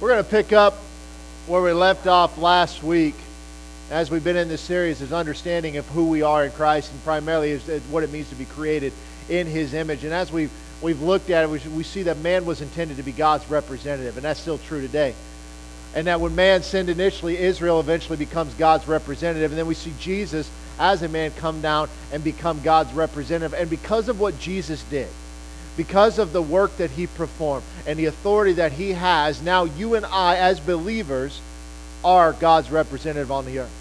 We're 0.00 0.08
going 0.08 0.24
to 0.24 0.30
pick 0.30 0.54
up 0.54 0.78
where 1.46 1.60
we 1.60 1.72
left 1.72 2.06
off 2.06 2.38
last 2.38 2.82
week. 2.82 3.14
As 3.90 4.10
we've 4.10 4.24
been 4.24 4.38
in 4.38 4.48
this 4.48 4.62
series, 4.62 5.02
is 5.02 5.12
understanding 5.12 5.76
of 5.76 5.86
who 5.88 6.08
we 6.08 6.22
are 6.22 6.42
in 6.42 6.52
Christ, 6.52 6.90
and 6.90 7.04
primarily 7.04 7.50
is 7.50 7.82
what 7.90 8.02
it 8.02 8.10
means 8.10 8.30
to 8.30 8.34
be 8.34 8.46
created 8.46 8.94
in 9.28 9.46
His 9.46 9.74
image. 9.74 10.02
And 10.02 10.14
as 10.14 10.32
we've 10.32 10.50
we've 10.80 11.02
looked 11.02 11.28
at 11.28 11.44
it, 11.44 11.50
we, 11.50 11.58
we 11.76 11.82
see 11.82 12.04
that 12.04 12.16
man 12.20 12.46
was 12.46 12.62
intended 12.62 12.96
to 12.96 13.02
be 13.02 13.12
God's 13.12 13.46
representative, 13.50 14.16
and 14.16 14.24
that's 14.24 14.40
still 14.40 14.56
true 14.56 14.80
today. 14.80 15.14
And 15.94 16.06
that 16.06 16.18
when 16.18 16.34
man 16.34 16.62
sinned 16.62 16.88
initially, 16.88 17.36
Israel 17.36 17.78
eventually 17.78 18.16
becomes 18.16 18.54
God's 18.54 18.88
representative, 18.88 19.50
and 19.50 19.58
then 19.58 19.66
we 19.66 19.74
see 19.74 19.92
Jesus 20.00 20.50
as 20.78 21.02
a 21.02 21.10
man 21.10 21.30
come 21.32 21.60
down 21.60 21.90
and 22.10 22.24
become 22.24 22.62
God's 22.62 22.94
representative. 22.94 23.52
And 23.52 23.68
because 23.68 24.08
of 24.08 24.18
what 24.18 24.38
Jesus 24.40 24.82
did, 24.84 25.08
because 25.76 26.18
of 26.18 26.32
the 26.32 26.42
work 26.42 26.76
that 26.76 26.90
he 26.90 27.06
performed 27.06 27.64
and 27.86 27.98
the 27.98 28.06
authority 28.06 28.52
that 28.54 28.72
he 28.72 28.92
has, 28.92 29.42
now 29.42 29.64
you 29.64 29.94
and 29.94 30.04
I, 30.06 30.36
as 30.36 30.60
believers, 30.60 31.40
are 32.04 32.32
God's 32.32 32.70
representative 32.70 33.30
on 33.30 33.46
the 33.46 33.60
earth. 33.60 33.76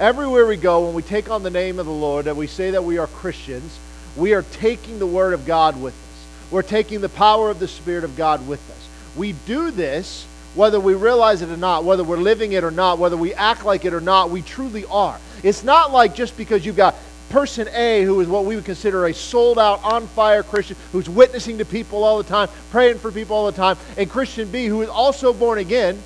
Everywhere 0.00 0.46
we 0.46 0.56
go, 0.56 0.86
when 0.86 0.94
we 0.94 1.02
take 1.02 1.30
on 1.30 1.42
the 1.42 1.50
name 1.50 1.78
of 1.78 1.86
the 1.86 1.92
Lord, 1.92 2.26
that 2.26 2.36
we 2.36 2.46
say 2.46 2.70
that 2.70 2.84
we 2.84 2.98
are 2.98 3.06
Christians, 3.06 3.78
we 4.16 4.32
are 4.32 4.42
taking 4.42 4.98
the 4.98 5.06
Word 5.06 5.34
of 5.34 5.46
God 5.46 5.80
with 5.80 5.94
us. 5.94 6.26
We're 6.50 6.62
taking 6.62 7.00
the 7.00 7.08
power 7.08 7.50
of 7.50 7.58
the 7.58 7.68
Spirit 7.68 8.04
of 8.04 8.16
God 8.16 8.46
with 8.46 8.70
us. 8.70 8.88
We 9.16 9.32
do 9.46 9.70
this 9.70 10.26
whether 10.54 10.80
we 10.80 10.94
realize 10.94 11.42
it 11.42 11.50
or 11.50 11.56
not, 11.56 11.84
whether 11.84 12.02
we're 12.02 12.16
living 12.16 12.52
it 12.52 12.64
or 12.64 12.70
not, 12.70 12.98
whether 12.98 13.16
we 13.16 13.34
act 13.34 13.64
like 13.64 13.84
it 13.84 13.94
or 13.94 14.00
not, 14.00 14.30
we 14.30 14.42
truly 14.42 14.84
are. 14.86 15.18
It's 15.42 15.62
not 15.62 15.92
like 15.92 16.14
just 16.14 16.36
because 16.36 16.66
you've 16.66 16.76
got 16.76 16.96
person 17.30 17.68
A, 17.72 18.02
who 18.02 18.20
is 18.20 18.28
what 18.28 18.44
we 18.44 18.56
would 18.56 18.64
consider 18.64 19.06
a 19.06 19.14
sold 19.14 19.58
out, 19.58 19.82
on 19.84 20.06
fire 20.08 20.42
Christian, 20.42 20.76
who's 20.92 21.08
witnessing 21.08 21.58
to 21.58 21.64
people 21.64 22.04
all 22.04 22.18
the 22.18 22.28
time, 22.28 22.48
praying 22.70 22.98
for 22.98 23.12
people 23.12 23.36
all 23.36 23.46
the 23.46 23.56
time, 23.56 23.76
and 23.96 24.10
Christian 24.10 24.50
B, 24.50 24.66
who 24.66 24.82
is 24.82 24.88
also 24.88 25.32
born 25.32 25.58
again, 25.58 25.98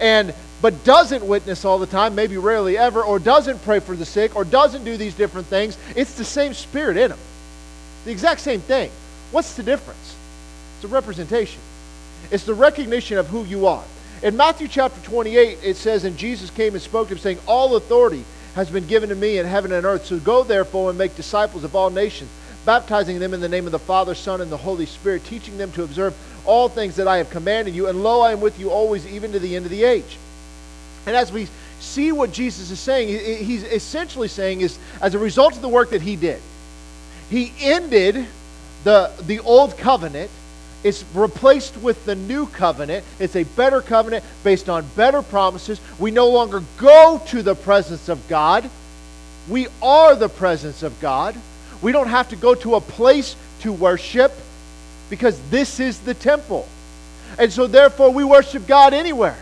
and 0.00 0.34
but 0.60 0.84
doesn't 0.84 1.26
witness 1.26 1.64
all 1.64 1.78
the 1.78 1.86
time, 1.86 2.14
maybe 2.14 2.36
rarely 2.36 2.78
ever, 2.78 3.02
or 3.02 3.18
doesn't 3.18 3.62
pray 3.64 3.80
for 3.80 3.96
the 3.96 4.06
sick, 4.06 4.36
or 4.36 4.44
doesn't 4.44 4.84
do 4.84 4.96
these 4.96 5.14
different 5.14 5.48
things, 5.48 5.76
it's 5.96 6.14
the 6.14 6.24
same 6.24 6.54
spirit 6.54 6.96
in 6.96 7.10
them. 7.10 7.18
The 8.04 8.12
exact 8.12 8.40
same 8.40 8.60
thing. 8.60 8.90
What's 9.32 9.54
the 9.54 9.64
difference? 9.64 10.16
It's 10.76 10.84
a 10.84 10.88
representation. 10.88 11.60
It's 12.30 12.44
the 12.44 12.54
recognition 12.54 13.18
of 13.18 13.26
who 13.26 13.44
you 13.44 13.66
are. 13.66 13.82
In 14.22 14.36
Matthew 14.36 14.68
chapter 14.68 15.00
28, 15.00 15.58
it 15.64 15.76
says, 15.76 16.04
And 16.04 16.16
Jesus 16.16 16.48
came 16.50 16.74
and 16.74 16.82
spoke 16.82 17.08
to 17.08 17.14
him, 17.14 17.18
saying, 17.18 17.38
All 17.46 17.74
authority 17.74 18.24
has 18.54 18.70
been 18.70 18.86
given 18.86 19.08
to 19.08 19.14
me 19.14 19.38
in 19.38 19.46
heaven 19.46 19.72
and 19.72 19.86
earth. 19.86 20.06
So 20.06 20.18
go 20.18 20.44
therefore 20.44 20.90
and 20.90 20.98
make 20.98 21.16
disciples 21.16 21.64
of 21.64 21.74
all 21.74 21.90
nations, 21.90 22.30
baptizing 22.64 23.18
them 23.18 23.34
in 23.34 23.40
the 23.40 23.48
name 23.48 23.66
of 23.66 23.72
the 23.72 23.78
Father, 23.78 24.14
Son, 24.14 24.40
and 24.40 24.50
the 24.50 24.56
Holy 24.56 24.86
Spirit, 24.86 25.24
teaching 25.24 25.58
them 25.58 25.72
to 25.72 25.82
observe 25.82 26.14
all 26.44 26.68
things 26.68 26.96
that 26.96 27.08
I 27.08 27.18
have 27.18 27.30
commanded 27.30 27.74
you. 27.74 27.88
And 27.88 28.02
lo, 28.02 28.20
I 28.20 28.32
am 28.32 28.40
with 28.40 28.58
you 28.58 28.70
always, 28.70 29.06
even 29.06 29.32
to 29.32 29.38
the 29.38 29.56
end 29.56 29.64
of 29.64 29.70
the 29.70 29.84
age. 29.84 30.18
And 31.06 31.16
as 31.16 31.32
we 31.32 31.48
see 31.80 32.12
what 32.12 32.32
Jesus 32.32 32.70
is 32.70 32.78
saying, 32.78 33.08
he's 33.44 33.64
essentially 33.64 34.28
saying 34.28 34.60
is 34.60 34.78
as 35.00 35.14
a 35.14 35.18
result 35.18 35.56
of 35.56 35.62
the 35.62 35.68
work 35.68 35.90
that 35.90 36.02
he 36.02 36.16
did, 36.16 36.40
he 37.28 37.52
ended 37.60 38.26
the, 38.84 39.10
the 39.26 39.40
old 39.40 39.76
covenant 39.78 40.30
it's 40.84 41.04
replaced 41.14 41.76
with 41.78 42.04
the 42.04 42.14
new 42.14 42.46
covenant. 42.46 43.04
It's 43.18 43.36
a 43.36 43.44
better 43.44 43.80
covenant 43.80 44.24
based 44.42 44.68
on 44.68 44.84
better 44.96 45.22
promises. 45.22 45.80
We 45.98 46.10
no 46.10 46.28
longer 46.28 46.62
go 46.78 47.20
to 47.26 47.42
the 47.42 47.54
presence 47.54 48.08
of 48.08 48.26
God. 48.28 48.68
We 49.48 49.68
are 49.80 50.14
the 50.14 50.28
presence 50.28 50.82
of 50.82 50.98
God. 51.00 51.36
We 51.80 51.92
don't 51.92 52.08
have 52.08 52.28
to 52.30 52.36
go 52.36 52.54
to 52.56 52.76
a 52.76 52.80
place 52.80 53.36
to 53.60 53.72
worship 53.72 54.32
because 55.10 55.38
this 55.50 55.78
is 55.78 55.98
the 56.00 56.14
temple. 56.14 56.68
And 57.38 57.52
so, 57.52 57.66
therefore, 57.66 58.10
we 58.10 58.24
worship 58.24 58.66
God 58.66 58.92
anywhere. 58.92 59.38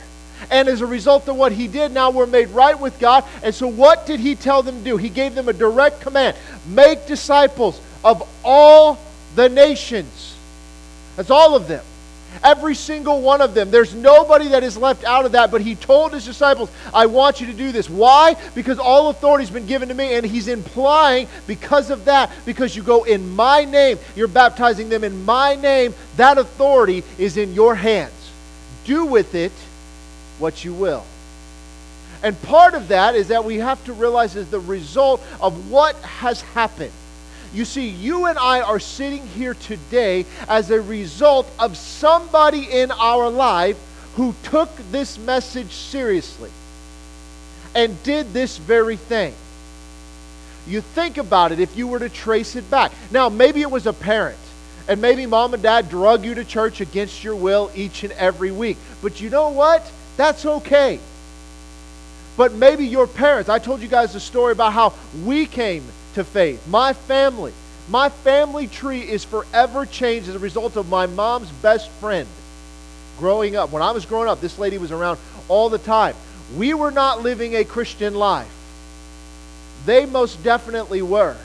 And 0.50 0.69
as 0.69 0.80
a 0.80 0.86
result 0.86 1.28
of 1.28 1.36
what 1.36 1.52
he 1.52 1.69
did, 1.69 1.92
now 1.92 2.10
we're 2.10 2.27
made 2.27 2.48
right 2.48 2.78
with 2.78 2.98
God. 2.98 3.25
And 3.42 3.54
so, 3.54 3.66
what 3.66 4.06
did 4.06 4.20
he 4.20 4.34
tell 4.34 4.62
them 4.62 4.78
to 4.78 4.84
do? 4.84 4.97
He 4.97 5.09
gave 5.09 5.34
them 5.34 5.48
a 5.48 5.53
direct 5.53 6.00
command 6.00 6.36
make 6.66 7.06
disciples 7.06 7.81
of 8.04 8.26
all 8.44 8.98
the 9.34 9.48
nations. 9.48 10.29
That's 11.20 11.28
all 11.28 11.54
of 11.54 11.69
them. 11.69 11.84
Every 12.42 12.75
single 12.75 13.20
one 13.20 13.42
of 13.42 13.53
them. 13.53 13.70
There's 13.70 13.94
nobody 13.94 14.48
that 14.48 14.62
is 14.62 14.78
left 14.78 15.04
out 15.04 15.26
of 15.26 15.32
that. 15.32 15.50
But 15.50 15.60
he 15.60 15.75
told 15.75 16.14
his 16.14 16.25
disciples, 16.25 16.70
I 16.94 17.04
want 17.04 17.42
you 17.42 17.47
to 17.48 17.53
do 17.53 17.72
this. 17.72 17.91
Why? 17.91 18.36
Because 18.54 18.78
all 18.78 19.10
authority 19.10 19.44
has 19.44 19.53
been 19.53 19.66
given 19.66 19.91
to 19.91 19.94
me. 19.94 20.14
And 20.14 20.25
he's 20.25 20.48
implying, 20.48 21.28
because 21.47 21.91
of 21.91 22.06
that, 22.06 22.32
because 22.47 22.75
you 22.75 22.82
go 22.82 23.04
in 23.04 23.36
my 23.36 23.66
name, 23.66 23.98
you're 24.16 24.28
baptizing 24.28 24.88
them 24.88 25.04
in 25.04 25.26
my 25.26 25.56
name, 25.56 25.92
that 26.16 26.38
authority 26.38 27.04
is 27.19 27.36
in 27.36 27.53
your 27.53 27.75
hands. 27.75 28.32
Do 28.86 29.04
with 29.04 29.34
it 29.34 29.53
what 30.38 30.64
you 30.64 30.72
will. 30.72 31.04
And 32.22 32.41
part 32.44 32.72
of 32.72 32.88
that 32.88 33.14
is 33.14 33.28
that 33.28 33.44
we 33.44 33.59
have 33.59 33.84
to 33.84 33.92
realize 33.92 34.36
is 34.36 34.50
the 34.50 34.59
result 34.60 35.22
of 35.38 35.70
what 35.70 35.97
has 35.97 36.41
happened. 36.41 36.92
You 37.53 37.65
see, 37.65 37.88
you 37.88 38.27
and 38.27 38.38
I 38.38 38.61
are 38.61 38.78
sitting 38.78 39.27
here 39.27 39.55
today 39.55 40.25
as 40.49 40.71
a 40.71 40.81
result 40.81 41.50
of 41.59 41.77
somebody 41.77 42.71
in 42.71 42.93
our 42.93 43.28
life 43.28 43.77
who 44.15 44.34
took 44.44 44.75
this 44.93 45.19
message 45.19 45.71
seriously 45.72 46.50
and 47.75 48.00
did 48.03 48.33
this 48.33 48.56
very 48.59 48.97
thing. 48.97 49.34
You 50.66 50.81
think 50.81 51.19
about 51.19 51.50
it 51.50 51.59
if 51.59 51.77
you 51.77 51.89
were 51.89 51.99
to 51.99 52.09
trace 52.09 52.55
it 52.55 52.71
back. 52.71 52.93
Now, 53.10 53.28
maybe 53.28 53.62
it 53.62 53.71
was 53.71 53.87
a 53.87 53.93
parent, 53.93 54.39
and 54.87 55.00
maybe 55.00 55.27
mom 55.27 55.55
and 55.55 55.62
dad 55.62 55.89
drug 55.89 56.25
you 56.25 56.34
to 56.34 56.44
church 56.44 56.81
against 56.81 57.25
your 57.25 57.34
will 57.34 57.71
each 57.75 58.05
and 58.05 58.12
every 58.12 58.53
week. 58.53 58.77
But 59.03 59.21
you 59.21 59.31
know 59.31 59.50
what? 59.50 59.91
That's 60.16 60.47
okay. 60.47 61.00
But 62.37 62.53
maybe 62.53 62.87
your 62.87 63.09
parents, 63.09 63.49
I 63.49 63.59
told 63.59 63.81
you 63.81 63.89
guys 63.89 64.12
the 64.12 64.21
story 64.21 64.53
about 64.53 64.72
how 64.72 64.93
we 65.25 65.47
came 65.47 65.84
to 66.15 66.25
faith. 66.25 66.66
My 66.69 66.93
family, 66.93 67.53
my 67.88 68.09
family 68.09 68.66
tree 68.66 69.00
is 69.00 69.25
forever 69.25 69.87
changed 69.87 70.28
as 70.28 70.34
a 70.34 70.38
result 70.38 70.76
of 70.76 70.88
my 70.88 71.06
mom's 71.06 71.50
best 71.50 71.88
friend 71.93 72.28
growing 73.19 73.56
up. 73.56 73.71
When 73.71 73.82
I 73.82 73.93
was 73.93 74.06
growing 74.06 74.28
up, 74.28 74.41
this 74.41 74.59
lady 74.59 74.78
was 74.78 74.93
around 74.93 75.19
all 75.48 75.69
the 75.69 75.78
time. 75.78 76.15
We 76.56 76.75
were 76.75 76.91
not 76.91 77.22
living 77.22 77.54
a 77.54 77.65
Christian 77.65 78.15
life. 78.15 78.50
They 79.87 80.06
most 80.06 80.43
definitely 80.43 81.03
were. 81.03 81.37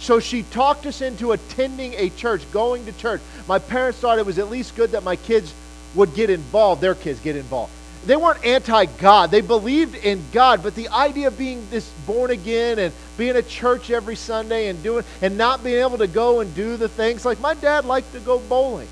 So 0.00 0.20
she 0.20 0.42
talked 0.42 0.86
us 0.86 1.00
into 1.00 1.32
attending 1.32 1.94
a 1.94 2.10
church, 2.10 2.42
going 2.52 2.84
to 2.86 2.92
church. 2.92 3.20
My 3.48 3.58
parents 3.58 3.98
thought 3.98 4.18
it 4.18 4.26
was 4.26 4.38
at 4.38 4.50
least 4.50 4.76
good 4.76 4.90
that 4.90 5.02
my 5.02 5.16
kids 5.16 5.54
would 5.94 6.14
get 6.14 6.30
involved, 6.30 6.80
their 6.82 6.94
kids 6.94 7.20
get 7.20 7.36
involved 7.36 7.72
they 8.06 8.16
weren't 8.16 8.44
anti 8.44 8.86
God. 8.86 9.30
They 9.30 9.40
believed 9.40 9.94
in 9.94 10.22
God, 10.32 10.62
but 10.62 10.74
the 10.74 10.88
idea 10.88 11.28
of 11.28 11.38
being 11.38 11.66
this 11.70 11.88
born 12.06 12.30
again 12.30 12.78
and 12.78 12.92
being 13.16 13.36
at 13.36 13.48
church 13.48 13.90
every 13.90 14.16
Sunday 14.16 14.68
and 14.68 14.82
doing 14.82 15.04
and 15.22 15.38
not 15.38 15.64
being 15.64 15.80
able 15.80 15.98
to 15.98 16.06
go 16.06 16.40
and 16.40 16.54
do 16.54 16.76
the 16.76 16.88
things 16.88 17.24
like 17.24 17.40
my 17.40 17.54
dad 17.54 17.84
liked 17.84 18.12
to 18.12 18.20
go 18.20 18.38
bowling. 18.40 18.88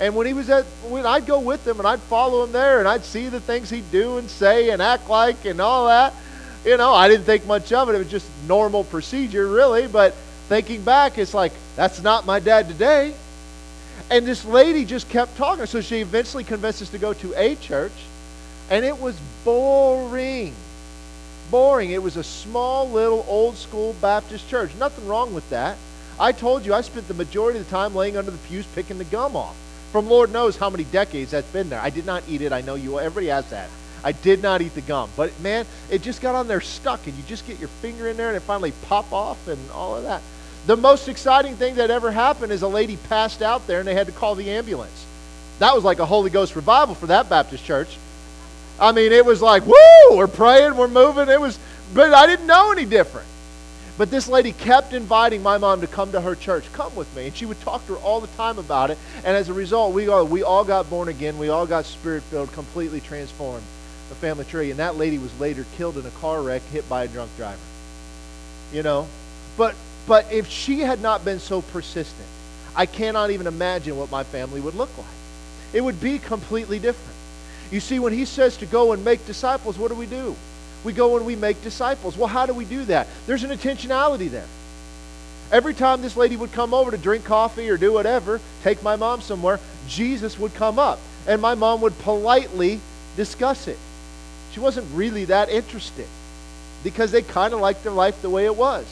And 0.00 0.14
when 0.14 0.26
he 0.26 0.32
was 0.32 0.48
at 0.50 0.64
when 0.88 1.06
I'd 1.06 1.26
go 1.26 1.40
with 1.40 1.66
him 1.66 1.78
and 1.78 1.86
I'd 1.86 2.00
follow 2.00 2.44
him 2.44 2.52
there 2.52 2.78
and 2.78 2.88
I'd 2.88 3.04
see 3.04 3.28
the 3.28 3.40
things 3.40 3.70
he'd 3.70 3.90
do 3.90 4.18
and 4.18 4.28
say 4.28 4.70
and 4.70 4.80
act 4.80 5.08
like 5.08 5.44
and 5.44 5.60
all 5.60 5.86
that. 5.86 6.14
You 6.64 6.76
know, 6.76 6.92
I 6.92 7.08
didn't 7.08 7.24
think 7.24 7.46
much 7.46 7.72
of 7.72 7.88
it. 7.88 7.94
It 7.94 7.98
was 7.98 8.10
just 8.10 8.28
normal 8.46 8.84
procedure 8.84 9.46
really, 9.46 9.86
but 9.86 10.14
thinking 10.48 10.82
back 10.82 11.18
it's 11.18 11.34
like 11.34 11.52
that's 11.76 12.02
not 12.02 12.26
my 12.26 12.40
dad 12.40 12.68
today. 12.68 13.14
And 14.10 14.26
this 14.26 14.44
lady 14.44 14.84
just 14.84 15.08
kept 15.08 15.36
talking. 15.36 15.66
So 15.66 15.80
she 15.80 15.98
eventually 15.98 16.44
convinced 16.44 16.82
us 16.82 16.90
to 16.90 16.98
go 16.98 17.12
to 17.14 17.34
a 17.36 17.56
church. 17.56 17.92
And 18.70 18.84
it 18.84 18.98
was 18.98 19.18
boring. 19.44 20.54
Boring. 21.50 21.90
It 21.90 22.02
was 22.02 22.16
a 22.16 22.24
small, 22.24 22.88
little, 22.88 23.24
old 23.28 23.56
school 23.56 23.94
Baptist 24.00 24.48
church. 24.48 24.74
Nothing 24.78 25.08
wrong 25.08 25.34
with 25.34 25.48
that. 25.50 25.78
I 26.20 26.32
told 26.32 26.66
you 26.66 26.74
I 26.74 26.80
spent 26.80 27.08
the 27.08 27.14
majority 27.14 27.58
of 27.58 27.64
the 27.64 27.70
time 27.70 27.94
laying 27.94 28.16
under 28.16 28.30
the 28.30 28.38
pews 28.38 28.66
picking 28.74 28.98
the 28.98 29.04
gum 29.04 29.36
off. 29.36 29.56
From 29.92 30.08
Lord 30.08 30.32
knows 30.32 30.56
how 30.56 30.68
many 30.68 30.84
decades 30.84 31.30
that's 31.30 31.50
been 31.50 31.70
there. 31.70 31.80
I 31.80 31.90
did 31.90 32.04
not 32.04 32.22
eat 32.28 32.42
it. 32.42 32.52
I 32.52 32.60
know 32.60 32.74
you. 32.74 32.98
Everybody 32.98 33.28
has 33.28 33.48
that. 33.50 33.70
I 34.04 34.12
did 34.12 34.42
not 34.42 34.60
eat 34.60 34.74
the 34.74 34.80
gum. 34.82 35.08
But 35.16 35.38
man, 35.40 35.64
it 35.90 36.02
just 36.02 36.20
got 36.20 36.34
on 36.34 36.46
there 36.46 36.60
stuck, 36.60 37.06
and 37.06 37.16
you 37.16 37.22
just 37.26 37.46
get 37.46 37.58
your 37.58 37.68
finger 37.68 38.08
in 38.08 38.16
there 38.16 38.28
and 38.28 38.36
it 38.36 38.40
finally 38.40 38.72
pop 38.86 39.12
off 39.12 39.48
and 39.48 39.58
all 39.70 39.96
of 39.96 40.02
that. 40.04 40.22
The 40.66 40.76
most 40.76 41.08
exciting 41.08 41.56
thing 41.56 41.76
that 41.76 41.90
ever 41.90 42.10
happened 42.10 42.52
is 42.52 42.62
a 42.62 42.68
lady 42.68 42.98
passed 43.08 43.40
out 43.40 43.66
there 43.66 43.78
and 43.78 43.88
they 43.88 43.94
had 43.94 44.06
to 44.06 44.12
call 44.12 44.34
the 44.34 44.50
ambulance. 44.50 45.06
That 45.60 45.74
was 45.74 45.82
like 45.82 45.98
a 45.98 46.06
Holy 46.06 46.30
Ghost 46.30 46.54
revival 46.54 46.94
for 46.94 47.06
that 47.06 47.30
Baptist 47.30 47.64
church. 47.64 47.96
I 48.80 48.92
mean, 48.92 49.12
it 49.12 49.24
was 49.24 49.42
like, 49.42 49.66
woo, 49.66 50.16
we're 50.16 50.28
praying, 50.28 50.76
we're 50.76 50.88
moving. 50.88 51.28
It 51.28 51.40
was, 51.40 51.58
but 51.94 52.12
I 52.14 52.26
didn't 52.26 52.46
know 52.46 52.70
any 52.72 52.84
different. 52.84 53.26
But 53.98 54.12
this 54.12 54.28
lady 54.28 54.52
kept 54.52 54.92
inviting 54.92 55.42
my 55.42 55.58
mom 55.58 55.80
to 55.80 55.88
come 55.88 56.12
to 56.12 56.20
her 56.20 56.36
church. 56.36 56.72
Come 56.72 56.94
with 56.94 57.14
me. 57.16 57.26
And 57.26 57.36
she 57.36 57.46
would 57.46 57.60
talk 57.62 57.84
to 57.86 57.94
her 57.94 57.98
all 57.98 58.20
the 58.20 58.28
time 58.28 58.58
about 58.58 58.92
it. 58.92 58.98
And 59.24 59.36
as 59.36 59.48
a 59.48 59.52
result, 59.52 59.92
we 59.92 60.08
all, 60.08 60.24
we 60.24 60.44
all 60.44 60.64
got 60.64 60.88
born 60.88 61.08
again. 61.08 61.36
We 61.36 61.48
all 61.48 61.66
got 61.66 61.84
spirit 61.84 62.22
filled, 62.22 62.52
completely 62.52 63.00
transformed. 63.00 63.64
The 64.08 64.14
family 64.14 64.44
tree. 64.44 64.70
And 64.70 64.78
that 64.78 64.94
lady 64.94 65.18
was 65.18 65.38
later 65.40 65.66
killed 65.76 65.98
in 65.98 66.06
a 66.06 66.10
car 66.10 66.40
wreck, 66.40 66.62
hit 66.70 66.88
by 66.88 67.04
a 67.04 67.08
drunk 67.08 67.34
driver. 67.36 67.58
You 68.72 68.84
know? 68.84 69.08
But, 69.56 69.74
but 70.06 70.32
if 70.32 70.48
she 70.48 70.80
had 70.80 71.00
not 71.00 71.24
been 71.24 71.40
so 71.40 71.60
persistent, 71.60 72.28
I 72.76 72.86
cannot 72.86 73.32
even 73.32 73.48
imagine 73.48 73.96
what 73.96 74.12
my 74.12 74.22
family 74.22 74.60
would 74.60 74.76
look 74.76 74.96
like. 74.96 75.06
it 75.72 75.80
would 75.80 76.00
be 76.00 76.20
completely 76.20 76.78
different. 76.78 77.17
You 77.70 77.80
see, 77.80 77.98
when 77.98 78.12
he 78.12 78.24
says 78.24 78.56
to 78.58 78.66
go 78.66 78.92
and 78.92 79.04
make 79.04 79.26
disciples, 79.26 79.78
what 79.78 79.88
do 79.88 79.94
we 79.94 80.06
do? 80.06 80.34
We 80.84 80.92
go 80.92 81.16
and 81.16 81.26
we 81.26 81.36
make 81.36 81.62
disciples. 81.62 82.16
Well, 82.16 82.28
how 82.28 82.46
do 82.46 82.54
we 82.54 82.64
do 82.64 82.84
that? 82.84 83.08
There's 83.26 83.44
an 83.44 83.50
intentionality 83.50 84.30
there. 84.30 84.46
Every 85.50 85.74
time 85.74 86.02
this 86.02 86.16
lady 86.16 86.36
would 86.36 86.52
come 86.52 86.72
over 86.72 86.90
to 86.90 86.98
drink 86.98 87.24
coffee 87.24 87.68
or 87.70 87.76
do 87.76 87.92
whatever, 87.92 88.40
take 88.62 88.82
my 88.82 88.96
mom 88.96 89.20
somewhere, 89.20 89.58
Jesus 89.86 90.38
would 90.38 90.54
come 90.54 90.78
up. 90.78 91.00
And 91.26 91.42
my 91.42 91.54
mom 91.54 91.80
would 91.80 91.98
politely 91.98 92.80
discuss 93.16 93.68
it. 93.68 93.78
She 94.52 94.60
wasn't 94.60 94.86
really 94.94 95.26
that 95.26 95.48
interested 95.50 96.06
because 96.84 97.12
they 97.12 97.22
kind 97.22 97.52
of 97.52 97.60
liked 97.60 97.82
their 97.82 97.92
life 97.92 98.22
the 98.22 98.30
way 98.30 98.44
it 98.44 98.56
was. 98.56 98.86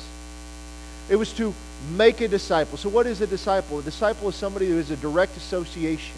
It 1.09 1.17
was 1.17 1.33
to 1.35 1.55
make 1.93 2.21
a 2.21 2.29
disciple. 2.29 2.77
So, 2.79 2.89
what 2.89 3.07
is 3.07 3.21
a 3.21 3.27
disciple? 3.27 3.79
A 3.79 3.83
disciple 3.83 4.29
is 4.29 4.35
somebody 4.35 4.69
who 4.69 4.77
has 4.77 4.91
a 4.91 4.97
direct 4.97 5.37
association 5.37 6.17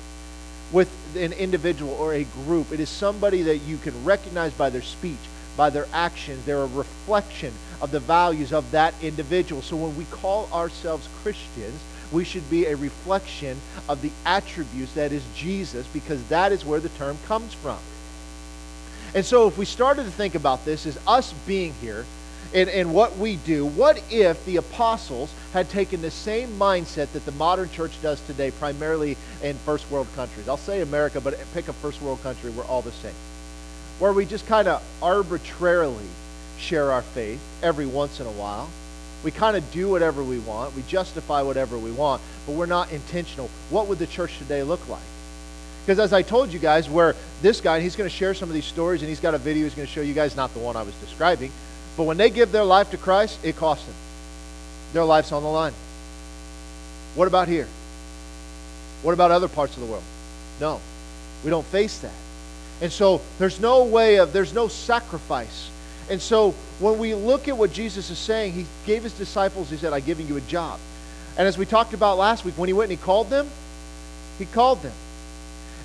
with 0.73 0.91
an 1.17 1.33
individual 1.33 1.93
or 1.95 2.15
a 2.15 2.25
group. 2.25 2.73
It 2.73 2.81
is 2.81 2.89
somebody 2.89 3.43
that 3.43 3.59
you 3.59 3.79
can 3.79 4.05
recognize 4.05 4.53
by 4.53 4.71
their 4.71 4.83
speech, 4.83 5.19
by 5.57 5.71
their 5.71 5.87
actions. 5.93 6.45
They're 6.45 6.59
a 6.59 6.67
reflection 6.67 7.53
of 7.81 7.91
the 7.91 8.01
values 8.01 8.53
of 8.53 8.71
that 8.73 8.95
individual. 9.03 9.63
So, 9.63 9.77
when 9.77 9.97
we 9.97 10.05
call 10.07 10.49
ourselves 10.53 11.09
Christians, 11.23 11.81
we 12.13 12.25
should 12.25 12.49
be 12.51 12.67
a 12.67 12.77
reflection 12.77 13.59
of 13.89 14.03
the 14.03 14.11
attributes 14.25 14.95
that 14.95 15.13
is 15.13 15.23
Jesus 15.35 15.87
because 15.89 16.27
that 16.29 16.53
is 16.53 16.65
where 16.65 16.81
the 16.81 16.89
term 16.91 17.19
comes 17.27 17.53
from. 17.55 17.79
And 19.15 19.25
so, 19.25 19.49
if 19.49 19.57
we 19.57 19.65
started 19.65 20.05
to 20.05 20.11
think 20.11 20.35
about 20.35 20.65
this 20.65 20.87
as 20.87 20.99
us 21.07 21.33
being 21.47 21.73
here, 21.81 22.05
and, 22.55 22.69
and 22.69 22.95
what 22.95 23.17
we 23.19 23.37
do. 23.37 23.67
What 23.67 24.03
if 24.11 24.45
the 24.45 24.57
apostles 24.57 25.33
had 25.53 25.69
taken 25.69 26.01
the 26.03 26.11
same 26.11 26.49
mindset 26.59 27.13
that 27.13 27.25
the 27.25 27.33
modern 27.33 27.71
church 27.71 28.01
does 28.03 28.21
today, 28.27 28.51
primarily 28.51 29.17
in 29.43 29.57
first 29.57 29.91
world 29.91 30.09
countries? 30.17 30.49
I'll 30.49 30.57
say 30.57 30.81
America, 30.81 31.21
but 31.21 31.39
pick 31.55 31.69
a 31.69 31.73
first 31.73 32.01
world 32.01 32.23
country, 32.23 32.51
we're 32.51 32.65
all 32.65 32.83
the 32.83 32.93
same. 32.93 33.15
Where 33.99 34.13
we 34.13 34.25
just 34.25 34.47
kind 34.47 34.69
of 34.69 34.83
arbitrarily 35.03 36.07
share 36.59 36.91
our 36.91 37.03
faith 37.03 37.41
every 37.63 37.87
once 37.87 38.21
in 38.21 38.27
a 38.27 38.33
while. 38.33 38.69
We 39.25 39.31
kind 39.31 39.57
of 39.57 39.71
do 39.73 39.89
whatever 39.89 40.23
we 40.23 40.39
want, 40.39 40.77
we 40.77 40.83
justify 40.83 41.43
whatever 41.43 41.77
we 41.77 41.91
want, 41.91 42.23
but 42.47 42.55
we're 42.55 42.67
not 42.67 42.93
intentional. 42.93 43.51
What 43.71 43.89
would 43.89 43.99
the 43.99 44.07
church 44.07 44.39
today 44.39 44.63
look 44.63 44.89
like? 44.89 45.03
Because 45.85 45.99
as 45.99 46.13
I 46.13 46.23
told 46.23 46.53
you 46.53 46.59
guys, 46.59 46.89
where 46.89 47.17
this 47.43 47.61
guy, 47.61 47.81
he's 47.81 47.97
going 47.97 48.09
to 48.09 48.15
share 48.15 48.35
some 48.35 48.49
of 48.49 48.55
these 48.55 48.67
stories, 48.67 49.01
and 49.01 49.09
he's 49.09 49.21
got 49.21 49.35
a 49.35 49.39
video 49.39 49.65
he's 49.65 49.75
going 49.75 49.89
to 49.89 49.93
show 49.93 50.03
you 50.03 50.15
guys, 50.15 50.37
not 50.37 50.53
the 50.55 50.61
one 50.61 50.77
I 50.77 50.83
was 50.83 50.95
describing, 50.97 51.51
but 51.99 52.05
when 52.05 52.17
they 52.17 52.31
give 52.31 52.53
their 52.53 52.65
life 52.65 52.93
to 52.93 52.97
Christ, 52.97 53.41
it 53.43 53.57
costs 53.57 53.85
them. 53.85 53.95
Their 54.93 55.05
life's 55.05 55.33
on 55.33 55.43
the 55.43 55.49
line. 55.49 55.73
What 57.17 57.27
about 57.27 57.49
here? 57.49 57.67
What 59.03 59.15
about 59.15 59.33
other 59.33 59.49
parts 59.49 59.75
of 59.75 59.83
the 59.83 59.87
world? 59.91 60.05
No. 60.61 60.81
We 61.43 61.51
don't 61.51 61.67
face 61.67 61.99
that. 61.99 62.15
And 62.81 62.93
so 62.93 63.21
there's 63.41 63.59
no 63.59 63.85
way 63.85 64.21
of, 64.21 64.33
there's 64.33 64.55
no 64.55 64.69
sacrifice. 64.69 65.71
And 66.09 66.23
so 66.23 66.53
when 66.79 66.99
we 66.99 67.17
look 67.17 67.49
at 67.49 67.57
what 67.57 67.73
Jesus 67.73 68.11
is 68.11 68.19
saying, 68.19 68.53
he 68.53 68.65
gave 68.87 69.03
his 69.03 69.13
disciples, 69.13 69.69
he 69.69 69.77
said, 69.77 69.93
I'm 69.93 70.05
giving 70.05 70.29
you 70.29 70.37
a 70.37 70.43
job. 70.43 70.79
And 71.37 71.49
as 71.49 71.59
we 71.59 71.67
talked 71.67 71.95
about 71.95 72.17
last 72.17 72.45
week, 72.45 72.57
when 72.57 72.69
he 72.69 72.73
went 72.73 72.93
and 72.93 72.99
he 72.99 73.05
called 73.05 73.29
them, 73.29 73.49
he 74.39 74.47
called 74.47 74.83
them. 74.83 74.93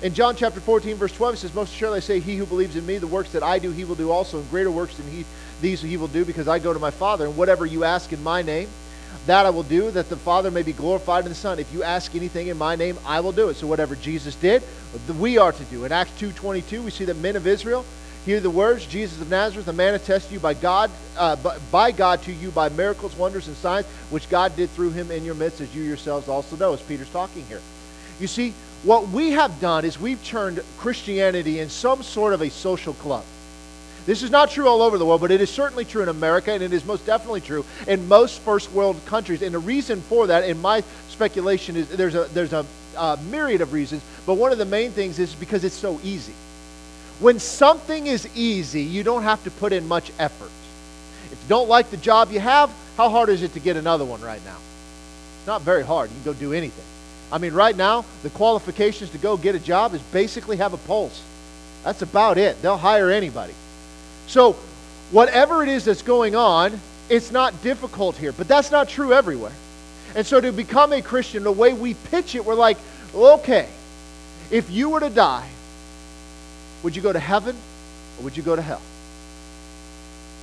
In 0.00 0.14
John 0.14 0.36
chapter 0.36 0.60
14, 0.60 0.94
verse 0.94 1.12
12, 1.12 1.34
he 1.34 1.40
says, 1.40 1.54
Most 1.54 1.74
surely 1.74 1.96
I 1.96 2.00
say, 2.00 2.20
He 2.20 2.36
who 2.36 2.46
believes 2.46 2.76
in 2.76 2.84
me, 2.86 2.98
the 2.98 3.06
works 3.06 3.32
that 3.32 3.42
I 3.42 3.58
do, 3.58 3.72
he 3.72 3.84
will 3.84 3.94
do 3.94 4.10
also, 4.10 4.38
and 4.38 4.50
greater 4.50 4.70
works 4.70 4.96
than 4.96 5.10
he 5.10 5.24
these 5.60 5.80
he 5.80 5.96
will 5.96 6.08
do 6.08 6.24
because 6.24 6.48
I 6.48 6.58
go 6.58 6.72
to 6.72 6.78
my 6.78 6.90
Father. 6.90 7.26
And 7.26 7.36
whatever 7.36 7.66
you 7.66 7.84
ask 7.84 8.12
in 8.12 8.22
my 8.22 8.42
name, 8.42 8.68
that 9.26 9.46
I 9.46 9.50
will 9.50 9.62
do, 9.62 9.90
that 9.92 10.08
the 10.08 10.16
Father 10.16 10.50
may 10.50 10.62
be 10.62 10.72
glorified 10.72 11.24
in 11.24 11.30
the 11.30 11.34
Son. 11.34 11.58
If 11.58 11.72
you 11.72 11.82
ask 11.82 12.14
anything 12.14 12.48
in 12.48 12.58
my 12.58 12.76
name, 12.76 12.98
I 13.06 13.20
will 13.20 13.32
do 13.32 13.48
it. 13.48 13.54
So 13.54 13.66
whatever 13.66 13.96
Jesus 13.96 14.34
did, 14.34 14.62
we 15.18 15.38
are 15.38 15.52
to 15.52 15.64
do. 15.64 15.84
In 15.84 15.92
Acts 15.92 16.12
2.22, 16.20 16.84
we 16.84 16.90
see 16.90 17.04
that 17.06 17.16
men 17.16 17.36
of 17.36 17.46
Israel 17.46 17.84
hear 18.24 18.40
the 18.40 18.50
words, 18.50 18.86
Jesus 18.86 19.20
of 19.20 19.28
Nazareth, 19.28 19.68
a 19.68 19.72
man 19.72 19.94
attested 19.94 20.32
you 20.32 20.40
by 20.40 20.54
God, 20.54 20.90
uh, 21.18 21.36
by 21.70 21.92
God 21.92 22.22
to 22.22 22.32
you 22.32 22.50
by 22.50 22.70
miracles, 22.70 23.14
wonders, 23.16 23.48
and 23.48 23.56
signs, 23.56 23.86
which 24.10 24.28
God 24.30 24.56
did 24.56 24.70
through 24.70 24.90
him 24.90 25.10
in 25.10 25.24
your 25.24 25.34
midst, 25.34 25.60
as 25.60 25.74
you 25.74 25.82
yourselves 25.82 26.28
also 26.28 26.56
know, 26.56 26.72
as 26.72 26.80
Peter's 26.82 27.10
talking 27.10 27.44
here. 27.46 27.60
You 28.18 28.26
see, 28.26 28.54
what 28.82 29.08
we 29.08 29.32
have 29.32 29.60
done 29.60 29.84
is 29.84 30.00
we've 30.00 30.22
turned 30.24 30.62
Christianity 30.78 31.60
in 31.60 31.68
some 31.68 32.02
sort 32.02 32.32
of 32.32 32.40
a 32.40 32.50
social 32.50 32.94
club. 32.94 33.24
This 34.06 34.22
is 34.22 34.30
not 34.30 34.50
true 34.50 34.68
all 34.68 34.82
over 34.82 34.98
the 34.98 35.06
world, 35.06 35.22
but 35.22 35.30
it 35.30 35.40
is 35.40 35.48
certainly 35.48 35.84
true 35.84 36.02
in 36.02 36.08
America, 36.08 36.52
and 36.52 36.62
it 36.62 36.72
is 36.72 36.84
most 36.84 37.06
definitely 37.06 37.40
true 37.40 37.64
in 37.86 38.06
most 38.06 38.40
first 38.40 38.70
world 38.72 39.00
countries. 39.06 39.40
And 39.40 39.54
the 39.54 39.58
reason 39.58 40.00
for 40.02 40.26
that, 40.26 40.44
in 40.44 40.60
my 40.60 40.82
speculation, 41.08 41.76
is 41.76 41.88
there's 41.88 42.14
a, 42.14 42.24
there's 42.34 42.52
a, 42.52 42.66
a 42.98 43.18
myriad 43.30 43.62
of 43.62 43.72
reasons, 43.72 44.02
but 44.26 44.34
one 44.34 44.52
of 44.52 44.58
the 44.58 44.66
main 44.66 44.90
things 44.90 45.18
is 45.18 45.34
because 45.34 45.64
it's 45.64 45.74
so 45.74 45.98
easy. 46.04 46.34
When 47.20 47.38
something 47.38 48.06
is 48.06 48.28
easy, 48.36 48.82
you 48.82 49.04
don't 49.04 49.22
have 49.22 49.42
to 49.44 49.50
put 49.50 49.72
in 49.72 49.88
much 49.88 50.12
effort. 50.18 50.50
If 51.32 51.42
you 51.42 51.48
don't 51.48 51.68
like 51.68 51.90
the 51.90 51.96
job 51.96 52.30
you 52.30 52.40
have, 52.40 52.70
how 52.96 53.08
hard 53.08 53.30
is 53.30 53.42
it 53.42 53.54
to 53.54 53.60
get 53.60 53.76
another 53.76 54.04
one 54.04 54.20
right 54.20 54.44
now? 54.44 54.58
It's 55.38 55.46
not 55.46 55.62
very 55.62 55.84
hard. 55.84 56.10
You 56.10 56.16
can 56.16 56.32
go 56.32 56.38
do 56.38 56.52
anything. 56.52 56.84
I 57.32 57.38
mean, 57.38 57.54
right 57.54 57.76
now, 57.76 58.04
the 58.22 58.30
qualifications 58.30 59.10
to 59.10 59.18
go 59.18 59.36
get 59.36 59.54
a 59.54 59.58
job 59.58 59.94
is 59.94 60.02
basically 60.02 60.58
have 60.58 60.74
a 60.74 60.76
pulse. 60.76 61.22
That's 61.84 62.02
about 62.02 62.36
it. 62.36 62.60
They'll 62.60 62.76
hire 62.76 63.10
anybody. 63.10 63.54
So, 64.26 64.52
whatever 65.10 65.62
it 65.62 65.68
is 65.68 65.84
that's 65.84 66.02
going 66.02 66.34
on, 66.34 66.80
it's 67.08 67.30
not 67.30 67.62
difficult 67.62 68.16
here. 68.16 68.32
But 68.32 68.48
that's 68.48 68.70
not 68.70 68.88
true 68.88 69.12
everywhere. 69.12 69.52
And 70.14 70.26
so, 70.26 70.40
to 70.40 70.52
become 70.52 70.92
a 70.92 71.02
Christian, 71.02 71.44
the 71.44 71.52
way 71.52 71.72
we 71.72 71.94
pitch 71.94 72.34
it, 72.34 72.44
we're 72.44 72.54
like, 72.54 72.78
okay, 73.14 73.68
if 74.50 74.70
you 74.70 74.90
were 74.90 75.00
to 75.00 75.10
die, 75.10 75.48
would 76.82 76.94
you 76.94 77.02
go 77.02 77.12
to 77.12 77.18
heaven 77.18 77.56
or 78.18 78.24
would 78.24 78.36
you 78.36 78.42
go 78.42 78.54
to 78.54 78.62
hell? 78.62 78.82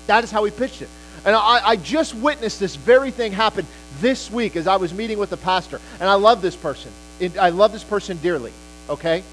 That 0.07 0.23
is 0.23 0.31
how 0.31 0.43
we 0.43 0.51
pitched 0.51 0.81
it. 0.81 0.89
And 1.23 1.35
I, 1.35 1.61
I, 1.63 1.75
just 1.75 2.15
witnessed 2.15 2.59
this 2.59 2.75
very 2.75 3.11
thing 3.11 3.31
happen 3.31 3.67
this 3.99 4.31
week 4.31 4.55
as 4.55 4.65
I 4.65 4.77
was 4.77 4.91
meeting 4.91 5.19
with 5.19 5.31
a 5.33 5.37
pastor. 5.37 5.79
And 5.99 6.09
I 6.09 6.15
love 6.15 6.41
this 6.41 6.55
person. 6.55 6.91
I 7.39 7.49
love 7.49 7.71
this 7.71 7.83
person 7.83 8.17
dearly, 8.17 8.51
okay? 8.89 9.23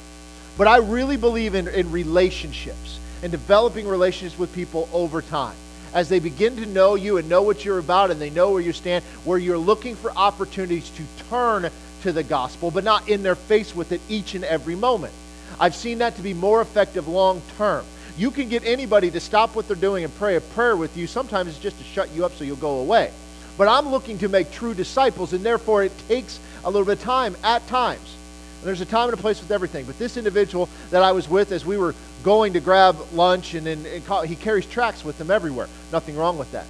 But 0.58 0.66
I 0.66 0.78
really 0.78 1.16
believe 1.16 1.54
in, 1.54 1.66
in 1.68 1.90
relationships 1.90 3.00
and 3.22 3.32
developing 3.32 3.86
relationships 3.86 4.38
with 4.38 4.54
people 4.54 4.88
over 4.92 5.22
time. 5.22 5.56
As 5.94 6.08
they 6.08 6.18
begin 6.18 6.56
to 6.56 6.66
know 6.66 6.94
you 6.94 7.16
and 7.16 7.28
know 7.28 7.42
what 7.42 7.64
you're 7.64 7.78
about 7.78 8.10
and 8.10 8.20
they 8.20 8.30
know 8.30 8.50
where 8.50 8.60
you 8.60 8.72
stand, 8.72 9.04
where 9.24 9.38
you're 9.38 9.58
looking 9.58 9.96
for 9.96 10.10
opportunities 10.12 10.90
to 10.90 11.02
turn 11.30 11.70
to 12.02 12.12
the 12.12 12.22
gospel, 12.22 12.70
but 12.70 12.84
not 12.84 13.08
in 13.08 13.22
their 13.22 13.34
face 13.34 13.74
with 13.74 13.92
it 13.92 14.00
each 14.08 14.34
and 14.34 14.44
every 14.44 14.74
moment. 14.74 15.12
I've 15.58 15.74
seen 15.74 15.98
that 15.98 16.16
to 16.16 16.22
be 16.22 16.34
more 16.34 16.60
effective 16.60 17.08
long 17.08 17.42
term. 17.56 17.84
You 18.16 18.30
can 18.30 18.48
get 18.48 18.64
anybody 18.64 19.10
to 19.12 19.20
stop 19.20 19.54
what 19.54 19.66
they're 19.66 19.76
doing 19.76 20.04
and 20.04 20.14
pray 20.16 20.36
a 20.36 20.40
prayer 20.40 20.76
with 20.76 20.96
you. 20.96 21.06
Sometimes 21.06 21.50
it's 21.50 21.58
just 21.58 21.78
to 21.78 21.84
shut 21.84 22.10
you 22.10 22.24
up 22.24 22.34
so 22.34 22.44
you'll 22.44 22.56
go 22.56 22.80
away. 22.80 23.12
But 23.56 23.68
I'm 23.68 23.88
looking 23.88 24.18
to 24.18 24.28
make 24.28 24.52
true 24.52 24.74
disciples, 24.74 25.32
and 25.32 25.44
therefore 25.44 25.84
it 25.84 25.92
takes 26.08 26.38
a 26.64 26.70
little 26.70 26.84
bit 26.84 26.98
of 26.98 27.04
time 27.04 27.36
at 27.42 27.66
times. 27.68 28.16
And 28.58 28.66
there's 28.66 28.80
a 28.80 28.86
time 28.86 29.08
and 29.08 29.18
a 29.18 29.20
place 29.20 29.40
with 29.40 29.50
everything. 29.50 29.84
But 29.86 29.98
this 29.98 30.16
individual 30.16 30.68
that 30.90 31.02
I 31.02 31.12
was 31.12 31.28
with 31.28 31.52
as 31.52 31.64
we 31.64 31.76
were 31.76 31.94
going 32.22 32.54
to 32.54 32.60
grab 32.60 32.96
lunch, 33.12 33.54
and, 33.54 33.66
and, 33.66 33.86
and 33.86 34.28
he 34.28 34.36
carries 34.36 34.66
tracts 34.66 35.04
with 35.04 35.20
him 35.20 35.30
everywhere. 35.30 35.68
Nothing 35.92 36.16
wrong 36.16 36.38
with 36.38 36.50
that, 36.52 36.66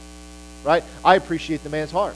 right? 0.64 0.84
I 1.04 1.16
appreciate 1.16 1.64
the 1.64 1.70
man's 1.70 1.90
heart. 1.90 2.14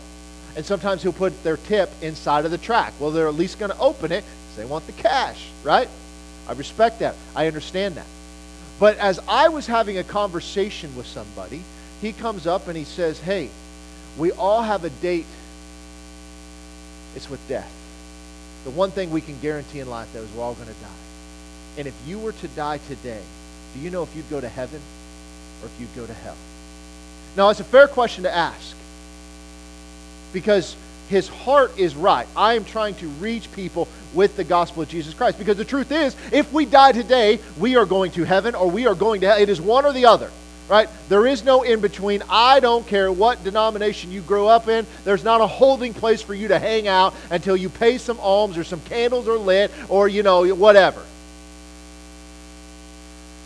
And 0.55 0.67
sometimes 0.67 1.03
he'll 1.03 1.15
put 1.15 1.43
their 1.43 1.57
tip 1.57 1.91
inside 2.03 2.45
of 2.45 2.51
the 2.51 2.59
tract. 2.59 3.01
Well, 3.01 3.11
they're 3.11 3.29
at 3.29 3.35
least 3.35 3.59
going 3.59 3.73
to 3.73 3.79
open 3.79 4.13
it 4.13 4.25
they 4.57 4.65
want 4.65 4.87
the 4.87 4.93
cash, 4.93 5.49
right? 5.63 5.89
I 6.49 6.53
respect 6.53 6.99
that. 6.99 7.15
I 7.35 7.47
understand 7.47 7.95
that. 7.95 8.07
But 8.79 8.99
as 8.99 9.21
I 9.29 9.49
was 9.49 9.67
having 9.67 9.99
a 9.99 10.05
conversation 10.05 10.95
with 10.97 11.07
somebody, 11.07 11.63
he 12.01 12.13
comes 12.13 12.47
up 12.47 12.69
and 12.69 12.77
he 12.77 12.85
says, 12.85 13.21
Hey, 13.21 13.49
we 14.19 14.33
all 14.33 14.63
have 14.63 14.85
a 14.85 14.91
date. 14.91 15.27
It's 17.15 17.31
with 17.31 17.47
death. 17.49 17.73
The 18.65 18.71
one 18.71 18.91
thing 18.91 19.11
we 19.11 19.21
can 19.21 19.39
guarantee 19.41 19.81
in 19.81 19.91
life, 19.91 20.09
though, 20.13 20.21
is 20.21 20.31
we're 20.33 20.43
all 20.43 20.55
going 20.55 20.69
to 20.69 20.75
die. 20.75 20.89
And 21.79 21.89
if 21.89 21.95
you 22.07 22.19
were 22.19 22.33
to 22.33 22.49
die 22.49 22.79
today, 22.89 23.23
do 23.75 23.81
you 23.81 23.91
know 23.91 24.03
if 24.03 24.15
you'd 24.15 24.29
go 24.31 24.41
to 24.41 24.49
heaven 24.49 24.81
or 25.63 25.67
if 25.67 25.81
you'd 25.81 25.95
go 25.97 26.07
to 26.07 26.13
hell? 26.13 26.37
Now, 27.37 27.49
it's 27.49 27.61
a 27.61 27.65
fair 27.65 27.89
question 27.89 28.25
to 28.25 28.35
ask 28.35 28.77
because 30.33 30.77
his 31.09 31.29
heart 31.29 31.79
is 31.79 31.97
right. 31.97 32.27
I 32.37 32.55
am 32.55 32.65
trying 32.65 32.95
to 32.97 33.09
reach 33.09 33.51
people 33.53 33.89
with 34.15 34.37
the 34.37 34.45
gospel 34.45 34.83
of 34.83 34.89
Jesus 34.89 35.15
Christ 35.15 35.39
because 35.39 35.57
the 35.57 35.65
truth 35.65 35.91
is, 35.91 36.15
if 36.31 36.53
we 36.53 36.65
die 36.65 36.93
today, 36.93 37.39
we 37.59 37.77
are 37.77 37.87
going 37.87 38.13
to 38.13 38.25
heaven 38.25 38.55
or 38.55 38.71
we 38.71 38.87
are 38.87 38.95
going 38.95 39.23
to 39.23 39.29
hell. 39.29 39.39
It 39.39 39.49
is 39.49 39.61
one 39.61 39.85
or 39.85 39.93
the 39.93 40.07
other 40.07 40.31
right? 40.69 40.89
There 41.09 41.27
is 41.27 41.45
no 41.45 41.63
in 41.63 41.81
between. 41.81 42.23
I 42.29 42.61
don't 42.61 42.87
care 42.87 43.11
what 43.11 43.43
denomination 43.45 44.11
you 44.11 44.21
grow 44.23 44.49
up 44.49 44.69
in. 44.69 44.87
There's 45.05 45.25
not 45.25 45.41
a 45.41 45.47
holding 45.47 45.95
place 45.95 46.23
for 46.23 46.35
you 46.35 46.49
to 46.49 46.59
hang 46.59 46.89
out 46.89 47.15
until 47.31 47.57
you 47.57 47.69
pay 47.69 47.99
some 47.99 48.19
alms 48.21 48.57
or 48.57 48.65
some 48.65 48.81
candles 48.83 49.29
are 49.29 49.39
lit 49.39 49.71
or, 49.89 50.09
you 50.09 50.23
know, 50.23 50.55
whatever. 50.55 51.03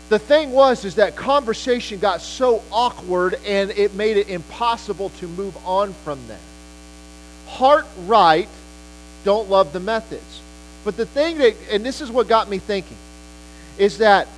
The 0.09 0.19
thing 0.19 0.51
was 0.51 0.85
is 0.85 0.95
that 0.95 1.17
conversation 1.17 1.99
got 1.99 2.21
so 2.21 2.63
awkward 2.71 3.37
and 3.45 3.71
it 3.71 3.93
made 3.93 4.15
it 4.15 4.29
impossible 4.29 5.09
to 5.09 5.27
move 5.27 5.57
on 5.65 5.91
from 5.93 6.19
that. 6.27 6.39
Heart 7.47 7.87
right, 8.05 8.47
don't 9.25 9.49
love 9.49 9.73
the 9.73 9.81
methods. 9.81 10.41
But 10.85 10.95
the 10.95 11.05
thing 11.05 11.39
that, 11.39 11.55
and 11.69 11.85
this 11.85 11.99
is 11.99 12.09
what 12.09 12.29
got 12.29 12.49
me 12.49 12.59
thinking, 12.59 12.95
is 13.77 13.97
that 13.97 14.29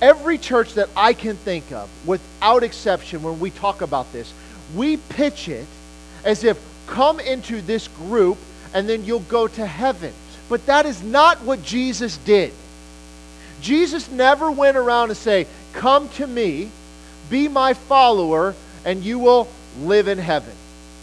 every 0.00 0.38
church 0.38 0.74
that 0.74 0.88
I 0.96 1.12
can 1.12 1.36
think 1.36 1.72
of, 1.72 1.88
without 2.06 2.62
exception, 2.62 3.22
when 3.22 3.40
we 3.40 3.50
talk 3.50 3.82
about 3.82 4.12
this, 4.12 4.32
we 4.74 4.96
pitch 4.96 5.48
it 5.48 5.66
as 6.24 6.44
if 6.44 6.58
come 6.86 7.20
into 7.20 7.60
this 7.60 7.88
group 7.88 8.38
and 8.74 8.88
then 8.88 9.04
you'll 9.04 9.20
go 9.20 9.48
to 9.48 9.66
heaven. 9.66 10.12
But 10.48 10.66
that 10.66 10.86
is 10.86 11.02
not 11.02 11.42
what 11.42 11.62
Jesus 11.62 12.16
did. 12.18 12.52
Jesus 13.60 14.10
never 14.10 14.50
went 14.50 14.76
around 14.76 15.10
and 15.10 15.16
say, 15.16 15.46
"Come 15.72 16.08
to 16.10 16.26
me, 16.26 16.70
be 17.28 17.46
my 17.48 17.74
follower, 17.74 18.54
and 18.84 19.04
you 19.04 19.18
will 19.18 19.48
live 19.82 20.08
in 20.08 20.18
heaven." 20.18 20.52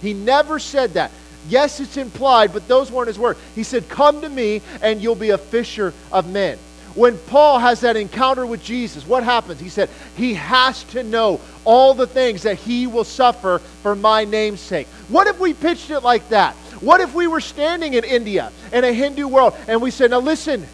He 0.02 0.14
never 0.14 0.60
said 0.60 0.96
that. 0.96 1.12
Yes, 1.50 1.80
it's 1.80 1.98
implied, 1.98 2.52
but 2.52 2.68
those 2.68 2.92
weren't 2.92 3.08
his 3.08 3.20
words. 3.20 3.40
He 3.56 3.64
said, 3.64 3.88
"Come 3.88 4.22
to 4.22 4.30
me 4.30 4.62
and 4.82 5.02
you'll 5.02 5.16
be 5.16 5.30
a 5.30 5.38
fisher 5.38 5.94
of 6.12 6.28
men." 6.28 6.58
When 6.98 7.16
Paul 7.16 7.60
has 7.60 7.82
that 7.82 7.96
encounter 7.96 8.44
with 8.44 8.64
Jesus, 8.64 9.06
what 9.06 9.24
happens? 9.24 9.60
He 9.60 9.70
said, 9.70 9.88
He 10.16 10.34
has 10.34 10.84
to 10.86 11.04
know 11.04 11.40
all 11.64 11.94
the 11.94 12.08
things 12.08 12.42
that 12.42 12.58
he 12.58 12.88
will 12.88 13.04
suffer 13.04 13.60
for 13.84 13.96
my 13.96 14.26
name's 14.26 14.62
sake. 14.62 14.88
What 15.08 15.28
if 15.28 15.40
we 15.40 15.54
pitched 15.54 15.92
it 15.92 16.00
like 16.00 16.28
that? 16.30 16.56
What 16.82 17.00
if 17.00 17.14
we 17.14 17.28
were 17.28 17.40
standing 17.40 17.94
in 17.94 18.04
India, 18.04 18.52
in 18.74 18.84
a 18.84 18.92
Hindu 18.92 19.28
world, 19.28 19.56
and 19.68 19.80
we 19.80 19.92
said, 19.92 20.10
Now 20.10 20.22
listen, 20.22 20.66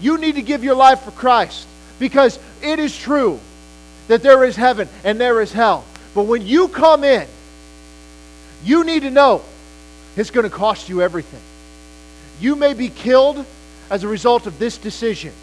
you 0.00 0.16
need 0.16 0.36
to 0.36 0.42
give 0.42 0.64
your 0.64 0.74
life 0.74 1.02
for 1.02 1.10
Christ 1.10 1.68
because 1.98 2.38
it 2.62 2.78
is 2.78 2.96
true 2.96 3.38
that 4.08 4.22
there 4.22 4.44
is 4.44 4.56
heaven 4.56 4.88
and 5.04 5.20
there 5.20 5.42
is 5.42 5.52
hell. 5.52 5.84
But 6.14 6.22
when 6.22 6.46
you 6.46 6.68
come 6.68 7.04
in, 7.04 7.28
you 8.64 8.82
need 8.82 9.02
to 9.02 9.10
know 9.10 9.42
it's 10.16 10.30
going 10.30 10.48
to 10.48 10.56
cost 10.56 10.88
you 10.88 11.02
everything. 11.02 11.42
You 12.40 12.56
may 12.56 12.72
be 12.72 12.88
killed 12.88 13.44
as 13.90 14.04
a 14.04 14.08
result 14.08 14.46
of 14.46 14.58
this 14.58 14.78
decision. 14.78 15.34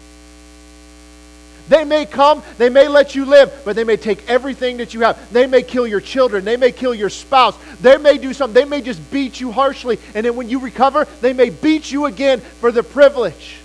They 1.68 1.84
may 1.84 2.04
come, 2.04 2.42
they 2.58 2.68
may 2.68 2.88
let 2.88 3.14
you 3.14 3.24
live, 3.24 3.62
but 3.64 3.74
they 3.74 3.84
may 3.84 3.96
take 3.96 4.28
everything 4.28 4.76
that 4.78 4.92
you 4.92 5.00
have. 5.00 5.32
They 5.32 5.46
may 5.46 5.62
kill 5.62 5.86
your 5.86 6.00
children, 6.00 6.44
they 6.44 6.58
may 6.58 6.72
kill 6.72 6.94
your 6.94 7.08
spouse, 7.08 7.56
they 7.80 7.96
may 7.96 8.18
do 8.18 8.34
something, 8.34 8.54
they 8.54 8.68
may 8.68 8.82
just 8.82 9.10
beat 9.10 9.40
you 9.40 9.50
harshly, 9.50 9.98
and 10.14 10.26
then 10.26 10.36
when 10.36 10.50
you 10.50 10.58
recover, 10.58 11.06
they 11.22 11.32
may 11.32 11.50
beat 11.50 11.90
you 11.90 12.04
again 12.04 12.40
for 12.40 12.70
the 12.70 12.82
privilege. 12.82 13.56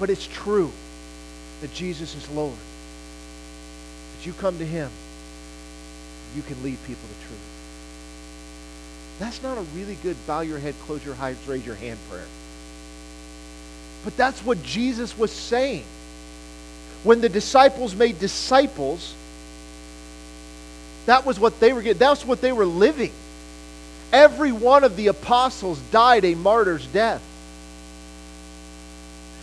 But 0.00 0.08
it's 0.08 0.26
true 0.26 0.72
that 1.60 1.72
Jesus 1.74 2.14
is 2.14 2.28
Lord. 2.30 2.56
That 4.16 4.26
you 4.26 4.32
come 4.32 4.58
to 4.58 4.66
Him, 4.66 4.90
you 6.34 6.42
can 6.42 6.62
lead 6.62 6.78
people 6.86 7.06
to 7.06 7.26
truth. 7.26 7.54
That's 9.18 9.42
not 9.42 9.58
a 9.58 9.62
really 9.76 9.96
good 10.02 10.16
bow 10.26 10.40
your 10.40 10.58
head, 10.58 10.74
close 10.86 11.04
your 11.04 11.16
eyes, 11.20 11.36
raise 11.46 11.64
your 11.64 11.76
hand 11.76 11.98
prayer. 12.10 12.26
But 14.04 14.16
that's 14.16 14.44
what 14.44 14.62
Jesus 14.62 15.16
was 15.16 15.32
saying. 15.32 15.84
When 17.02 17.20
the 17.20 17.28
disciples 17.28 17.94
made 17.94 18.18
disciples, 18.18 19.14
that 21.06 21.26
was 21.26 21.38
what 21.40 21.58
they 21.60 21.72
were 21.72 21.82
getting. 21.82 21.98
That's 21.98 22.24
what 22.24 22.40
they 22.40 22.52
were 22.52 22.66
living. 22.66 23.12
Every 24.12 24.52
one 24.52 24.84
of 24.84 24.96
the 24.96 25.08
apostles 25.08 25.78
died 25.90 26.24
a 26.24 26.34
martyr's 26.34 26.86
death. 26.86 27.22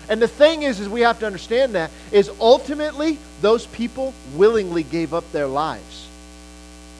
And 0.10 0.22
the 0.22 0.28
thing 0.28 0.64
is, 0.64 0.80
is 0.80 0.90
we 0.90 1.02
have 1.02 1.20
to 1.20 1.26
understand 1.26 1.76
that, 1.76 1.92
is 2.12 2.30
ultimately 2.40 3.18
those 3.42 3.66
people 3.68 4.14
willingly 4.36 4.84
gave 4.84 5.14
up 5.14 5.30
their 5.32 5.48
lives. 5.48 6.08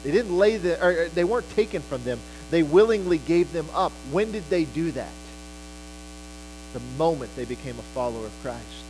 They 0.04 0.10
didn't 0.12 0.36
lay 0.36 0.56
the, 0.56 0.84
or 0.84 1.08
they 1.08 1.24
weren't 1.24 1.48
taken 1.50 1.82
from 1.82 2.02
them. 2.04 2.18
They 2.50 2.62
willingly 2.62 3.18
gave 3.18 3.52
them 3.52 3.66
up. 3.74 3.92
When 4.10 4.32
did 4.32 4.48
they 4.50 4.64
do 4.64 4.92
that? 4.92 5.10
The 6.72 6.80
moment 6.98 7.34
they 7.36 7.44
became 7.44 7.78
a 7.78 7.82
follower 7.94 8.26
of 8.26 8.32
Christ. 8.42 8.84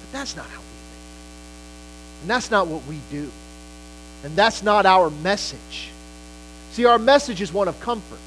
But 0.00 0.18
that's 0.18 0.36
not 0.36 0.46
how 0.46 0.58
we 0.58 0.64
think. 0.64 2.22
And 2.22 2.30
that's 2.30 2.50
not 2.50 2.66
what 2.66 2.86
we 2.86 2.98
do. 3.10 3.30
And 4.24 4.34
that's 4.36 4.62
not 4.62 4.86
our 4.86 5.10
message. 5.10 5.90
See, 6.72 6.86
our 6.86 6.98
message 6.98 7.40
is 7.40 7.52
one 7.52 7.68
of 7.68 7.78
comfort. 7.80 8.18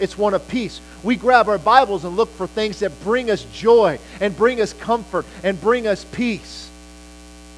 It's 0.00 0.16
one 0.16 0.34
of 0.34 0.46
peace. 0.48 0.80
We 1.02 1.16
grab 1.16 1.48
our 1.48 1.58
Bibles 1.58 2.04
and 2.04 2.16
look 2.16 2.30
for 2.30 2.46
things 2.46 2.80
that 2.80 2.92
bring 3.04 3.30
us 3.30 3.44
joy 3.52 3.98
and 4.20 4.36
bring 4.36 4.60
us 4.60 4.72
comfort 4.72 5.26
and 5.44 5.60
bring 5.60 5.86
us 5.86 6.04
peace. 6.04 6.68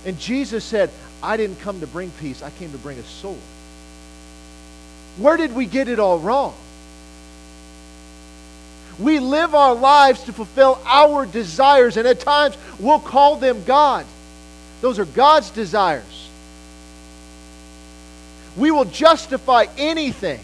And 0.05 0.19
Jesus 0.19 0.65
said, 0.65 0.91
I 1.23 1.37
didn't 1.37 1.61
come 1.61 1.81
to 1.81 1.87
bring 1.87 2.11
peace, 2.21 2.43
I 2.43 2.51
came 2.51 2.73
to 2.73 2.79
bring 2.79 2.99
a 2.99 3.03
sword. 3.05 3.39
Where 5.19 5.37
did 5.37 5.55
we 5.55 5.67
get 5.67 5.89
it 5.89 5.99
all 5.99 6.19
wrong? 6.19 6.55
We 8.99 9.19
live 9.19 9.55
our 9.55 9.75
lives 9.75 10.23
to 10.25 10.33
fulfill 10.33 10.81
our 10.85 11.27
desires, 11.27 11.97
and 11.97 12.07
at 12.07 12.21
times 12.21 12.57
we'll 12.79 13.01
call 13.01 13.37
them 13.37 13.65
God. 13.65 14.07
Those 14.81 14.99
are 14.99 15.05
God's 15.05 15.51
desires. 15.51 16.29
We 18.57 18.71
will 18.71 18.85
justify 18.85 19.67
anything 19.79 20.41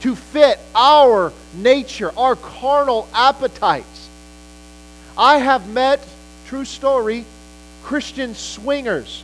to 0.00 0.14
fit 0.14 0.58
our 0.74 1.32
nature, 1.54 2.12
our 2.16 2.36
carnal 2.36 3.08
appetites. 3.14 4.08
I 5.16 5.38
have 5.38 5.68
met, 5.68 6.06
true 6.46 6.64
story, 6.64 7.24
Christian 7.82 8.34
swingers. 8.34 9.22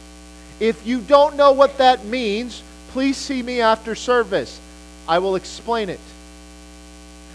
If 0.59 0.87
you 0.87 1.01
don't 1.01 1.37
know 1.37 1.53
what 1.53 1.79
that 1.79 2.05
means, 2.05 2.63
please 2.91 3.17
see 3.17 3.43
me 3.43 3.61
after 3.61 3.95
service. 3.95 4.61
I 5.09 5.19
will 5.19 5.37
explain 5.37 5.89
it. 5.89 6.01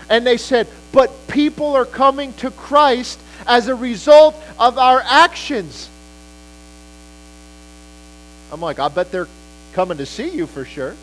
And 0.10 0.26
they 0.26 0.38
said, 0.38 0.68
but 0.92 1.28
people 1.28 1.76
are 1.76 1.86
coming 1.86 2.34
to 2.34 2.52
Christ 2.52 3.20
as 3.48 3.68
a 3.68 3.76
result 3.76 4.36
of 4.60 4.78
our 4.78 5.02
actions. 5.04 5.90
I'm 8.52 8.62
like, 8.62 8.80
I 8.80 8.88
bet 8.88 9.12
they're 9.12 9.28
coming 9.74 9.98
to 9.98 10.06
see 10.06 10.30
you 10.30 10.48
for 10.48 10.64
sure. 10.64 10.96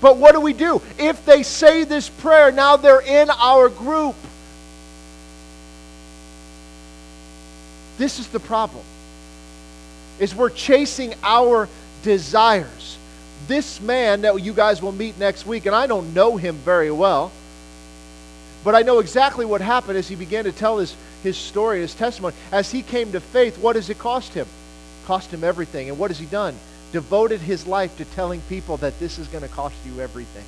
But 0.00 0.16
what 0.16 0.32
do 0.32 0.40
we 0.40 0.52
do? 0.52 0.80
If 0.98 1.24
they 1.26 1.42
say 1.42 1.84
this 1.84 2.08
prayer, 2.08 2.50
now 2.50 2.76
they're 2.76 3.02
in 3.02 3.28
our 3.30 3.68
group. 3.68 4.16
This 7.98 8.18
is 8.18 8.26
the 8.28 8.40
problem. 8.40 8.82
Is 10.18 10.34
we're 10.34 10.50
chasing 10.50 11.14
our 11.22 11.68
desires. 12.02 12.96
This 13.46 13.80
man 13.80 14.22
that 14.22 14.40
you 14.42 14.54
guys 14.54 14.80
will 14.80 14.92
meet 14.92 15.18
next 15.18 15.44
week, 15.46 15.66
and 15.66 15.76
I 15.76 15.86
don't 15.86 16.14
know 16.14 16.38
him 16.38 16.56
very 16.56 16.90
well, 16.90 17.30
but 18.62 18.74
I 18.74 18.82
know 18.82 18.98
exactly 18.98 19.46
what 19.46 19.60
happened 19.60 19.96
as 19.96 20.08
he 20.08 20.14
began 20.14 20.44
to 20.44 20.52
tell 20.52 20.78
his, 20.78 20.94
his 21.22 21.36
story, 21.36 21.80
his 21.80 21.94
testimony. 21.94 22.34
As 22.52 22.70
he 22.70 22.82
came 22.82 23.12
to 23.12 23.20
faith, 23.20 23.58
what 23.58 23.74
does 23.74 23.88
it 23.88 23.98
cost 23.98 24.34
him? 24.34 24.46
Cost 25.06 25.30
him 25.30 25.44
everything. 25.44 25.88
And 25.88 25.98
what 25.98 26.10
has 26.10 26.18
he 26.18 26.26
done? 26.26 26.54
Devoted 26.92 27.40
his 27.40 27.66
life 27.66 27.96
to 27.96 28.04
telling 28.04 28.40
people 28.48 28.76
that 28.78 28.98
this 28.98 29.18
is 29.18 29.28
going 29.28 29.42
to 29.42 29.48
cost 29.48 29.76
you 29.86 30.00
everything. 30.00 30.44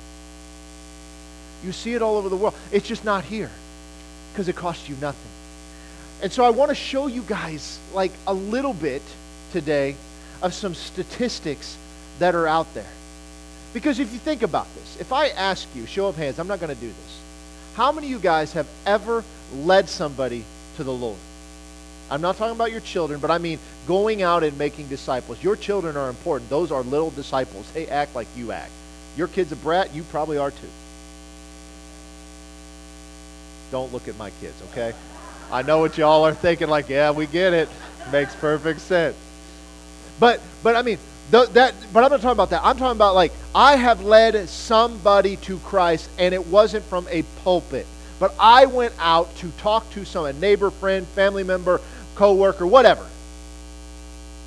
You 1.63 1.71
see 1.71 1.93
it 1.93 2.01
all 2.01 2.17
over 2.17 2.29
the 2.29 2.35
world. 2.35 2.55
It's 2.71 2.87
just 2.87 3.03
not 3.03 3.23
here 3.23 3.49
because 4.31 4.47
it 4.47 4.55
costs 4.55 4.89
you 4.89 4.95
nothing. 5.01 5.31
And 6.21 6.31
so 6.31 6.43
I 6.43 6.51
want 6.51 6.69
to 6.69 6.75
show 6.75 7.07
you 7.07 7.21
guys 7.23 7.79
like 7.93 8.11
a 8.27 8.33
little 8.33 8.73
bit 8.73 9.01
today 9.51 9.95
of 10.41 10.53
some 10.53 10.75
statistics 10.75 11.77
that 12.19 12.35
are 12.35 12.47
out 12.47 12.71
there. 12.73 12.89
Because 13.73 13.99
if 13.99 14.13
you 14.13 14.19
think 14.19 14.43
about 14.43 14.71
this, 14.75 14.97
if 14.99 15.11
I 15.11 15.29
ask 15.29 15.67
you, 15.75 15.85
show 15.87 16.07
of 16.07 16.15
hands, 16.15 16.37
I'm 16.37 16.47
not 16.47 16.59
going 16.59 16.73
to 16.73 16.79
do 16.79 16.87
this. 16.87 17.22
How 17.75 17.91
many 17.91 18.07
of 18.07 18.11
you 18.11 18.19
guys 18.19 18.53
have 18.53 18.67
ever 18.85 19.23
led 19.53 19.89
somebody 19.89 20.43
to 20.77 20.83
the 20.83 20.93
Lord? 20.93 21.17
I'm 22.11 22.21
not 22.21 22.37
talking 22.37 22.55
about 22.55 22.71
your 22.71 22.81
children, 22.81 23.19
but 23.19 23.31
I 23.31 23.39
mean 23.39 23.59
going 23.87 24.21
out 24.21 24.43
and 24.43 24.55
making 24.57 24.87
disciples. 24.87 25.43
Your 25.43 25.55
children 25.55 25.97
are 25.97 26.09
important. 26.09 26.49
Those 26.49 26.71
are 26.71 26.83
little 26.83 27.09
disciples. 27.09 27.69
They 27.71 27.87
act 27.87 28.13
like 28.13 28.27
you 28.35 28.51
act. 28.51 28.71
Your 29.17 29.27
kid's 29.27 29.51
a 29.51 29.55
brat, 29.55 29.93
you 29.93 30.03
probably 30.03 30.37
are 30.37 30.51
too. 30.51 30.69
Don't 33.71 33.91
look 33.91 34.07
at 34.07 34.17
my 34.17 34.29
kids, 34.41 34.61
okay? 34.71 34.93
I 35.51 35.63
know 35.63 35.79
what 35.79 35.97
y'all 35.97 36.25
are 36.25 36.33
thinking, 36.33 36.67
like, 36.67 36.89
yeah, 36.89 37.11
we 37.11 37.25
get 37.25 37.53
it. 37.53 37.69
Makes 38.11 38.35
perfect 38.35 38.81
sense. 38.81 39.15
But 40.19 40.39
but 40.61 40.75
I 40.75 40.81
mean, 40.83 40.99
the, 41.31 41.45
that, 41.53 41.73
but 41.91 42.03
I'm 42.03 42.11
not 42.11 42.21
talking 42.21 42.31
about 42.31 42.49
that. 42.51 42.61
I'm 42.63 42.77
talking 42.77 42.95
about 42.97 43.15
like 43.15 43.31
I 43.55 43.75
have 43.75 44.03
led 44.03 44.49
somebody 44.49 45.37
to 45.37 45.57
Christ, 45.59 46.09
and 46.17 46.33
it 46.33 46.47
wasn't 46.47 46.83
from 46.85 47.07
a 47.09 47.23
pulpit, 47.43 47.87
but 48.19 48.35
I 48.39 48.65
went 48.65 48.93
out 48.99 49.35
to 49.37 49.49
talk 49.57 49.89
to 49.91 50.05
some 50.05 50.25
a 50.25 50.33
neighbor, 50.33 50.69
friend, 50.69 51.07
family 51.07 51.43
member, 51.43 51.81
coworker, 52.15 52.67
whatever. 52.67 53.05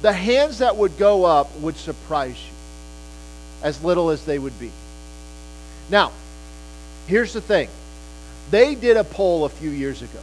The 0.03 0.13
hands 0.13 0.59
that 0.59 0.77
would 0.77 0.99
go 0.99 1.25
up 1.25 1.55
would 1.61 1.77
surprise 1.77 2.37
you, 2.37 2.53
as 3.63 3.83
little 3.83 4.11
as 4.11 4.25
they 4.25 4.39
would 4.39 4.59
be. 4.61 4.71
Now, 5.91 6.13
here's 7.07 7.33
the 7.33 7.41
thing. 7.41 7.69
They 8.51 8.75
did 8.75 8.97
a 8.97 9.05
poll 9.05 9.45
a 9.45 9.49
few 9.49 9.71
years 9.71 10.03
ago. 10.03 10.21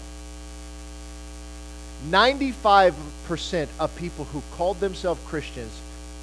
95% 2.10 3.68
of 3.80 3.96
people 3.96 4.26
who 4.26 4.42
called 4.52 4.80
themselves 4.80 5.22
Christians 5.26 5.72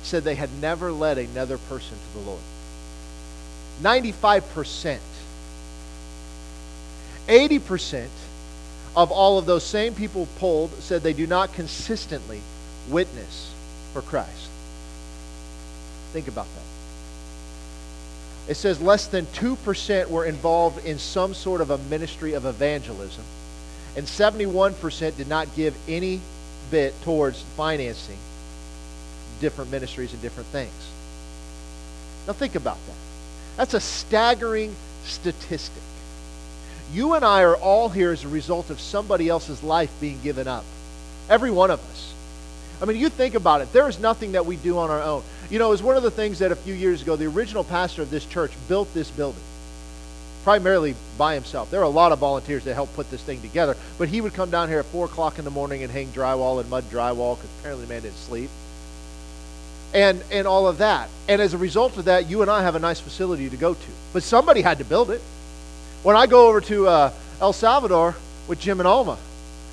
said 0.02 0.25
they 0.25 0.35
had 0.35 0.50
never 0.61 0.92
led 0.92 1.19
another 1.19 1.59
person 1.59 1.97
to 1.97 2.19
the 2.19 2.25
Lord. 2.25 2.40
95%. 3.83 4.99
80% 7.28 8.09
of 8.97 9.12
all 9.12 9.38
of 9.38 9.47
those 9.47 9.64
same 9.64 9.95
people 9.95 10.26
polled 10.38 10.73
said 10.83 11.02
they 11.02 11.12
do 11.12 11.26
not 11.26 11.54
consistently 11.54 12.40
witness 12.88 13.52
for 13.92 14.02
Christ. 14.02 14.49
Think 16.12 16.28
about 16.28 16.47
that. 16.47 16.62
It 18.50 18.57
says 18.57 18.80
less 18.80 19.07
than 19.07 19.26
2% 19.26 20.09
were 20.09 20.25
involved 20.25 20.85
in 20.85 20.99
some 20.99 21.35
sort 21.35 21.61
of 21.61 21.71
a 21.71 21.78
ministry 21.78 22.33
of 22.33 22.47
evangelism, 22.47 23.23
and 23.97 24.07
71% 24.07 25.16
did 25.16 25.28
not 25.28 25.54
give 25.54 25.76
any 25.87 26.21
bit 26.71 27.00
towards 27.02 27.42
financing 27.57 28.19
different 29.40 29.70
ministries 29.70 30.12
and 30.12 30.23
different 30.23 30.49
things. 30.50 30.73
Now, 32.26 32.32
think 32.35 32.54
about 32.54 32.78
that. 32.87 32.97
That's 33.56 33.75
a 33.75 33.80
staggering 33.80 34.75
statistic. 35.04 35.82
You 36.92 37.14
and 37.14 37.25
I 37.25 37.42
are 37.42 37.56
all 37.56 37.88
here 37.88 38.11
as 38.11 38.25
a 38.25 38.28
result 38.28 38.70
of 38.70 38.80
somebody 38.80 39.28
else's 39.28 39.62
life 39.62 39.92
being 40.00 40.20
given 40.23 40.49
up. 40.49 40.64
Every 41.28 41.50
one 41.50 41.70
of 41.70 41.80
us. 41.90 42.14
I 42.82 42.85
mean, 42.87 42.97
you 42.97 43.09
think 43.09 43.35
about 43.35 43.61
it. 43.61 43.73
There 43.73 43.88
is 43.88 43.99
nothing 44.00 44.32
that 44.32 44.47
we 44.47 44.56
do 44.56 44.78
on 44.78 44.90
our 44.90 45.02
own. 45.02 45.23
You 45.50 45.59
know, 45.59 45.68
it 45.68 45.70
was 45.70 45.82
one 45.82 45.97
of 45.97 46.02
the 46.02 46.11
things 46.11 46.38
that 46.38 46.52
a 46.52 46.56
few 46.56 46.75
years 46.75 47.02
ago, 47.02 47.16
the 47.16 47.26
original 47.26 47.64
pastor 47.64 48.02
of 48.02 48.11
this 48.11 48.25
church 48.25 48.52
built 48.68 48.92
this 48.94 49.11
building 49.11 49.42
primarily 50.44 50.94
by 51.18 51.35
himself. 51.35 51.70
There 51.70 51.80
are 51.80 51.85
a 51.85 51.88
lot 51.88 52.12
of 52.12 52.18
volunteers 52.18 52.64
that 52.64 52.75
helped 52.75 52.94
put 52.94 53.11
this 53.11 53.23
thing 53.23 53.40
together, 53.40 53.76
but 53.99 54.09
he 54.09 54.20
would 54.20 54.35
come 54.35 54.50
down 54.50 54.68
here 54.68 54.78
at 54.78 54.87
4 54.87 55.06
o'clock 55.06 55.38
in 55.38 55.44
the 55.44 55.50
morning 55.50 55.82
and 55.82 55.92
hang 55.92 56.09
drywall 56.09 56.61
and 56.61 56.70
mud 56.70 56.85
drywall 56.85 57.37
because 57.37 57.50
apparently 57.59 57.85
the 57.85 57.92
man 57.92 58.02
didn't 58.02 58.16
sleep. 58.16 58.50
And, 59.92 60.23
and 60.30 60.47
all 60.47 60.68
of 60.68 60.78
that. 60.78 61.09
And 61.28 61.42
as 61.42 61.52
a 61.52 61.59
result 61.59 61.97
of 61.97 62.04
that, 62.04 62.30
you 62.30 62.42
and 62.42 62.50
I 62.50 62.62
have 62.62 62.76
a 62.76 62.78
nice 62.78 63.00
facility 63.00 63.50
to 63.50 63.56
go 63.56 63.75
to. 63.75 63.90
But 64.12 64.23
somebody 64.23 64.62
had 64.62 64.78
to 64.78 64.85
build 64.85 65.11
it. 65.11 65.20
When 66.02 66.16
I 66.16 66.26
go 66.26 66.49
over 66.49 66.61
to 66.62 66.87
uh, 66.87 67.12
El 67.40 67.52
Salvador 67.52 68.14
with 68.49 68.61
Jim 68.61 68.80
and 68.80 68.87
Alma, 68.87 69.18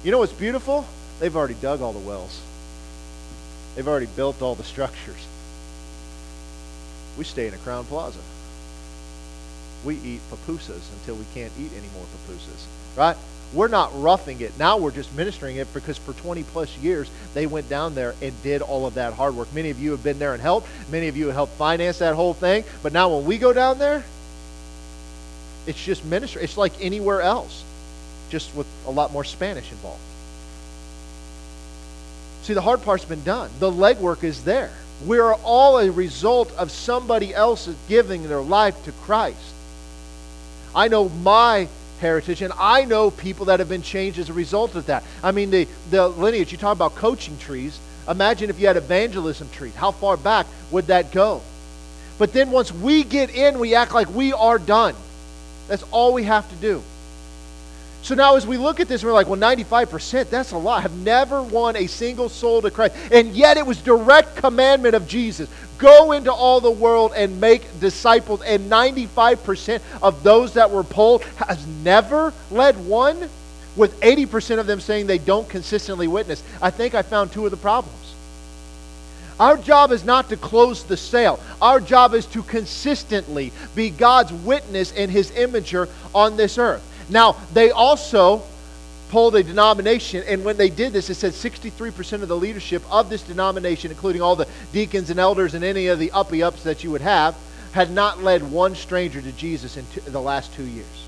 you 0.03 0.11
know 0.11 0.17
what's 0.19 0.33
beautiful? 0.33 0.85
They've 1.19 1.35
already 1.35 1.55
dug 1.55 1.81
all 1.81 1.93
the 1.93 1.99
wells. 1.99 2.41
They've 3.75 3.87
already 3.87 4.07
built 4.07 4.41
all 4.41 4.55
the 4.55 4.63
structures. 4.63 5.27
We 7.17 7.23
stay 7.23 7.47
in 7.47 7.53
a 7.53 7.57
Crowne 7.57 7.85
Plaza. 7.85 8.19
We 9.85 9.95
eat 9.97 10.21
pupusas 10.31 10.81
until 10.99 11.15
we 11.15 11.25
can't 11.33 11.51
eat 11.59 11.71
any 11.77 11.87
more 11.93 12.05
pupusas, 12.05 12.65
right? 12.95 13.15
We're 13.53 13.69
not 13.69 13.91
roughing 14.01 14.41
it. 14.41 14.57
Now 14.59 14.77
we're 14.77 14.91
just 14.91 15.13
ministering 15.15 15.55
it 15.55 15.73
because 15.73 15.97
for 15.97 16.13
20 16.13 16.43
plus 16.43 16.75
years 16.77 17.09
they 17.33 17.47
went 17.47 17.69
down 17.69 17.95
there 17.95 18.13
and 18.21 18.33
did 18.43 18.61
all 18.61 18.85
of 18.85 18.95
that 18.95 19.13
hard 19.13 19.35
work. 19.35 19.53
Many 19.53 19.69
of 19.69 19.79
you 19.79 19.91
have 19.91 20.03
been 20.03 20.19
there 20.19 20.33
and 20.33 20.41
helped. 20.41 20.67
Many 20.91 21.07
of 21.07 21.15
you 21.15 21.27
have 21.27 21.35
helped 21.35 21.53
finance 21.53 21.99
that 21.99 22.15
whole 22.15 22.33
thing. 22.33 22.65
But 22.83 22.91
now 22.93 23.15
when 23.15 23.25
we 23.25 23.37
go 23.37 23.53
down 23.53 23.79
there, 23.79 24.03
it's 25.65 25.83
just 25.83 26.03
ministry. 26.05 26.43
It's 26.43 26.57
like 26.57 26.73
anywhere 26.81 27.21
else, 27.21 27.63
just 28.29 28.53
with 28.55 28.67
a 28.85 28.91
lot 28.91 29.13
more 29.13 29.23
Spanish 29.23 29.71
involved. 29.71 30.01
See, 32.43 32.53
the 32.53 32.61
hard 32.61 32.81
part's 32.81 33.05
been 33.05 33.23
done. 33.23 33.49
The 33.59 33.71
legwork 33.71 34.23
is 34.23 34.43
there. 34.43 34.71
We 35.05 35.19
are 35.19 35.35
all 35.35 35.77
a 35.77 35.91
result 35.91 36.51
of 36.57 36.71
somebody 36.71 37.33
else 37.33 37.69
giving 37.87 38.27
their 38.27 38.41
life 38.41 38.81
to 38.85 38.91
Christ. 38.91 39.53
I 40.73 40.87
know 40.87 41.09
my 41.09 41.67
heritage, 41.97 42.41
and 42.41 42.53
I 42.57 42.85
know 42.85 43.11
people 43.11 43.45
that 43.45 43.59
have 43.59 43.69
been 43.69 43.81
changed 43.81 44.19
as 44.19 44.29
a 44.29 44.33
result 44.33 44.75
of 44.75 44.85
that. 44.87 45.03
I 45.23 45.31
mean, 45.31 45.49
the, 45.51 45.67
the 45.89 46.07
lineage, 46.07 46.51
you 46.51 46.57
talk 46.57 46.75
about 46.75 46.95
coaching 46.95 47.37
trees. 47.37 47.79
Imagine 48.07 48.49
if 48.49 48.59
you 48.59 48.67
had 48.67 48.77
evangelism 48.77 49.49
trees. 49.51 49.75
How 49.75 49.91
far 49.91 50.17
back 50.17 50.47
would 50.71 50.87
that 50.87 51.11
go? 51.11 51.41
But 52.17 52.33
then 52.33 52.51
once 52.51 52.71
we 52.71 53.03
get 53.03 53.29
in, 53.35 53.59
we 53.59 53.75
act 53.75 53.93
like 53.93 54.09
we 54.09 54.33
are 54.33 54.57
done. 54.57 54.95
That's 55.67 55.83
all 55.91 56.13
we 56.13 56.23
have 56.23 56.49
to 56.49 56.55
do. 56.55 56.81
So 58.01 58.15
now, 58.15 58.35
as 58.37 58.47
we 58.47 58.57
look 58.57 58.79
at 58.79 58.87
this, 58.87 59.03
we're 59.03 59.11
like, 59.11 59.27
well, 59.27 59.39
95%, 59.39 60.29
that's 60.29 60.51
a 60.51 60.57
lot. 60.57 60.85
I've 60.85 60.97
never 60.99 61.43
won 61.43 61.75
a 61.75 61.87
single 61.87 62.29
soul 62.29 62.61
to 62.61 62.71
Christ. 62.71 62.95
And 63.11 63.35
yet, 63.35 63.57
it 63.57 63.65
was 63.65 63.81
direct 63.81 64.37
commandment 64.37 64.95
of 64.95 65.07
Jesus 65.07 65.49
go 65.77 66.11
into 66.11 66.31
all 66.31 66.61
the 66.61 66.71
world 66.71 67.13
and 67.15 67.39
make 67.39 67.79
disciples. 67.79 68.41
And 68.41 68.69
95% 68.69 69.81
of 70.01 70.23
those 70.23 70.53
that 70.53 70.71
were 70.71 70.83
polled 70.83 71.23
has 71.47 71.65
never 71.83 72.33
led 72.51 72.77
one, 72.85 73.29
with 73.75 73.99
80% 74.01 74.59
of 74.59 74.65
them 74.65 74.79
saying 74.79 75.05
they 75.07 75.19
don't 75.19 75.47
consistently 75.47 76.07
witness. 76.07 76.43
I 76.61 76.71
think 76.71 76.95
I 76.95 77.03
found 77.03 77.31
two 77.31 77.45
of 77.45 77.51
the 77.51 77.57
problems. 77.57 78.15
Our 79.39 79.55
job 79.55 79.91
is 79.91 80.03
not 80.03 80.29
to 80.29 80.37
close 80.37 80.83
the 80.83 80.97
sale. 80.97 81.39
Our 81.61 81.79
job 81.79 82.15
is 82.15 82.25
to 82.27 82.41
consistently 82.41 83.51
be 83.75 83.91
God's 83.91 84.33
witness 84.33 84.91
and 84.93 85.11
his 85.11 85.29
imager 85.31 85.89
on 86.15 86.37
this 86.37 86.57
earth. 86.57 86.83
Now, 87.07 87.37
they 87.53 87.69
also 87.69 88.41
polled 89.09 89.35
a 89.35 89.43
denomination, 89.43 90.23
and 90.27 90.43
when 90.43 90.57
they 90.57 90.69
did 90.69 90.93
this, 90.93 91.09
it 91.09 91.15
said 91.15 91.33
63% 91.33 92.21
of 92.21 92.27
the 92.27 92.35
leadership 92.35 92.83
of 92.91 93.09
this 93.09 93.23
denomination, 93.23 93.91
including 93.91 94.21
all 94.21 94.35
the 94.35 94.47
deacons 94.73 95.09
and 95.09 95.19
elders 95.19 95.53
and 95.53 95.63
any 95.63 95.87
of 95.87 95.99
the 95.99 96.11
uppy 96.11 96.43
ups 96.43 96.63
that 96.63 96.83
you 96.83 96.91
would 96.91 97.01
have, 97.01 97.35
had 97.71 97.91
not 97.91 98.23
led 98.23 98.43
one 98.51 98.75
stranger 98.75 99.21
to 99.21 99.31
Jesus 99.33 99.77
in 99.77 99.85
two, 99.93 100.01
the 100.01 100.21
last 100.21 100.53
two 100.53 100.63
years. 100.63 101.05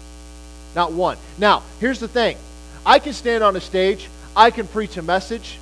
Not 0.76 0.92
one. 0.92 1.18
Now, 1.38 1.64
here's 1.80 2.00
the 2.00 2.08
thing 2.08 2.38
I 2.86 3.00
can 3.00 3.14
stand 3.14 3.44
on 3.44 3.56
a 3.56 3.62
stage, 3.62 4.10
I 4.36 4.52
can 4.52 4.68
preach 4.68 4.98
a 4.98 5.02
message, 5.02 5.58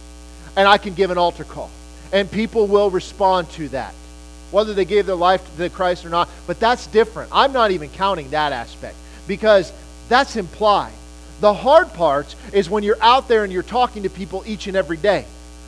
and 0.55 0.67
I 0.67 0.77
can 0.77 0.93
give 0.93 1.11
an 1.11 1.17
altar 1.17 1.43
call. 1.43 1.69
And 2.11 2.29
people 2.29 2.67
will 2.67 2.89
respond 2.89 3.49
to 3.51 3.69
that, 3.69 3.93
whether 4.51 4.73
they 4.73 4.85
gave 4.85 5.05
their 5.05 5.15
life 5.15 5.41
to 5.57 5.69
Christ 5.69 6.05
or 6.05 6.09
not. 6.09 6.29
But 6.45 6.59
that's 6.59 6.87
different. 6.87 7.29
I'm 7.33 7.53
not 7.53 7.71
even 7.71 7.89
counting 7.89 8.29
that 8.29 8.53
aspect 8.53 8.95
because 9.27 9.71
that's 10.09 10.35
implied. 10.35 10.93
The 11.39 11.53
hard 11.53 11.93
part 11.93 12.35
is 12.51 12.69
when 12.69 12.83
you're 12.83 13.01
out 13.01 13.27
there 13.27 13.43
and 13.43 13.53
you're 13.53 13.63
talking 13.63 14.03
to 14.03 14.09
people 14.09 14.43
each 14.45 14.67
and 14.67 14.75
every 14.75 14.97
day. 14.97 15.25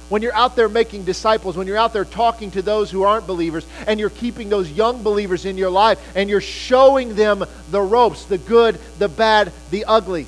When 0.09 0.23
you're 0.23 0.35
out 0.35 0.55
there 0.55 0.67
making 0.67 1.03
disciples, 1.03 1.55
when 1.55 1.67
you're 1.67 1.77
out 1.77 1.93
there 1.93 2.05
talking 2.05 2.49
to 2.51 2.63
those 2.63 2.89
who 2.89 3.03
aren't 3.03 3.27
believers, 3.27 3.65
and 3.85 3.99
you're 3.99 4.09
keeping 4.09 4.49
those 4.49 4.71
young 4.71 5.03
believers 5.03 5.45
in 5.45 5.55
your 5.55 5.69
life, 5.69 5.99
and 6.15 6.27
you're 6.27 6.41
showing 6.41 7.13
them 7.13 7.45
the 7.69 7.81
ropes 7.81 8.25
the 8.25 8.39
good, 8.39 8.79
the 8.97 9.07
bad, 9.07 9.51
the 9.69 9.85
ugly. 9.85 10.25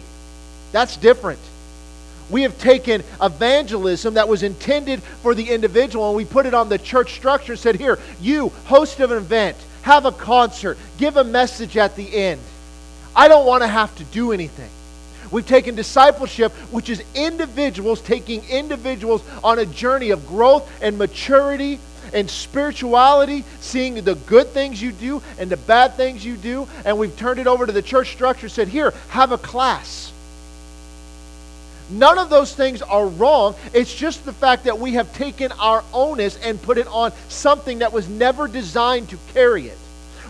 That's 0.71 0.97
different. 0.97 1.39
We 2.29 2.43
have 2.43 2.57
taken 2.59 3.03
evangelism 3.21 4.13
that 4.13 4.27
was 4.27 4.43
intended 4.43 5.01
for 5.03 5.35
the 5.35 5.49
individual 5.49 6.07
and 6.07 6.15
we 6.15 6.23
put 6.23 6.45
it 6.45 6.53
on 6.53 6.69
the 6.69 6.77
church 6.77 7.13
structure 7.15 7.53
and 7.53 7.59
said, 7.59 7.75
Here, 7.75 7.99
you 8.21 8.49
host 8.65 9.01
of 9.01 9.11
an 9.11 9.17
event, 9.17 9.57
have 9.81 10.05
a 10.05 10.13
concert, 10.13 10.77
give 10.97 11.17
a 11.17 11.25
message 11.25 11.75
at 11.75 11.97
the 11.97 12.15
end. 12.15 12.39
I 13.13 13.27
don't 13.27 13.45
want 13.45 13.63
to 13.63 13.67
have 13.67 13.93
to 13.97 14.05
do 14.05 14.31
anything. 14.31 14.69
We've 15.31 15.47
taken 15.47 15.75
discipleship, 15.75 16.51
which 16.71 16.89
is 16.89 17.03
individuals 17.15 18.01
taking 18.01 18.43
individuals 18.49 19.23
on 19.43 19.59
a 19.59 19.65
journey 19.65 20.09
of 20.09 20.27
growth 20.27 20.69
and 20.81 20.97
maturity 20.97 21.79
and 22.13 22.29
spirituality, 22.29 23.45
seeing 23.61 23.95
the 24.03 24.15
good 24.15 24.47
things 24.47 24.81
you 24.81 24.91
do 24.91 25.21
and 25.39 25.49
the 25.49 25.57
bad 25.57 25.95
things 25.95 26.25
you 26.25 26.35
do, 26.35 26.67
and 26.83 26.97
we've 26.97 27.15
turned 27.15 27.39
it 27.39 27.47
over 27.47 27.65
to 27.65 27.71
the 27.71 27.81
church 27.81 28.11
structure, 28.11 28.49
said, 28.49 28.67
Here, 28.67 28.93
have 29.09 29.31
a 29.31 29.37
class. 29.37 30.11
None 31.89 32.17
of 32.17 32.29
those 32.29 32.53
things 32.55 32.81
are 32.81 33.05
wrong. 33.05 33.55
It's 33.73 33.93
just 33.93 34.23
the 34.25 34.33
fact 34.33 34.63
that 34.63 34.79
we 34.79 34.93
have 34.93 35.13
taken 35.13 35.51
our 35.53 35.83
onus 35.93 36.37
and 36.37 36.61
put 36.61 36.77
it 36.77 36.87
on 36.87 37.11
something 37.27 37.79
that 37.79 37.91
was 37.91 38.07
never 38.07 38.47
designed 38.47 39.09
to 39.09 39.17
carry 39.33 39.67
it. 39.67 39.77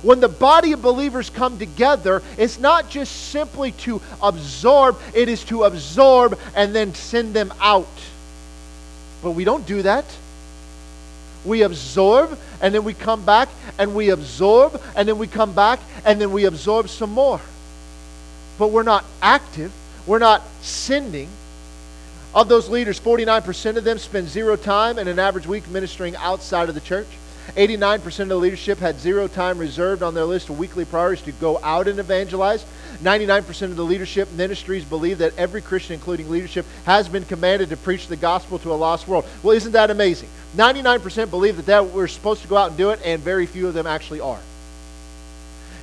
When 0.01 0.19
the 0.19 0.29
body 0.29 0.71
of 0.71 0.81
believers 0.81 1.29
come 1.29 1.59
together, 1.59 2.23
it's 2.37 2.59
not 2.59 2.89
just 2.89 3.29
simply 3.29 3.71
to 3.73 4.01
absorb, 4.21 4.99
it 5.13 5.29
is 5.29 5.43
to 5.45 5.63
absorb 5.63 6.39
and 6.55 6.73
then 6.73 6.93
send 6.95 7.33
them 7.33 7.53
out. 7.61 7.87
But 9.21 9.31
we 9.31 9.43
don't 9.43 9.65
do 9.65 9.83
that. 9.83 10.05
We 11.45 11.61
absorb 11.61 12.37
and 12.61 12.73
then 12.73 12.83
we 12.83 12.93
come 12.93 13.23
back 13.25 13.49
and 13.77 13.93
we 13.95 14.09
absorb 14.09 14.81
and 14.95 15.07
then 15.07 15.17
we 15.17 15.27
come 15.27 15.53
back 15.53 15.79
and 16.05 16.19
then 16.19 16.31
we 16.31 16.45
absorb 16.45 16.89
some 16.89 17.11
more. 17.11 17.41
But 18.57 18.71
we're 18.71 18.83
not 18.83 19.05
active, 19.21 19.71
we're 20.07 20.19
not 20.19 20.43
sending. 20.61 21.29
Of 22.33 22.47
those 22.47 22.69
leaders, 22.69 22.97
49% 22.99 23.75
of 23.75 23.83
them 23.83 23.97
spend 23.97 24.29
zero 24.29 24.55
time 24.55 24.97
in 24.97 25.07
an 25.07 25.19
average 25.19 25.47
week 25.47 25.67
ministering 25.69 26.15
outside 26.15 26.69
of 26.69 26.75
the 26.75 26.81
church. 26.81 27.07
89% 27.55 28.19
of 28.19 28.27
the 28.29 28.35
leadership 28.35 28.79
had 28.79 28.99
zero 28.99 29.27
time 29.27 29.57
reserved 29.57 30.03
on 30.03 30.13
their 30.13 30.25
list 30.25 30.49
of 30.49 30.57
weekly 30.57 30.85
priorities 30.85 31.23
to 31.25 31.31
go 31.33 31.59
out 31.63 31.87
and 31.87 31.99
evangelize. 31.99 32.65
99% 33.01 33.63
of 33.63 33.75
the 33.75 33.83
leadership 33.83 34.31
ministries 34.33 34.85
believe 34.85 35.17
that 35.17 35.37
every 35.37 35.61
Christian, 35.61 35.95
including 35.95 36.29
leadership, 36.29 36.65
has 36.85 37.09
been 37.09 37.25
commanded 37.25 37.69
to 37.69 37.77
preach 37.77 38.07
the 38.07 38.15
gospel 38.15 38.59
to 38.59 38.71
a 38.71 38.75
lost 38.75 39.07
world. 39.07 39.25
Well, 39.43 39.55
isn't 39.55 39.71
that 39.71 39.89
amazing? 39.89 40.29
99% 40.55 41.29
believe 41.29 41.57
that, 41.57 41.65
that 41.65 41.85
we're 41.87 42.07
supposed 42.07 42.41
to 42.43 42.47
go 42.47 42.57
out 42.57 42.69
and 42.69 42.77
do 42.77 42.91
it, 42.91 42.99
and 43.03 43.21
very 43.21 43.45
few 43.45 43.67
of 43.67 43.73
them 43.73 43.87
actually 43.87 44.19
are. 44.19 44.39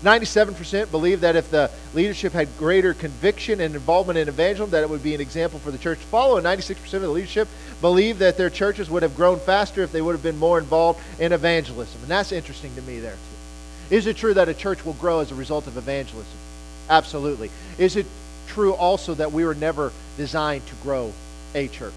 97% 0.03 0.91
believe 0.91 1.21
that 1.23 1.37
if 1.37 1.51
the 1.51 1.71
leadership 1.95 2.33
had 2.33 2.49
greater 2.59 2.95
conviction 2.95 3.61
and 3.61 3.75
involvement 3.75 4.19
in 4.19 4.29
evangelism, 4.29 4.71
that 4.71 4.83
it 4.83 4.91
would 4.91 5.03
be 5.03 5.15
an 5.15 5.21
example 5.21 5.59
for 5.59 5.71
the 5.71 5.79
church 5.79 5.99
to 5.99 6.07
follow. 6.07 6.37
And 6.37 6.47
96% 6.47 6.95
of 6.95 7.03
the 7.03 7.09
leadership 7.09 7.49
believe 7.81 8.19
that 8.19 8.37
their 8.37 8.51
churches 8.51 8.89
would 8.91 9.03
have 9.03 9.17
grown 9.17 9.39
faster 9.39 9.83
if 9.83 9.93
they 9.93 10.03
would 10.03 10.13
have 10.13 10.23
been 10.23 10.39
more 10.39 10.59
involved 10.59 11.01
in 11.19 11.33
evangelism. 11.33 12.01
And 12.03 12.11
that's 12.11 12.33
interesting 12.33 12.75
to 12.75 12.83
me 12.83 13.01
there, 13.01 13.13
too. 13.13 13.97
Is 13.97 14.07
it 14.07 14.17
true 14.17 14.35
that 14.35 14.49
a 14.49 14.55
church 14.55 14.85
will 14.85 14.95
grow 14.95 15.21
as 15.21 15.33
a 15.33 15.35
result 15.35 15.67
of 15.67 15.77
evangelism? 15.77 16.39
Absolutely. 16.91 17.51
Is 17.79 17.97
it 17.97 18.07
true 18.49 18.75
also 18.75 19.15
that 19.15 19.33
we 19.33 19.45
were 19.45 19.55
never 19.55 19.93
designed 20.17 20.67
to 20.67 20.75
grow 20.83 21.13
a 21.55 21.69
church. 21.69 21.93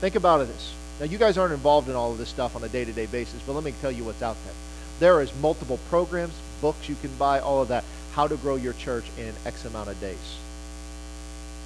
Think 0.00 0.14
about 0.14 0.46
this. 0.46 0.74
Now, 1.00 1.06
you 1.06 1.18
guys 1.18 1.38
aren't 1.38 1.52
involved 1.52 1.88
in 1.88 1.94
all 1.94 2.12
of 2.12 2.18
this 2.18 2.28
stuff 2.28 2.56
on 2.56 2.64
a 2.64 2.68
day 2.68 2.84
to 2.84 2.92
day 2.92 3.06
basis, 3.06 3.40
but 3.46 3.52
let 3.52 3.64
me 3.64 3.72
tell 3.80 3.90
you 3.90 4.04
what's 4.04 4.22
out 4.22 4.36
there. 4.44 4.54
There 5.00 5.20
is 5.22 5.34
multiple 5.40 5.78
programs, 5.88 6.34
books 6.60 6.88
you 6.88 6.96
can 6.96 7.14
buy, 7.16 7.40
all 7.40 7.62
of 7.62 7.68
that. 7.68 7.84
How 8.12 8.26
to 8.26 8.36
grow 8.36 8.56
your 8.56 8.72
church 8.72 9.04
in 9.16 9.32
X 9.46 9.64
amount 9.64 9.88
of 9.88 10.00
days. 10.00 10.38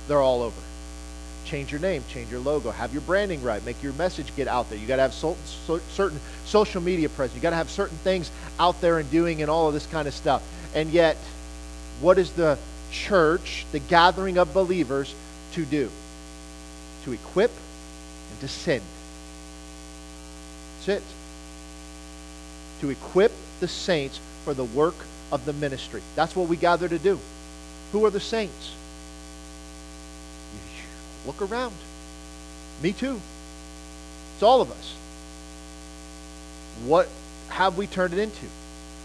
They're 0.08 0.20
all 0.20 0.42
over. 0.42 0.60
Change 1.44 1.72
your 1.72 1.80
name, 1.80 2.04
change 2.08 2.30
your 2.30 2.40
logo, 2.40 2.70
have 2.70 2.92
your 2.92 3.02
branding 3.02 3.42
right, 3.42 3.64
make 3.64 3.82
your 3.82 3.92
message 3.94 4.34
get 4.36 4.48
out 4.48 4.68
there. 4.68 4.78
You 4.78 4.86
got 4.86 4.96
to 4.96 5.02
have 5.02 5.14
so, 5.14 5.36
so, 5.66 5.78
certain 5.90 6.20
social 6.44 6.80
media 6.80 7.08
presence. 7.08 7.36
You 7.36 7.42
got 7.42 7.50
to 7.50 7.56
have 7.56 7.70
certain 7.70 7.96
things 7.98 8.30
out 8.60 8.80
there 8.80 8.98
and 8.98 9.10
doing 9.10 9.42
and 9.42 9.50
all 9.50 9.68
of 9.68 9.74
this 9.74 9.86
kind 9.86 10.06
of 10.06 10.14
stuff. 10.14 10.42
And 10.74 10.90
yet, 10.90 11.16
what 12.00 12.18
is 12.18 12.32
the 12.32 12.58
church, 12.90 13.66
the 13.72 13.78
gathering 13.78 14.38
of 14.38 14.52
believers, 14.52 15.14
to 15.52 15.64
do? 15.64 15.90
To 17.04 17.12
equip 17.12 17.50
and 18.30 18.40
to 18.40 18.48
send. 18.48 18.82
That's 20.86 21.00
it. 21.00 21.21
To 22.82 22.90
equip 22.90 23.32
the 23.60 23.68
saints 23.68 24.20
for 24.44 24.54
the 24.54 24.64
work 24.64 24.96
of 25.32 25.44
the 25.46 25.52
ministry. 25.54 26.02
That's 26.14 26.36
what 26.36 26.48
we 26.48 26.56
gather 26.56 26.88
to 26.88 26.98
do. 26.98 27.18
Who 27.92 28.04
are 28.04 28.10
the 28.10 28.20
saints? 28.20 28.74
Look 31.26 31.40
around. 31.40 31.74
Me 32.82 32.92
too. 32.92 33.20
It's 34.34 34.42
all 34.42 34.60
of 34.60 34.70
us. 34.70 34.96
What 36.84 37.08
have 37.50 37.78
we 37.78 37.86
turned 37.86 38.12
it 38.12 38.18
into? 38.18 38.46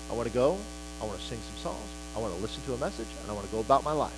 I 0.10 0.16
want 0.16 0.28
to 0.28 0.34
go. 0.34 0.58
I 1.02 1.06
want 1.06 1.20
to 1.20 1.26
sing 1.26 1.38
some 1.38 1.72
songs. 1.72 1.90
I 2.16 2.20
want 2.20 2.36
to 2.36 2.42
listen 2.42 2.64
to 2.64 2.74
a 2.74 2.78
message. 2.78 3.08
And 3.22 3.32
I 3.32 3.34
want 3.36 3.46
to 3.46 3.52
go 3.52 3.60
about 3.60 3.84
my 3.84 3.92
life. 3.92 4.12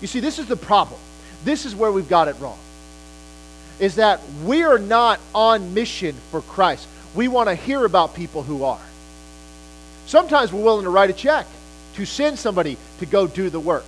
You 0.00 0.08
see, 0.08 0.18
this 0.18 0.40
is 0.40 0.46
the 0.46 0.56
problem. 0.56 0.98
This 1.44 1.64
is 1.64 1.76
where 1.76 1.92
we've 1.92 2.08
got 2.08 2.26
it 2.26 2.34
wrong. 2.40 2.58
Is 3.78 3.94
that 3.96 4.20
we 4.44 4.64
are 4.64 4.78
not 4.78 5.20
on 5.34 5.74
mission 5.74 6.16
for 6.32 6.40
Christ. 6.42 6.88
We 7.14 7.28
want 7.28 7.48
to 7.48 7.54
hear 7.54 7.84
about 7.84 8.14
people 8.14 8.42
who 8.42 8.64
are. 8.64 8.80
Sometimes 10.06 10.52
we're 10.52 10.62
willing 10.62 10.84
to 10.84 10.90
write 10.90 11.10
a 11.10 11.12
check 11.12 11.46
to 11.94 12.06
send 12.06 12.38
somebody 12.38 12.76
to 13.00 13.06
go 13.06 13.26
do 13.26 13.50
the 13.50 13.60
work. 13.60 13.84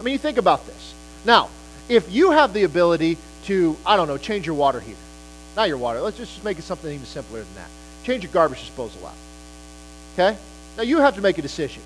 I 0.00 0.02
mean, 0.02 0.12
you 0.12 0.18
think 0.18 0.38
about 0.38 0.66
this. 0.66 0.94
Now, 1.24 1.50
if 1.88 2.12
you 2.12 2.30
have 2.32 2.52
the 2.52 2.64
ability 2.64 3.18
to, 3.44 3.76
I 3.86 3.96
don't 3.96 4.08
know, 4.08 4.18
change 4.18 4.46
your 4.46 4.56
water 4.56 4.80
heater, 4.80 4.98
not 5.56 5.68
your 5.68 5.78
water, 5.78 6.00
let's 6.00 6.16
just 6.16 6.42
make 6.44 6.58
it 6.58 6.62
something 6.62 6.92
even 6.92 7.06
simpler 7.06 7.40
than 7.40 7.54
that. 7.56 7.68
Change 8.04 8.24
your 8.24 8.32
garbage 8.32 8.60
disposal 8.60 9.06
out. 9.06 9.14
Okay? 10.14 10.38
Now, 10.76 10.82
you 10.82 10.98
have 10.98 11.14
to 11.16 11.20
make 11.20 11.38
a 11.38 11.42
decision. 11.42 11.82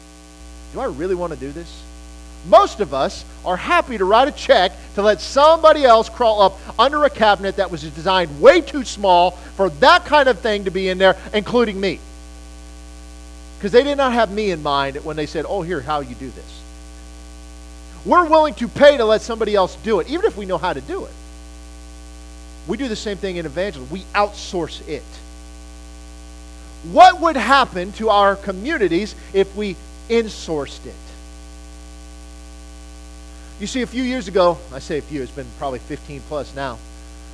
Do 0.72 0.80
I 0.80 0.86
really 0.86 1.14
want 1.14 1.32
to 1.32 1.38
do 1.38 1.50
this? 1.52 1.82
Most 2.46 2.80
of 2.80 2.94
us 2.94 3.24
are 3.44 3.56
happy 3.56 3.98
to 3.98 4.04
write 4.04 4.28
a 4.28 4.32
check 4.32 4.72
to 4.94 5.02
let 5.02 5.20
somebody 5.20 5.84
else 5.84 6.08
crawl 6.08 6.40
up 6.40 6.58
under 6.78 7.04
a 7.04 7.10
cabinet 7.10 7.56
that 7.56 7.70
was 7.70 7.82
designed 7.82 8.40
way 8.40 8.60
too 8.60 8.84
small 8.84 9.32
for 9.32 9.68
that 9.70 10.06
kind 10.06 10.28
of 10.28 10.38
thing 10.38 10.64
to 10.64 10.70
be 10.70 10.88
in 10.88 10.98
there, 10.98 11.16
including 11.34 11.78
me. 11.78 12.00
Because 13.58 13.72
they 13.72 13.82
did 13.82 13.98
not 13.98 14.14
have 14.14 14.32
me 14.32 14.50
in 14.50 14.62
mind 14.62 14.96
when 15.04 15.16
they 15.16 15.26
said, 15.26 15.44
oh, 15.46 15.60
here, 15.60 15.82
how 15.82 16.00
you 16.00 16.14
do 16.14 16.30
this. 16.30 16.62
We're 18.06 18.24
willing 18.24 18.54
to 18.54 18.68
pay 18.68 18.96
to 18.96 19.04
let 19.04 19.20
somebody 19.20 19.54
else 19.54 19.76
do 19.76 20.00
it, 20.00 20.08
even 20.08 20.24
if 20.24 20.36
we 20.36 20.46
know 20.46 20.56
how 20.56 20.72
to 20.72 20.80
do 20.80 21.04
it. 21.04 21.12
We 22.66 22.78
do 22.78 22.88
the 22.88 22.96
same 22.96 23.18
thing 23.18 23.36
in 23.36 23.44
evangelism. 23.44 23.92
We 23.92 24.04
outsource 24.14 24.86
it. 24.88 25.02
What 26.90 27.20
would 27.20 27.36
happen 27.36 27.92
to 27.92 28.08
our 28.08 28.36
communities 28.36 29.14
if 29.34 29.54
we 29.54 29.76
insourced 30.08 30.86
it? 30.86 30.94
You 33.60 33.66
see, 33.66 33.82
a 33.82 33.86
few 33.86 34.02
years 34.02 34.26
ago, 34.26 34.56
I 34.72 34.78
say 34.78 34.96
a 34.96 35.02
few, 35.02 35.20
it's 35.20 35.30
been 35.30 35.46
probably 35.58 35.80
15 35.80 36.22
plus 36.28 36.56
now, 36.56 36.78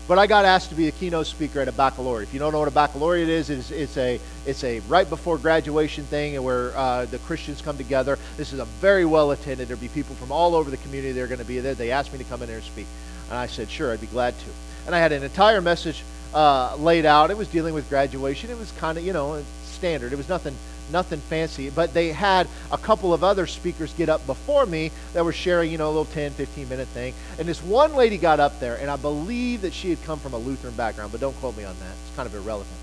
but 0.09 0.19
I 0.19 0.27
got 0.27 0.45
asked 0.45 0.71
to 0.71 0.75
be 0.75 0.89
a 0.89 0.91
keynote 0.91 1.29
speaker 1.29 1.61
at 1.61 1.69
a 1.69 1.73
baccalaureate. 1.73 2.29
If 2.29 2.35
you 2.35 2.41
don't 2.41 2.51
know 2.51 2.59
what 2.59 2.67
a 2.67 2.73
baccalaureate 2.73 3.29
is, 3.29 3.49
it's, 3.49 3.71
it's 3.71 3.97
a 3.97 4.19
it's 4.45 4.65
a 4.65 4.81
right 4.89 5.09
before 5.09 5.39
graduation 5.39 6.03
thing 6.03 6.43
where 6.43 6.77
uh, 6.77 7.05
the 7.05 7.19
Christians 7.19 7.63
come 7.63 7.77
together. 7.77 8.19
This 8.37 8.53
is 8.53 8.59
a 8.59 8.65
very 8.65 9.05
well 9.05 9.31
attended. 9.31 9.69
There'll 9.69 9.81
be 9.81 9.87
people 9.87 10.17
from 10.17 10.33
all 10.33 10.57
over 10.57 10.69
the 10.69 10.79
community. 10.79 11.13
They're 11.13 11.29
going 11.29 11.39
to 11.39 11.45
be 11.45 11.61
there. 11.61 11.75
They 11.75 11.93
asked 11.93 12.13
me 12.13 12.19
to 12.19 12.25
come 12.25 12.43
in 12.43 12.49
there 12.49 12.57
and 12.57 12.67
speak, 12.67 12.87
and 13.29 13.39
I 13.39 13.47
said, 13.47 13.71
sure, 13.71 13.93
I'd 13.93 14.01
be 14.01 14.09
glad 14.09 14.37
to. 14.37 14.47
And 14.87 14.97
I 14.97 14.99
had 14.99 15.13
an 15.13 15.23
entire 15.23 15.61
message 15.61 16.03
uh, 16.35 16.75
laid 16.75 17.07
out. 17.07 17.31
It 17.31 17.37
was 17.37 17.47
dealing 17.47 17.73
with 17.73 17.89
graduation. 17.89 18.51
It 18.51 18.59
was 18.59 18.73
kind 18.73 18.99
of 18.99 19.07
you 19.07 19.13
know 19.13 19.45
standard. 19.63 20.13
It 20.13 20.17
was 20.17 20.29
nothing 20.29 20.57
nothing 20.91 21.21
fancy. 21.21 21.71
But 21.71 21.95
they 21.95 22.13
had 22.13 22.49
a 22.71 22.79
couple 22.79 23.13
of 23.13 23.25
other 23.25 23.47
speakers 23.47 23.93
get 23.95 24.09
up 24.09 24.27
before 24.27 24.67
me 24.67 24.91
that 25.13 25.25
were 25.25 25.33
sharing, 25.33 25.71
you 25.71 25.79
know, 25.79 25.87
a 25.87 25.95
little 25.95 26.05
10, 26.07 26.33
15 26.33 26.69
minute 26.69 26.89
thing. 26.89 27.15
And 27.39 27.49
this 27.49 27.63
one 27.63 27.95
lady 27.95 28.19
got 28.19 28.41
up 28.41 28.61
there, 28.61 28.77
and 28.77 28.91
I 28.91 28.97
believe 28.97 29.63
that 29.63 29.73
she 29.73 29.91
had 29.91 30.03
come 30.05 30.19
from 30.19 30.35
a 30.35 30.39
Lutheran 30.39 30.75
background, 30.75 31.13
but 31.13 31.21
don't 31.21 31.37
quote 31.41 31.57
me 31.57 31.65
on 31.65 31.79
that. 31.79 31.93
It's 32.07 32.17
kind 32.17 32.27
of 32.27 32.35
irrelevant. 32.35 32.77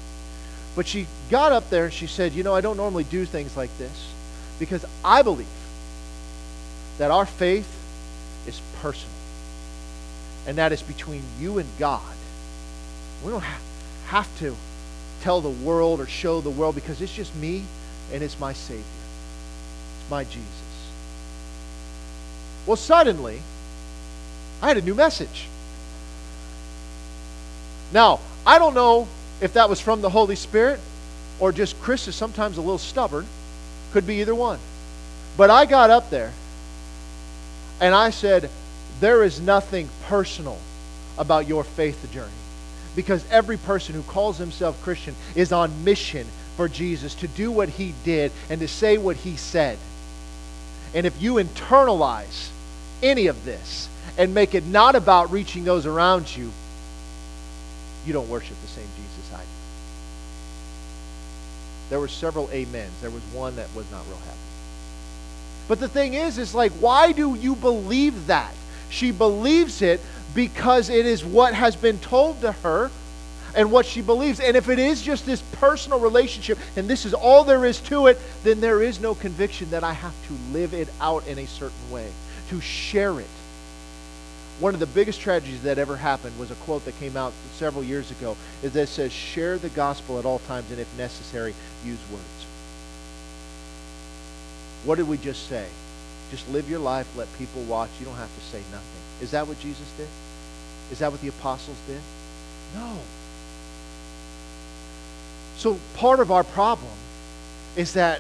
But 0.76 0.88
she 0.88 1.08
got 1.30 1.52
up 1.52 1.70
there 1.70 1.86
and 1.86 1.94
she 1.94 2.08
said, 2.08 2.34
You 2.34 2.44
know, 2.44 2.56
I 2.56 2.62
don't 2.62 2.78
normally 2.78 3.04
do 3.04 3.26
things 3.26 3.56
like 3.56 3.76
this 3.78 4.14
because 4.60 4.86
I 5.04 5.22
believe 5.22 5.48
that 6.98 7.12
our 7.12 7.26
faith 7.26 7.80
is 8.48 8.62
personal 8.82 9.14
and 10.46 10.58
that 10.58 10.72
is 10.72 10.82
between 10.82 11.24
you 11.40 11.60
and 11.60 11.70
God. 11.80 12.02
We 13.24 13.32
don't 13.32 13.44
have 14.08 14.40
to 14.40 14.56
tell 15.22 15.42
the 15.42 15.50
world 15.50 16.00
or 16.00 16.08
show 16.08 16.42
the 16.42 16.50
world 16.50 16.76
because 16.76 17.02
it's 17.02 17.14
just 17.14 17.34
me 17.36 17.64
and 18.14 18.24
it's 18.24 18.40
my 18.40 18.54
Savior. 18.54 18.84
It's 20.00 20.10
my 20.10 20.24
Jesus. 20.24 20.92
Well, 22.66 22.78
suddenly, 22.78 23.42
I 24.62 24.68
had 24.68 24.78
a 24.78 24.82
new 24.82 24.96
message. 24.96 25.48
Now, 27.92 28.20
I 28.46 28.60
don't 28.60 28.74
know 28.74 29.08
if 29.42 29.54
that 29.54 29.70
was 29.70 29.82
from 29.82 30.02
the 30.02 30.10
Holy 30.10 30.36
Spirit 30.36 30.80
or 31.40 31.52
just 31.52 31.80
Chris 31.82 32.08
is 32.08 32.16
sometimes 32.16 32.58
a 32.58 32.62
little 32.62 32.78
stubborn. 32.78 33.26
Could 33.92 34.08
be 34.08 34.22
either 34.22 34.36
one. 34.36 34.60
But 35.36 35.50
I 35.50 35.66
got 35.66 35.90
up 35.90 36.10
there 36.10 36.32
and 37.82 37.94
I 37.94 38.12
said, 38.12 38.50
There 39.00 39.24
is 39.24 39.42
nothing 39.42 39.90
personal 40.06 40.58
about 41.18 41.48
your 41.48 41.64
faith 41.64 42.10
journey. 42.12 42.32
Because 42.96 43.26
every 43.30 43.58
person 43.58 43.96
who 43.96 44.04
calls 44.04 44.38
himself 44.38 44.82
Christian 44.84 45.16
is 45.36 45.52
on 45.52 45.84
mission 45.84 46.28
for 46.56 46.68
Jesus 46.68 47.16
to 47.16 47.28
do 47.28 47.52
what 47.52 47.70
he 47.70 47.94
did 48.04 48.32
and 48.50 48.62
to 48.62 48.68
say 48.68 48.98
what 48.98 49.18
he 49.18 49.36
said. 49.36 49.78
And 50.94 51.06
if 51.06 51.22
you 51.22 51.36
internalize 51.36 52.50
any 53.02 53.28
of 53.28 53.46
this 53.46 53.90
and 54.18 54.34
make 54.34 54.54
it 54.54 54.66
not 54.66 54.96
about 54.96 55.32
reaching 55.32 55.64
those 55.64 55.86
around 55.86 56.36
you, 56.36 56.52
you 58.06 58.14
don't 58.14 58.30
worship 58.30 58.60
the 58.62 58.68
same 58.68 58.88
Jesus 58.96 59.34
I 59.34 59.40
do. 59.40 59.46
There 61.90 62.00
were 62.00 62.08
several 62.08 62.48
amens. 62.48 62.94
There 63.02 63.10
was 63.10 63.24
one 63.34 63.56
that 63.56 63.68
was 63.76 63.90
not 63.92 64.06
real 64.08 64.18
happy. 64.18 64.38
But 65.68 65.80
the 65.80 65.88
thing 65.88 66.14
is, 66.14 66.38
is 66.38 66.54
like, 66.54 66.72
why 66.74 67.12
do 67.12 67.36
you 67.36 67.56
believe 67.56 68.28
that? 68.28 68.54
She 68.90 69.12
believes 69.12 69.82
it 69.82 70.02
because 70.36 70.90
it 70.90 71.06
is 71.06 71.24
what 71.24 71.54
has 71.54 71.76
been 71.76 72.00
told 72.00 72.42
to 72.42 72.52
her 72.52 72.92
and 73.56 73.72
what 73.72 73.86
she 73.86 74.02
believes. 74.02 74.40
And 74.40 74.58
if 74.58 74.70
it 74.70 74.80
is 74.80 75.02
just 75.02 75.26
this 75.26 75.42
personal 75.54 76.00
relationship 76.00 76.58
and 76.76 76.88
this 76.88 77.06
is 77.06 77.14
all 77.14 77.44
there 77.44 77.66
is 77.66 77.80
to 77.82 78.08
it, 78.08 78.20
then 78.44 78.62
there 78.62 78.82
is 78.82 79.00
no 79.00 79.16
conviction 79.16 79.70
that 79.72 79.84
I 79.84 79.94
have 79.94 80.16
to 80.28 80.34
live 80.54 80.74
it 80.74 80.90
out 81.00 81.28
in 81.28 81.38
a 81.38 81.48
certain 81.48 81.92
way, 81.92 82.10
to 82.50 82.62
share 82.62 83.20
it. 83.20 83.28
One 84.60 84.74
of 84.74 84.80
the 84.80 84.86
biggest 84.86 85.20
tragedies 85.20 85.64
that 85.64 85.78
ever 85.78 85.98
happened 85.98 86.38
was 86.38 86.52
a 86.52 86.56
quote 86.56 86.86
that 86.86 86.98
came 87.00 87.18
out 87.18 87.34
several 87.58 87.84
years 87.84 88.12
ago 88.12 88.38
that 88.62 88.88
says, 88.88 89.12
share 89.12 89.58
the 89.58 89.70
gospel 89.70 90.20
at 90.20 90.26
all 90.26 90.40
times 90.40 90.70
and 90.70 90.80
if 90.80 90.98
necessary, 90.98 91.54
use 91.84 92.00
words. 92.12 92.46
What 94.86 94.96
did 94.96 95.08
we 95.08 95.18
just 95.18 95.48
say? 95.48 95.66
Just 96.30 96.50
live 96.50 96.70
your 96.70 96.80
life, 96.80 97.08
let 97.16 97.28
people 97.38 97.62
watch. 97.64 97.90
You 98.00 98.06
don't 98.06 98.16
have 98.16 98.34
to 98.34 98.42
say 98.42 98.60
nothing. 98.72 99.02
Is 99.22 99.32
that 99.32 99.48
what 99.48 99.60
Jesus 99.60 99.90
did? 99.98 100.08
Is 100.92 101.00
that 101.00 101.12
what 101.12 101.22
the 101.22 101.30
apostles 101.30 101.78
did? 101.88 102.02
No. 102.76 102.98
So 105.64 105.80
part 105.96 106.20
of 106.20 106.30
our 106.30 106.44
problem 106.44 106.92
is 107.78 107.94
that 107.94 108.20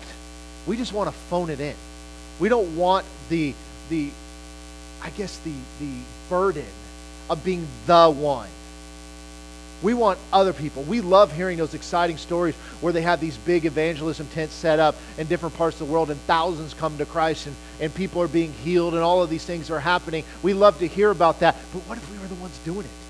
we 0.65 0.77
just 0.77 0.93
want 0.93 1.09
to 1.09 1.15
phone 1.27 1.49
it 1.49 1.59
in. 1.59 1.75
We 2.39 2.47
don't 2.47 2.77
want 2.77 3.05
the 3.27 3.53
the 3.89 4.11
I 5.01 5.09
guess 5.09 5.37
the 5.39 5.51
the 5.81 5.91
burden 6.29 6.65
of 7.29 7.43
being 7.43 7.67
the 7.85 8.09
one. 8.09 8.47
We 9.81 9.93
want 9.93 10.19
other 10.31 10.53
people. 10.53 10.83
We 10.83 11.01
love 11.01 11.33
hearing 11.33 11.57
those 11.57 11.73
exciting 11.73 12.15
stories 12.15 12.55
where 12.79 12.93
they 12.93 13.01
have 13.01 13.19
these 13.19 13.35
big 13.35 13.65
evangelism 13.65 14.27
tents 14.27 14.53
set 14.53 14.79
up 14.79 14.95
in 15.17 15.27
different 15.27 15.57
parts 15.57 15.81
of 15.81 15.87
the 15.87 15.93
world 15.93 16.11
and 16.11 16.19
thousands 16.21 16.73
come 16.73 16.97
to 16.99 17.05
Christ 17.05 17.47
and, 17.47 17.55
and 17.81 17.93
people 17.93 18.21
are 18.21 18.29
being 18.29 18.53
healed 18.53 18.93
and 18.93 19.03
all 19.03 19.21
of 19.21 19.29
these 19.29 19.43
things 19.43 19.69
are 19.69 19.81
happening. 19.81 20.23
We 20.43 20.53
love 20.53 20.79
to 20.79 20.87
hear 20.87 21.11
about 21.11 21.41
that. 21.41 21.57
But 21.73 21.81
what 21.89 21.97
if 21.97 22.09
we 22.09 22.17
were 22.19 22.27
the 22.27 22.35
ones 22.35 22.57
doing 22.59 22.85
it? 22.85 23.02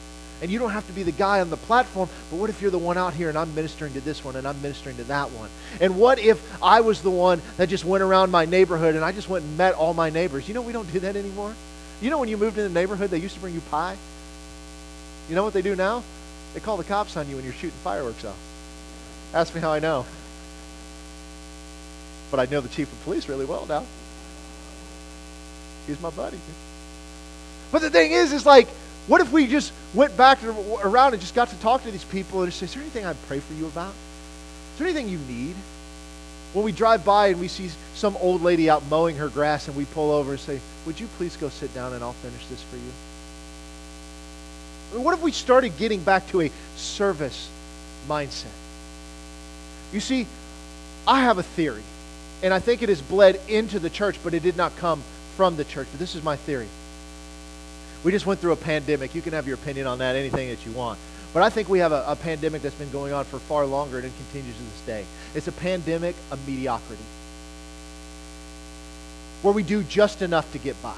And 0.43 0.51
you 0.51 0.59
don't 0.59 0.71
have 0.71 0.85
to 0.87 0.91
be 0.91 1.03
the 1.03 1.13
guy 1.13 1.39
on 1.39 1.49
the 1.49 1.55
platform, 1.55 2.09
but 2.29 2.35
what 2.35 2.49
if 2.49 2.61
you're 2.61 2.69
the 2.69 2.77
one 2.77 2.97
out 2.97 3.13
here 3.13 3.29
and 3.29 3.37
I'm 3.37 3.55
ministering 3.55 3.93
to 3.93 4.01
this 4.01 4.25
one 4.25 4.35
and 4.35 4.45
I'm 4.45 4.61
ministering 4.61 4.97
to 4.97 5.05
that 5.05 5.31
one? 5.31 5.49
And 5.79 5.97
what 5.97 6.19
if 6.19 6.61
I 6.61 6.81
was 6.81 7.01
the 7.01 7.09
one 7.09 7.41
that 7.55 7.69
just 7.69 7.85
went 7.85 8.03
around 8.03 8.29
my 8.29 8.43
neighborhood 8.43 8.95
and 8.95 9.05
I 9.05 9.13
just 9.13 9.29
went 9.29 9.45
and 9.45 9.57
met 9.57 9.73
all 9.73 9.93
my 9.93 10.09
neighbors? 10.09 10.49
You 10.49 10.53
know, 10.53 10.61
we 10.61 10.73
don't 10.73 10.91
do 10.91 10.99
that 10.99 11.15
anymore. 11.15 11.55
You 12.01 12.09
know, 12.09 12.19
when 12.19 12.27
you 12.27 12.35
moved 12.35 12.57
in 12.57 12.65
the 12.65 12.77
neighborhood, 12.77 13.09
they 13.09 13.19
used 13.19 13.35
to 13.35 13.39
bring 13.39 13.53
you 13.53 13.61
pie? 13.71 13.95
You 15.29 15.35
know 15.35 15.45
what 15.45 15.53
they 15.53 15.61
do 15.61 15.77
now? 15.77 16.03
They 16.53 16.59
call 16.59 16.75
the 16.75 16.83
cops 16.83 17.15
on 17.15 17.29
you 17.29 17.37
when 17.37 17.45
you're 17.45 17.53
shooting 17.53 17.71
fireworks 17.81 18.25
off. 18.25 18.37
Ask 19.33 19.55
me 19.55 19.61
how 19.61 19.71
I 19.71 19.79
know. 19.79 20.05
But 22.31 22.41
I 22.41 22.51
know 22.51 22.59
the 22.59 22.67
chief 22.67 22.91
of 22.91 23.01
police 23.05 23.29
really 23.29 23.45
well 23.45 23.65
now. 23.65 23.85
He's 25.87 26.01
my 26.01 26.09
buddy. 26.09 26.37
But 27.71 27.81
the 27.81 27.89
thing 27.89 28.11
is, 28.11 28.33
is 28.33 28.45
like, 28.45 28.67
what 29.07 29.21
if 29.21 29.31
we 29.31 29.47
just 29.47 29.73
went 29.93 30.15
back 30.15 30.43
around 30.43 31.13
and 31.13 31.21
just 31.21 31.35
got 31.35 31.49
to 31.49 31.59
talk 31.59 31.83
to 31.83 31.91
these 31.91 32.05
people 32.05 32.41
and 32.41 32.51
just 32.51 32.59
say, 32.59 32.65
is 32.65 32.73
there 32.73 32.81
anything 32.81 33.05
I'd 33.05 33.21
pray 33.27 33.39
for 33.39 33.53
you 33.53 33.65
about? 33.65 33.93
Is 34.73 34.79
there 34.79 34.87
anything 34.87 35.09
you 35.09 35.19
need? 35.19 35.55
When 36.53 36.63
we 36.63 36.71
drive 36.71 37.03
by 37.03 37.27
and 37.27 37.39
we 37.39 37.47
see 37.47 37.69
some 37.95 38.15
old 38.17 38.41
lady 38.41 38.69
out 38.69 38.83
mowing 38.89 39.17
her 39.17 39.27
grass 39.27 39.67
and 39.67 39.75
we 39.75 39.85
pull 39.85 40.11
over 40.11 40.31
and 40.31 40.39
say, 40.39 40.59
would 40.85 40.99
you 40.99 41.07
please 41.17 41.35
go 41.35 41.49
sit 41.49 41.73
down 41.73 41.93
and 41.93 42.03
I'll 42.03 42.13
finish 42.13 42.45
this 42.45 42.61
for 42.63 42.75
you? 42.75 42.91
I 44.91 44.95
mean, 44.95 45.03
what 45.03 45.15
if 45.15 45.21
we 45.21 45.31
started 45.31 45.77
getting 45.77 46.03
back 46.03 46.27
to 46.29 46.41
a 46.41 46.51
service 46.75 47.49
mindset? 48.07 48.45
You 49.91 49.99
see, 49.99 50.27
I 51.07 51.21
have 51.21 51.39
a 51.39 51.43
theory, 51.43 51.83
and 52.41 52.53
I 52.53 52.59
think 52.59 52.81
it 52.81 52.89
has 52.89 53.01
bled 53.01 53.39
into 53.47 53.79
the 53.79 53.89
church, 53.89 54.17
but 54.23 54.33
it 54.33 54.43
did 54.43 54.55
not 54.55 54.75
come 54.77 55.01
from 55.35 55.55
the 55.55 55.65
church. 55.65 55.87
But 55.91 55.99
this 55.99 56.15
is 56.15 56.23
my 56.23 56.35
theory. 56.35 56.67
We 58.03 58.11
just 58.11 58.25
went 58.25 58.39
through 58.39 58.51
a 58.51 58.57
pandemic. 58.57 59.15
You 59.15 59.21
can 59.21 59.33
have 59.33 59.47
your 59.47 59.55
opinion 59.55 59.87
on 59.87 59.99
that, 59.99 60.15
anything 60.15 60.49
that 60.49 60.65
you 60.65 60.71
want. 60.73 60.99
But 61.33 61.41
I 61.43 61.49
think 61.49 61.69
we 61.69 61.79
have 61.79 61.91
a, 61.91 62.03
a 62.07 62.15
pandemic 62.15 62.61
that's 62.61 62.75
been 62.75 62.91
going 62.91 63.13
on 63.13 63.25
for 63.25 63.39
far 63.39 63.65
longer 63.65 63.97
and 63.97 64.05
it 64.05 64.11
continues 64.17 64.55
to 64.55 64.63
this 64.63 64.81
day. 64.85 65.05
It's 65.33 65.47
a 65.47 65.51
pandemic 65.51 66.15
of 66.31 66.47
mediocrity 66.47 67.01
where 69.41 69.53
we 69.53 69.63
do 69.63 69.83
just 69.83 70.21
enough 70.21 70.49
to 70.53 70.57
get 70.57 70.81
by. 70.81 70.97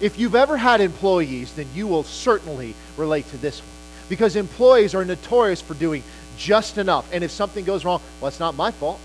If 0.00 0.18
you've 0.18 0.34
ever 0.34 0.56
had 0.56 0.80
employees, 0.80 1.52
then 1.54 1.66
you 1.74 1.86
will 1.86 2.02
certainly 2.02 2.74
relate 2.96 3.28
to 3.28 3.36
this 3.36 3.60
one. 3.60 3.68
Because 4.08 4.36
employees 4.36 4.94
are 4.94 5.04
notorious 5.04 5.60
for 5.60 5.74
doing 5.74 6.02
just 6.36 6.78
enough. 6.78 7.08
And 7.12 7.22
if 7.22 7.30
something 7.30 7.64
goes 7.64 7.84
wrong, 7.84 8.00
well, 8.20 8.28
it's 8.28 8.40
not 8.40 8.56
my 8.56 8.70
fault. 8.70 9.00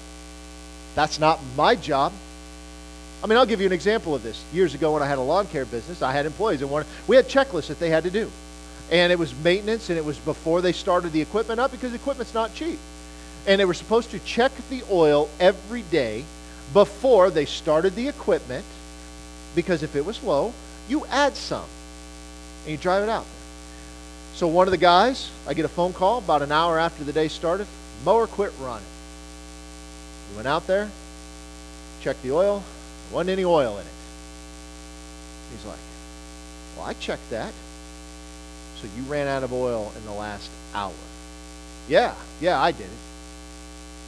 That's 0.96 1.20
not 1.20 1.40
my 1.56 1.76
job. 1.76 2.12
I 3.24 3.28
mean, 3.28 3.38
I'll 3.38 3.46
give 3.46 3.60
you 3.60 3.66
an 3.66 3.74
example 3.74 4.16
of 4.16 4.24
this. 4.24 4.44
Years 4.54 4.74
ago, 4.74 4.94
when 4.94 5.04
I 5.04 5.08
had 5.08 5.18
a 5.18 5.22
lawn 5.22 5.48
care 5.48 5.66
business, 5.66 6.02
I 6.02 6.12
had 6.12 6.26
employees, 6.26 6.62
and 6.62 6.86
we 7.08 7.16
had 7.16 7.28
checklists 7.28 7.68
that 7.68 7.80
they 7.80 7.90
had 7.90 8.04
to 8.04 8.12
do. 8.12 8.32
And 8.92 9.12
it 9.12 9.20
was 9.20 9.36
maintenance, 9.44 9.90
and 9.90 9.98
it 9.98 10.06
was 10.06 10.18
before 10.18 10.62
they 10.62 10.72
started 10.72 11.12
the 11.12 11.22
equipment 11.22 11.60
up 11.60 11.72
because 11.72 11.94
equipment's 11.94 12.34
not 12.34 12.54
cheap. 12.54 12.80
And 13.46 13.60
they 13.60 13.66
were 13.66 13.74
supposed 13.74 14.12
to 14.12 14.20
check 14.20 14.52
the 14.70 14.84
oil 14.90 15.30
every 15.40 15.82
day 15.84 16.24
before 16.74 17.30
they 17.30 17.46
started 17.46 17.96
the 17.96 18.08
equipment 18.08 18.66
because 19.56 19.84
if 19.84 19.96
it 19.96 20.06
was 20.06 20.22
low, 20.24 20.54
you 20.88 21.06
add 21.08 21.36
some 21.36 21.66
and 22.64 22.72
you 22.72 22.78
drive 22.78 23.04
it 23.04 23.10
out. 23.10 23.26
So 24.34 24.48
one 24.48 24.68
of 24.68 24.72
the 24.72 24.78
guys, 24.78 25.32
I 25.48 25.54
get 25.54 25.66
a 25.66 25.70
phone 25.70 25.94
call 25.94 26.20
about 26.20 26.42
an 26.42 26.52
hour 26.52 26.78
after 26.78 27.04
the 27.04 27.14
day 27.14 27.28
started, 27.28 27.68
mower 28.06 28.28
quit 28.28 28.54
running. 28.60 28.86
We 30.30 30.38
went 30.38 30.48
out 30.48 30.68
there, 30.68 30.90
checked 32.02 32.22
the 32.22 32.32
oil, 32.32 32.64
wasn't 33.12 33.32
any 33.32 33.46
oil 33.46 33.76
in 33.78 33.86
it. 33.86 33.94
He's 35.52 35.66
like, 35.66 35.80
Well, 36.78 36.86
I 36.86 36.94
checked 36.94 37.30
that. 37.32 37.54
So 38.82 38.88
you 38.96 39.04
ran 39.04 39.28
out 39.28 39.44
of 39.44 39.52
oil 39.52 39.92
in 39.98 40.06
the 40.06 40.14
last 40.14 40.50
hour. 40.74 40.94
Yeah, 41.88 42.14
yeah, 42.40 42.62
I 42.62 42.72
did 42.72 42.86
it. 42.86 42.90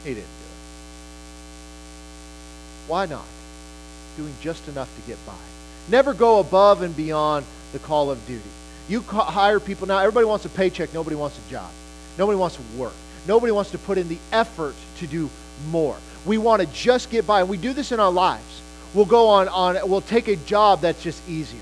He 0.04 0.10
didn't 0.10 0.24
do 0.24 0.24
it. 0.24 0.52
Why 2.88 3.06
not? 3.06 3.24
Doing 4.16 4.34
just 4.40 4.66
enough 4.68 4.94
to 4.96 5.02
get 5.06 5.24
by. 5.26 5.34
Never 5.88 6.14
go 6.14 6.38
above 6.38 6.82
and 6.82 6.96
beyond 6.96 7.44
the 7.72 7.78
call 7.80 8.10
of 8.10 8.24
duty. 8.26 8.42
You 8.88 9.00
hire 9.02 9.60
people 9.60 9.86
now, 9.86 9.98
everybody 9.98 10.26
wants 10.26 10.44
a 10.44 10.48
paycheck, 10.48 10.94
nobody 10.94 11.16
wants 11.16 11.38
a 11.46 11.50
job. 11.50 11.70
Nobody 12.18 12.38
wants 12.38 12.56
to 12.56 12.62
work. 12.76 12.94
Nobody 13.26 13.52
wants 13.52 13.70
to 13.70 13.78
put 13.78 13.98
in 13.98 14.08
the 14.08 14.18
effort 14.32 14.74
to 14.98 15.06
do 15.06 15.30
more. 15.70 15.96
We 16.26 16.38
want 16.38 16.60
to 16.62 16.68
just 16.68 17.10
get 17.10 17.26
by. 17.26 17.40
And 17.40 17.48
we 17.48 17.56
do 17.56 17.72
this 17.72 17.92
in 17.92 18.00
our 18.00 18.10
lives. 18.10 18.61
We'll 18.94 19.06
go 19.06 19.28
on, 19.28 19.48
on 19.48 19.78
we'll 19.88 20.00
take 20.02 20.28
a 20.28 20.36
job 20.36 20.82
that's 20.82 21.02
just 21.02 21.26
easier. 21.28 21.60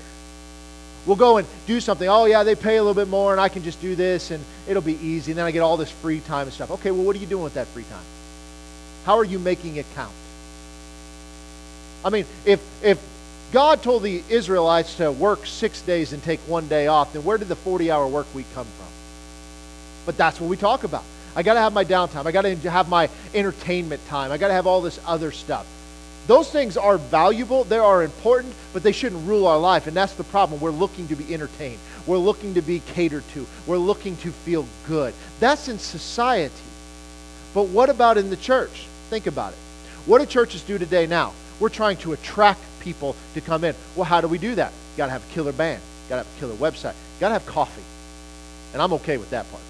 We'll 1.05 1.15
go 1.15 1.37
and 1.37 1.47
do 1.65 1.79
something. 1.79 2.07
Oh, 2.07 2.25
yeah, 2.25 2.43
they 2.43 2.55
pay 2.55 2.77
a 2.77 2.83
little 2.83 2.93
bit 2.93 3.07
more, 3.07 3.31
and 3.31 3.41
I 3.41 3.49
can 3.49 3.63
just 3.63 3.81
do 3.81 3.95
this, 3.95 4.29
and 4.29 4.43
it'll 4.67 4.83
be 4.83 4.97
easy. 5.05 5.31
And 5.31 5.39
then 5.39 5.45
I 5.45 5.51
get 5.51 5.61
all 5.61 5.77
this 5.77 5.89
free 5.89 6.19
time 6.19 6.43
and 6.43 6.53
stuff. 6.53 6.69
Okay, 6.71 6.91
well, 6.91 7.03
what 7.03 7.15
are 7.15 7.19
you 7.19 7.25
doing 7.25 7.43
with 7.43 7.55
that 7.55 7.67
free 7.67 7.83
time? 7.83 8.03
How 9.05 9.17
are 9.17 9.25
you 9.25 9.39
making 9.39 9.77
it 9.77 9.85
count? 9.95 10.13
I 12.05 12.09
mean, 12.09 12.25
if, 12.45 12.83
if 12.83 13.03
God 13.51 13.81
told 13.81 14.03
the 14.03 14.23
Israelites 14.29 14.95
to 14.97 15.11
work 15.11 15.45
six 15.45 15.81
days 15.81 16.13
and 16.13 16.21
take 16.21 16.39
one 16.41 16.67
day 16.67 16.87
off, 16.87 17.13
then 17.13 17.23
where 17.23 17.37
did 17.37 17.47
the 17.47 17.55
40 17.55 17.89
hour 17.89 18.07
work 18.07 18.27
week 18.35 18.47
come 18.53 18.65
from? 18.65 18.87
But 20.05 20.17
that's 20.17 20.39
what 20.39 20.49
we 20.49 20.57
talk 20.57 20.83
about. 20.83 21.03
I 21.35 21.43
got 21.43 21.53
to 21.53 21.61
have 21.61 21.73
my 21.73 21.85
downtime. 21.85 22.25
I 22.25 22.31
got 22.31 22.41
to 22.41 22.55
have 22.69 22.89
my 22.89 23.09
entertainment 23.33 24.05
time. 24.07 24.31
I 24.31 24.37
got 24.37 24.49
to 24.49 24.53
have 24.53 24.67
all 24.67 24.81
this 24.81 24.99
other 25.05 25.31
stuff. 25.31 25.65
Those 26.27 26.51
things 26.51 26.77
are 26.77 26.97
valuable, 26.97 27.63
they 27.63 27.77
are 27.77 28.03
important, 28.03 28.53
but 28.73 28.83
they 28.83 28.91
shouldn't 28.91 29.27
rule 29.27 29.47
our 29.47 29.57
life. 29.57 29.87
And 29.87 29.95
that's 29.95 30.13
the 30.13 30.23
problem. 30.23 30.61
We're 30.61 30.71
looking 30.71 31.07
to 31.07 31.15
be 31.15 31.33
entertained, 31.33 31.79
we're 32.05 32.17
looking 32.17 32.53
to 32.53 32.61
be 32.61 32.79
catered 32.79 33.27
to, 33.29 33.47
we're 33.65 33.77
looking 33.77 34.15
to 34.17 34.31
feel 34.31 34.65
good. 34.87 35.13
That's 35.39 35.67
in 35.67 35.79
society. 35.79 36.53
But 37.53 37.67
what 37.67 37.89
about 37.89 38.17
in 38.17 38.29
the 38.29 38.37
church? 38.37 38.87
Think 39.09 39.27
about 39.27 39.53
it. 39.53 39.59
What 40.05 40.19
do 40.19 40.25
churches 40.25 40.61
do 40.61 40.77
today 40.77 41.05
now? 41.05 41.33
We're 41.59 41.69
trying 41.69 41.97
to 41.97 42.13
attract 42.13 42.61
people 42.79 43.15
to 43.33 43.41
come 43.41 43.63
in. 43.63 43.75
Well, 43.95 44.05
how 44.05 44.21
do 44.21 44.27
we 44.27 44.37
do 44.37 44.55
that? 44.55 44.71
Got 44.97 45.07
to 45.07 45.11
have 45.11 45.29
a 45.29 45.33
killer 45.33 45.51
band, 45.51 45.81
got 46.07 46.15
to 46.15 46.23
have 46.23 46.37
a 46.37 46.39
killer 46.39 46.55
website, 46.55 46.95
got 47.19 47.29
to 47.29 47.33
have 47.33 47.45
coffee. 47.45 47.83
And 48.73 48.81
I'm 48.81 48.93
okay 48.93 49.17
with 49.17 49.31
that 49.31 49.49
part. 49.51 49.63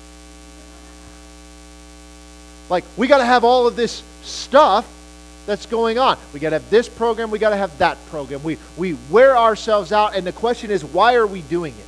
Like, 2.70 2.86
we 2.96 3.08
got 3.08 3.18
to 3.18 3.26
have 3.26 3.44
all 3.44 3.68
of 3.68 3.76
this 3.76 4.04
stuff 4.22 4.88
that's 5.45 5.65
going 5.65 5.97
on. 5.97 6.17
We 6.34 6.39
got 6.39 6.51
to 6.51 6.60
have 6.60 6.69
this 6.69 6.88
program, 6.88 7.32
we 7.32 7.39
got 7.39 7.49
to 7.49 7.58
have 7.58 7.77
that 7.80 7.97
program. 8.08 8.43
We, 8.43 8.58
we 8.77 8.97
wear 9.10 9.38
ourselves 9.38 9.91
out, 9.91 10.15
and 10.15 10.25
the 10.25 10.32
question 10.32 10.71
is, 10.71 10.84
why 10.84 11.15
are 11.15 11.27
we 11.27 11.41
doing 11.41 11.73
it? 11.73 11.86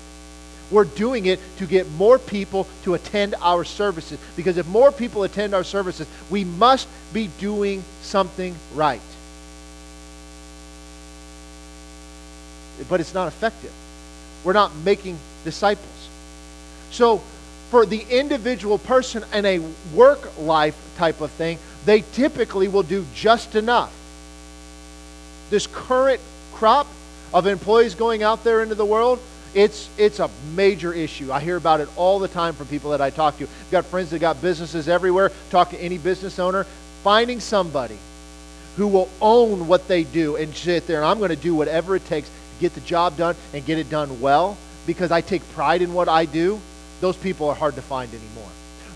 We're 0.72 0.86
doing 0.86 1.28
it 1.28 1.40
to 1.58 1.68
get 1.68 1.90
more 1.92 2.18
people 2.18 2.68
to 2.84 2.96
attend 2.96 3.36
our 3.42 3.64
services. 3.64 4.20
Because 4.36 4.58
if 4.58 4.68
more 4.68 4.92
people 4.92 5.24
attend 5.24 5.54
our 5.54 5.64
services, 5.64 6.08
we 6.32 6.44
must 6.44 6.88
be 7.14 7.30
doing 7.40 7.84
something 8.02 8.56
right. 8.74 9.02
But 12.90 13.02
it's 13.02 13.14
not 13.14 13.28
effective. 13.28 13.72
We're 14.44 14.54
not 14.54 14.76
making 14.78 15.18
disciples. 15.44 16.10
So, 16.90 17.22
for 17.70 17.86
the 17.86 18.06
individual 18.10 18.78
person 18.78 19.24
in 19.34 19.46
a 19.46 19.60
work 19.94 20.38
life 20.38 20.78
type 20.98 21.22
of 21.22 21.32
thing, 21.32 21.58
they 21.86 22.02
typically 22.14 22.68
will 22.68 22.84
do 22.84 23.06
just 23.14 23.56
enough. 23.56 23.94
This 25.50 25.68
current 25.68 26.22
crop 26.54 26.88
of 27.34 27.48
employees 27.48 27.96
going 27.96 28.24
out 28.24 28.44
there 28.44 28.62
into 28.62 28.76
the 28.76 28.86
world, 28.86 29.20
it's, 29.54 29.90
it's 29.98 30.20
a 30.20 30.30
major 30.56 30.94
issue. 30.94 31.32
I 31.32 31.40
hear 31.40 31.58
about 31.58 31.82
it 31.82 31.90
all 31.96 32.20
the 32.20 32.28
time 32.28 32.54
from 32.54 32.68
people 32.68 32.92
that 32.92 33.02
I 33.02 33.10
talk 33.10 33.38
to. 33.38 33.44
I've 33.44 33.72
got 33.72 33.86
friends 33.86 34.10
that 34.12 34.20
got 34.20 34.42
businesses 34.42 34.88
everywhere. 34.88 35.32
Talk 35.50 35.72
to 35.72 35.78
any 35.82 35.98
business 35.98 36.40
owner. 36.40 36.64
Finding 37.04 37.40
somebody 37.40 37.98
who 38.78 38.88
will 38.88 39.10
own 39.22 39.68
what 39.68 39.88
they 39.88 40.04
do 40.04 40.36
and 40.36 40.56
sit 40.56 40.88
there 40.88 40.98
and 40.98 41.06
I'm 41.06 41.20
going 41.20 41.30
to 41.30 41.36
do 41.36 41.54
whatever 41.54 41.96
it 41.96 42.06
takes 42.06 42.28
to 42.28 42.36
get 42.60 42.74
the 42.74 42.82
job 42.82 43.18
done 43.18 43.36
and 43.54 43.64
get 43.66 43.78
it 43.78 43.90
done 43.90 44.20
well 44.20 44.58
because 44.88 45.12
I 45.12 45.22
take 45.22 45.48
pride 45.54 45.82
in 45.82 45.94
what 45.94 46.10
I 46.10 46.26
do, 46.26 46.60
those 47.02 47.16
people 47.18 47.50
are 47.50 47.56
hard 47.56 47.76
to 47.76 47.82
find 47.82 48.10
anymore. 48.12 48.50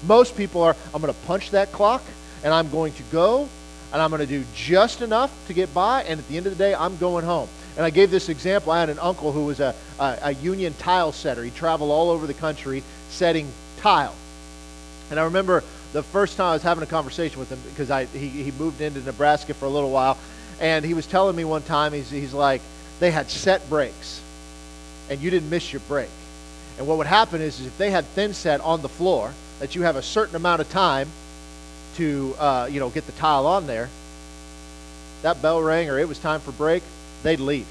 Most 0.08 0.36
people 0.36 0.64
are, 0.64 0.76
I'm 0.94 1.02
going 1.02 1.14
to 1.14 1.20
punch 1.22 1.52
that 1.52 1.72
clock 1.72 2.02
and 2.44 2.54
I'm 2.54 2.70
going 2.70 2.94
to 2.94 3.04
go 3.12 3.48
and 3.94 4.02
I'm 4.02 4.10
going 4.10 4.22
to 4.22 4.28
do 4.28 4.44
just 4.54 5.02
enough 5.02 5.32
to 5.48 5.54
get 5.54 5.74
by, 5.74 6.04
and 6.04 6.20
at 6.20 6.28
the 6.28 6.38
end 6.38 6.46
of 6.46 6.58
the 6.58 6.62
day, 6.62 6.76
I'm 6.76 6.98
going 6.98 7.24
home. 7.24 7.48
And 7.78 7.86
I 7.86 7.90
gave 7.90 8.12
this 8.12 8.28
example. 8.28 8.72
I 8.72 8.80
had 8.80 8.90
an 8.90 9.00
uncle 9.00 9.32
who 9.32 9.46
was 9.46 9.60
a, 9.60 9.74
a, 10.00 10.18
a 10.24 10.32
union 10.34 10.74
tile 10.74 11.12
setter. 11.12 11.44
He 11.44 11.52
traveled 11.52 11.92
all 11.92 12.10
over 12.10 12.28
the 12.28 12.34
country 12.34 12.84
setting 13.10 13.48
tile. 13.78 14.16
And 15.10 15.20
I 15.20 15.24
remember 15.24 15.64
the 15.94 16.04
first 16.04 16.36
time 16.36 16.48
I 16.48 16.54
was 16.54 16.64
having 16.64 16.84
a 16.84 16.88
conversation 16.88 17.40
with 17.40 17.50
him 17.50 17.60
because 17.70 17.90
I, 17.90 18.06
he, 18.06 18.28
he 18.28 18.52
moved 18.52 18.82
into 18.82 19.00
Nebraska 19.02 19.54
for 19.54 19.66
a 19.66 19.70
little 19.70 19.92
while, 19.92 20.18
and 20.60 20.84
he 20.84 20.94
was 20.94 21.06
telling 21.06 21.36
me 21.36 21.46
one 21.46 21.62
time, 21.62 21.94
he's, 21.94 22.10
he's 22.10 22.34
like, 22.34 22.62
they 23.00 23.12
had 23.12 23.30
set 23.30 23.68
breaks, 23.70 24.22
and 25.10 25.22
you 25.22 25.30
didn't 25.30 25.50
miss 25.50 25.72
your 25.72 25.80
break. 25.88 26.10
And 26.78 26.88
what 26.88 26.98
would 26.98 27.08
happen 27.08 27.42
is, 27.42 27.60
is 27.60 27.68
if 27.68 27.78
they 27.78 27.92
had 27.92 28.06
thin 28.06 28.34
set 28.34 28.60
on 28.62 28.82
the 28.82 28.90
floor, 28.90 29.34
that 29.60 29.76
you 29.76 29.84
have 29.84 29.96
a 29.96 30.02
certain 30.02 30.36
amount 30.36 30.62
of 30.62 30.70
time 30.70 31.08
to 31.98 32.36
uh, 32.40 32.68
you 32.72 32.80
know 32.80 32.90
get 32.90 33.06
the 33.06 33.12
tile 33.14 33.46
on 33.46 33.68
there, 33.68 33.90
that 35.22 35.42
bell 35.42 35.62
rang 35.62 35.90
or 35.90 36.00
it 36.00 36.08
was 36.08 36.20
time 36.20 36.40
for 36.40 36.52
break, 36.52 36.84
they'd 37.24 37.40
leave. 37.40 37.68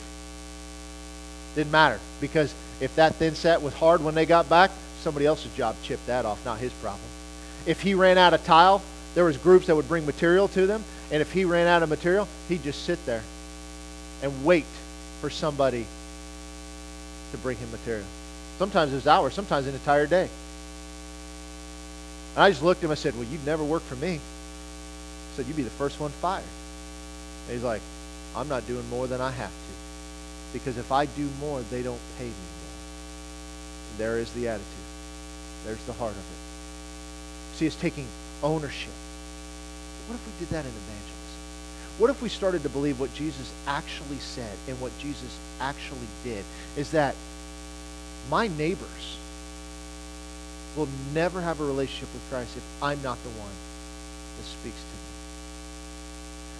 Didn't 1.55 1.73
matter 1.73 1.99
because 2.21 2.55
if 2.81 2.95
that 2.97 3.15
thin 3.15 3.35
set 3.35 3.63
was 3.63 3.75
hard 3.75 4.05
when 4.05 4.15
they 4.15 4.27
got 4.27 4.49
back, 4.49 4.71
somebody 5.01 5.27
else's 5.27 5.55
job 5.55 5.75
chipped 5.83 6.07
that 6.07 6.25
off, 6.25 6.45
not 6.45 6.59
his 6.59 6.73
problem. 6.75 7.09
If 7.65 7.81
he 7.81 7.95
ran 7.95 8.19
out 8.19 8.35
of 8.35 8.45
tile, 8.45 8.83
there 9.15 9.25
was 9.25 9.37
groups 9.39 9.67
that 9.67 9.77
would 9.77 9.89
bring 9.89 10.05
material 10.05 10.49
to 10.49 10.67
them, 10.67 10.85
and 11.11 11.23
if 11.23 11.33
he 11.33 11.45
ran 11.45 11.67
out 11.67 11.83
of 11.83 11.89
material, 11.89 12.29
he'd 12.49 12.63
just 12.63 12.85
sit 12.85 13.05
there 13.07 13.23
and 14.23 14.45
wait 14.45 14.67
for 15.21 15.31
somebody 15.31 15.87
to 17.33 17.39
bring 17.39 17.57
him 17.57 17.71
material. 17.71 18.05
Sometimes 18.59 18.93
it 18.93 18.97
was 18.97 19.07
hours, 19.07 19.35
sometimes 19.35 19.67
an 19.67 19.75
entire 19.75 20.07
day. 20.07 20.29
And 22.37 22.45
I 22.45 22.51
just 22.51 22.63
looked 22.63 22.81
at 22.81 22.85
him 22.85 22.91
and 22.91 22.99
said, 22.99 23.15
Well, 23.15 23.25
you'd 23.25 23.45
never 23.47 23.65
work 23.65 23.83
for 23.83 23.97
me. 23.97 24.17
I 24.17 25.37
said, 25.37 25.47
You'd 25.47 25.57
be 25.57 25.63
the 25.63 25.71
first 25.71 25.99
one 25.99 26.11
fired. 26.11 26.45
And 27.47 27.55
he's 27.55 27.65
like, 27.65 27.81
I'm 28.37 28.49
not 28.49 28.67
doing 28.67 28.87
more 28.91 29.07
than 29.07 29.23
I 29.23 29.31
have 29.31 29.49
to. 29.49 30.53
Because 30.53 30.77
if 30.77 30.93
I 30.93 31.07
do 31.07 31.29
more, 31.41 31.63
they 31.71 31.83
don't 31.83 32.01
pay 32.19 32.25
me 32.25 32.31
more. 32.31 32.77
And 33.91 33.99
there 33.99 34.19
is 34.19 34.31
the 34.33 34.49
attitude. 34.49 34.67
There's 35.65 35.83
the 35.85 35.95
heart 35.95 36.13
of 36.13 36.19
it. 36.19 37.57
See, 37.57 37.67
it's 37.67 37.75
taking 37.75 38.07
ownership. 38.43 38.93
What 40.07 40.17
if 40.17 40.27
we 40.27 40.33
did 40.39 40.51
that 40.51 40.65
in 40.67 40.71
evangelism? 40.71 41.17
What 41.99 42.11
if 42.11 42.21
we 42.21 42.29
started 42.29 42.63
to 42.65 42.69
believe 42.69 43.01
what 43.01 43.15
Jesus 43.15 43.51
actually 43.67 44.19
said 44.19 44.55
and 44.69 44.79
what 44.79 44.97
Jesus 44.99 45.39
actually 45.59 46.07
did 46.23 46.45
is 46.77 46.91
that 46.91 47.15
my 48.31 48.49
neighbors 48.49 49.17
will 50.77 50.89
never 51.15 51.41
have 51.41 51.61
a 51.61 51.65
relationship 51.65 52.13
with 52.13 52.23
Christ 52.31 52.57
if 52.57 52.83
I'm 52.83 53.03
not 53.03 53.23
the 53.23 53.31
one 53.31 53.55
that 54.37 54.45
speaks 54.45 54.77
to 54.77 54.91
them. 54.91 55.07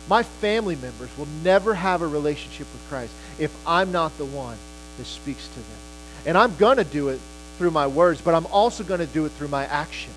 My 0.09 0.23
family 0.23 0.77
members 0.77 1.11
will 1.19 1.29
never 1.43 1.75
have 1.75 2.03
a 2.03 2.07
relationship 2.07 2.67
with 2.73 2.89
Christ 2.89 3.13
if 3.39 3.55
I'm 3.67 3.93
not 3.93 4.17
the 4.19 4.25
one 4.25 4.57
that 4.99 5.05
speaks 5.05 5.49
to 5.49 5.55
them. 5.55 5.79
And 6.27 6.39
I'm 6.39 6.57
going 6.57 6.77
to 6.77 6.85
do 6.85 7.09
it 7.09 7.21
through 7.59 7.73
my 7.73 7.87
words, 7.87 8.21
but 8.21 8.35
I'm 8.35 8.47
also 8.47 8.85
going 8.85 9.01
to 9.01 9.07
do 9.07 9.25
it 9.27 9.33
through 9.33 9.49
my 9.49 9.65
actions. 9.67 10.15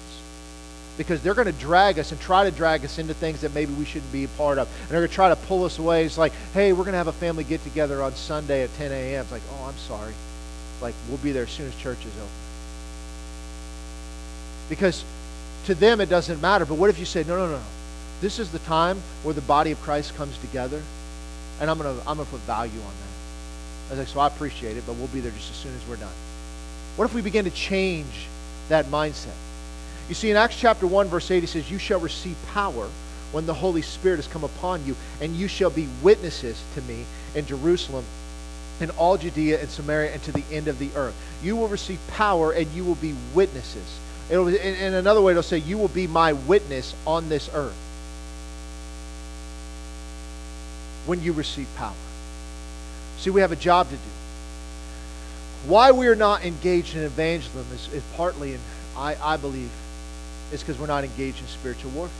Because 0.98 1.24
they're 1.24 1.34
going 1.34 1.48
to 1.48 1.54
drag 1.54 1.98
us 1.98 2.12
and 2.12 2.20
try 2.20 2.44
to 2.44 2.52
drag 2.52 2.84
us 2.84 3.00
into 3.00 3.14
things 3.14 3.42
that 3.42 3.54
maybe 3.56 3.74
we 3.74 3.86
shouldn't 3.86 4.12
be 4.12 4.26
a 4.26 4.28
part 4.30 4.58
of. 4.58 4.68
And 4.82 4.90
they're 4.90 5.00
going 5.00 5.10
to 5.10 5.16
try 5.16 5.30
to 5.30 5.36
pull 5.36 5.64
us 5.64 5.80
away. 5.80 6.04
It's 6.04 6.18
like, 6.18 6.34
hey, 6.54 6.74
we're 6.74 6.84
going 6.84 6.92
to 6.92 6.98
have 6.98 7.08
a 7.08 7.14
family 7.14 7.46
get 7.46 7.64
together 7.64 8.04
on 8.04 8.14
Sunday 8.14 8.64
at 8.64 8.74
10 8.76 8.92
a.m. 8.92 9.22
It's 9.22 9.32
like, 9.32 9.42
oh, 9.52 9.66
I'm 9.66 9.78
sorry. 9.78 10.14
Like, 10.82 10.96
we'll 11.08 11.18
be 11.18 11.32
there 11.32 11.44
as 11.44 11.52
soon 11.52 11.68
as 11.68 11.76
church 11.78 12.06
is 12.06 12.16
open. 12.18 12.49
Because 14.70 15.04
to 15.66 15.76
them 15.76 16.00
it 16.00 16.10
doesn't 16.10 16.42
matter. 16.42 16.66
But 16.66 16.76
what 16.76 16.90
if 16.90 17.00
you 17.00 17.06
say, 17.06 17.24
no, 17.24 17.36
no, 17.36 17.46
no, 17.48 17.58
no. 17.58 17.64
This 18.22 18.40
is 18.40 18.52
the 18.52 18.60
time 18.60 18.98
where 19.24 19.34
the 19.34 19.42
body 19.42 19.72
of 19.72 19.82
Christ 19.82 20.16
comes 20.16 20.38
together, 20.40 20.82
and 21.60 21.70
I'm 21.70 21.78
going 21.78 21.96
to 21.96 22.02
I'm 22.02 22.18
gonna 22.18 22.30
put 22.30 22.42
value 22.42 22.80
on 22.80 22.80
that. 22.80 23.90
I 23.90 23.92
was 23.92 24.00
like, 24.00 24.08
so 24.08 24.20
I 24.20 24.28
appreciate 24.28 24.78
it, 24.78 24.84
but 24.86 24.96
we'll 24.96 25.08
be 25.08 25.20
there 25.20 25.32
just 25.32 25.52
as 25.52 25.58
soon 25.58 25.76
as 25.76 25.88
we're 25.88 25.96
done. 25.96 26.14
What 26.96 27.06
if 27.06 27.14
we 27.14 27.22
begin 27.22 27.46
to 27.46 27.52
change 27.52 28.28
that 28.68 28.86
mindset? 28.86 29.36
You 30.10 30.16
see, 30.16 30.32
in 30.32 30.38
Acts 30.38 30.60
chapter 30.60 30.86
1, 30.86 31.08
verse 31.08 31.30
8, 31.32 31.40
he 31.42 31.48
says, 31.48 31.72
You 31.72 31.80
shall 31.80 32.00
receive 32.00 32.36
power 32.48 32.90
when 33.32 33.46
the 33.46 33.54
Holy 33.54 33.82
Spirit 33.82 34.18
has 34.18 34.28
come 34.28 34.44
upon 34.44 34.86
you, 34.86 34.96
and 35.22 35.36
you 35.36 35.48
shall 35.48 35.70
be 35.70 35.88
witnesses 36.02 36.62
to 36.76 36.82
me 36.82 37.06
in 37.36 37.46
Jerusalem, 37.46 38.04
in 38.82 38.90
all 38.92 39.18
Judea 39.18 39.60
and 39.62 39.70
Samaria, 39.70 40.14
and 40.14 40.24
to 40.24 40.32
the 40.32 40.44
end 40.52 40.68
of 40.68 40.80
the 40.80 40.90
earth. 40.96 41.16
You 41.44 41.56
will 41.56 41.68
receive 41.68 42.00
power, 42.10 42.52
and 42.52 42.68
you 42.72 42.84
will 42.84 42.96
be 42.96 43.16
witnesses. 43.34 44.00
It'll, 44.30 44.48
in, 44.48 44.94
another 44.94 45.22
way, 45.22 45.32
it'll 45.32 45.44
say, 45.44 45.58
You 45.58 45.78
will 45.78 45.88
be 45.88 46.08
my 46.08 46.34
witness 46.34 46.94
on 47.06 47.30
this 47.30 47.50
earth. 47.54 47.78
when 51.10 51.24
you 51.24 51.34
receive 51.34 51.68
power. 51.76 51.96
See, 53.18 53.32
we 53.32 53.42
have 53.42 53.52
a 53.52 53.56
job 53.56 53.88
to 53.90 53.96
do. 53.96 54.12
Why 55.66 55.92
we 55.92 56.08
are 56.08 56.16
not 56.16 56.46
engaged 56.46 56.96
in 56.96 57.02
evangelism 57.02 57.66
is, 57.74 57.92
is 57.92 58.04
partly, 58.16 58.54
and 58.54 58.62
I, 58.96 59.16
I 59.22 59.38
believe, 59.38 59.72
is 60.54 60.62
because 60.62 60.78
we're 60.78 60.86
not 60.86 61.04
engaged 61.04 61.42
in 61.42 61.48
spiritual 61.48 61.90
warfare. 61.92 62.16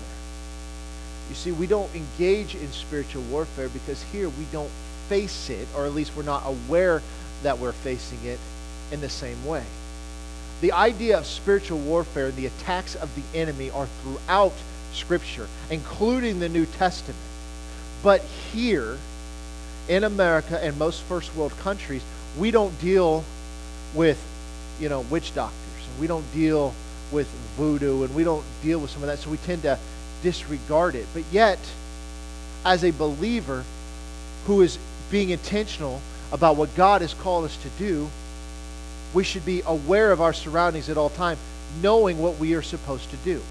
You 1.30 1.36
see, 1.36 1.52
we 1.52 1.68
don't 1.68 1.94
engage 1.96 2.56
in 2.56 2.72
spiritual 2.72 3.22
warfare 3.24 3.70
because 3.70 4.02
here 4.12 4.28
we 4.28 4.46
don't 4.52 4.72
face 5.08 5.52
it, 5.52 5.68
or 5.78 5.86
at 5.86 5.94
least 5.94 6.18
we're 6.18 6.24
not 6.24 6.44
aware 6.46 7.04
that 7.44 7.60
we're 7.60 7.72
facing 7.72 8.26
it 8.26 8.40
in 8.92 9.02
the 9.02 9.10
same 9.10 9.46
way. 9.46 9.64
The 10.62 10.74
idea 10.74 11.18
of 11.18 11.26
spiritual 11.26 11.80
warfare 11.80 12.28
and 12.28 12.36
the 12.36 12.48
attacks 12.48 12.96
of 12.96 13.14
the 13.16 13.38
enemy 13.38 13.70
are 13.72 13.88
throughout 14.04 14.54
Scripture, 14.94 15.48
including 15.70 16.40
the 16.40 16.50
New 16.50 16.66
Testament. 16.66 17.18
But 18.04 18.22
here 18.22 18.98
in 19.88 20.04
America 20.04 20.62
and 20.64 20.78
most 20.78 21.02
first 21.04 21.36
world 21.36 21.56
countries, 21.60 22.04
we 22.38 22.52
don't 22.52 22.80
deal 22.82 23.24
with, 23.94 24.22
you 24.80 24.90
know, 24.90 25.02
witch 25.02 25.34
doctors. 25.34 25.88
And 25.92 26.00
we 26.00 26.08
don't 26.08 26.30
deal 26.34 26.74
with 27.12 27.28
voodoo 27.58 28.04
and 28.04 28.14
we 28.14 28.24
don't 28.24 28.46
deal 28.62 28.80
with 28.80 28.92
some 28.92 29.02
of 29.02 29.08
that. 29.08 29.20
So 29.20 29.30
we 29.30 29.38
tend 29.38 29.64
to 29.64 29.80
disregard 30.22 30.96
it. 30.96 31.08
But 31.14 31.24
yet, 31.32 31.60
as 32.66 32.84
a 32.84 32.92
believer 32.92 33.64
who 34.46 34.62
is 34.62 34.78
being 35.10 35.30
intentional 35.30 36.02
about 36.32 36.56
what 36.56 36.76
God 36.76 37.02
has 37.02 37.14
called 37.14 37.46
us 37.46 37.58
to 37.58 37.70
do, 37.80 38.10
we 39.14 39.24
should 39.24 39.46
be 39.46 39.62
aware 39.66 40.12
of 40.12 40.22
our 40.22 40.34
surroundings 40.34 40.90
at 40.90 40.98
all 40.98 41.10
times, 41.10 41.40
knowing 41.82 42.20
what 42.20 42.38
we 42.38 42.54
are 42.54 42.62
supposed 42.62 43.10
to 43.12 43.18
do. 43.18 43.42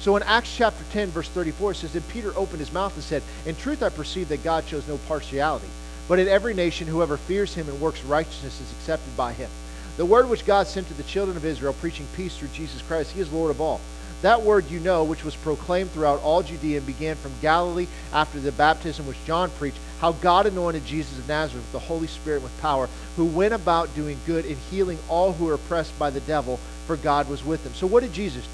So 0.00 0.16
in 0.16 0.22
Acts 0.24 0.54
chapter 0.56 0.82
10, 0.90 1.08
verse 1.08 1.28
34, 1.28 1.72
it 1.72 1.74
says, 1.76 1.92
Then 1.92 2.02
Peter 2.08 2.32
opened 2.36 2.58
his 2.58 2.72
mouth 2.72 2.94
and 2.94 3.04
said, 3.04 3.22
In 3.46 3.54
truth 3.54 3.82
I 3.82 3.88
perceive 3.88 4.28
that 4.30 4.42
God 4.42 4.64
shows 4.64 4.88
no 4.88 4.98
partiality, 5.08 5.68
but 6.08 6.18
in 6.18 6.26
every 6.26 6.54
nation 6.54 6.88
whoever 6.88 7.16
fears 7.16 7.54
him 7.54 7.68
and 7.68 7.80
works 7.80 8.02
righteousness 8.02 8.60
is 8.60 8.72
accepted 8.72 9.16
by 9.16 9.32
him. 9.32 9.48
The 9.96 10.06
word 10.06 10.28
which 10.28 10.46
God 10.46 10.66
sent 10.66 10.88
to 10.88 10.94
the 10.94 11.02
children 11.02 11.36
of 11.36 11.44
Israel, 11.44 11.74
preaching 11.74 12.06
peace 12.16 12.36
through 12.36 12.48
Jesus 12.48 12.82
Christ, 12.82 13.12
he 13.12 13.20
is 13.20 13.32
Lord 13.32 13.50
of 13.50 13.60
all. 13.60 13.80
That 14.22 14.42
word 14.42 14.70
you 14.70 14.80
know, 14.80 15.04
which 15.04 15.24
was 15.24 15.36
proclaimed 15.36 15.90
throughout 15.90 16.22
all 16.22 16.42
Judea 16.42 16.78
and 16.78 16.86
began 16.86 17.16
from 17.16 17.32
Galilee 17.42 17.88
after 18.12 18.40
the 18.40 18.52
baptism 18.52 19.06
which 19.06 19.24
John 19.26 19.50
preached, 19.50 19.78
how 20.02 20.10
God 20.12 20.46
anointed 20.46 20.84
Jesus 20.84 21.16
of 21.16 21.28
Nazareth 21.28 21.62
with 21.62 21.72
the 21.72 21.78
Holy 21.78 22.08
Spirit 22.08 22.42
with 22.42 22.60
power, 22.60 22.88
who 23.16 23.24
went 23.24 23.54
about 23.54 23.94
doing 23.94 24.18
good 24.26 24.44
and 24.44 24.56
healing 24.68 24.98
all 25.08 25.32
who 25.32 25.44
were 25.44 25.54
oppressed 25.54 25.96
by 25.96 26.10
the 26.10 26.18
devil, 26.20 26.58
for 26.88 26.96
God 26.96 27.30
was 27.30 27.44
with 27.44 27.64
him. 27.64 27.72
So 27.72 27.86
what 27.86 28.02
did 28.02 28.12
Jesus 28.12 28.44
do? 28.44 28.50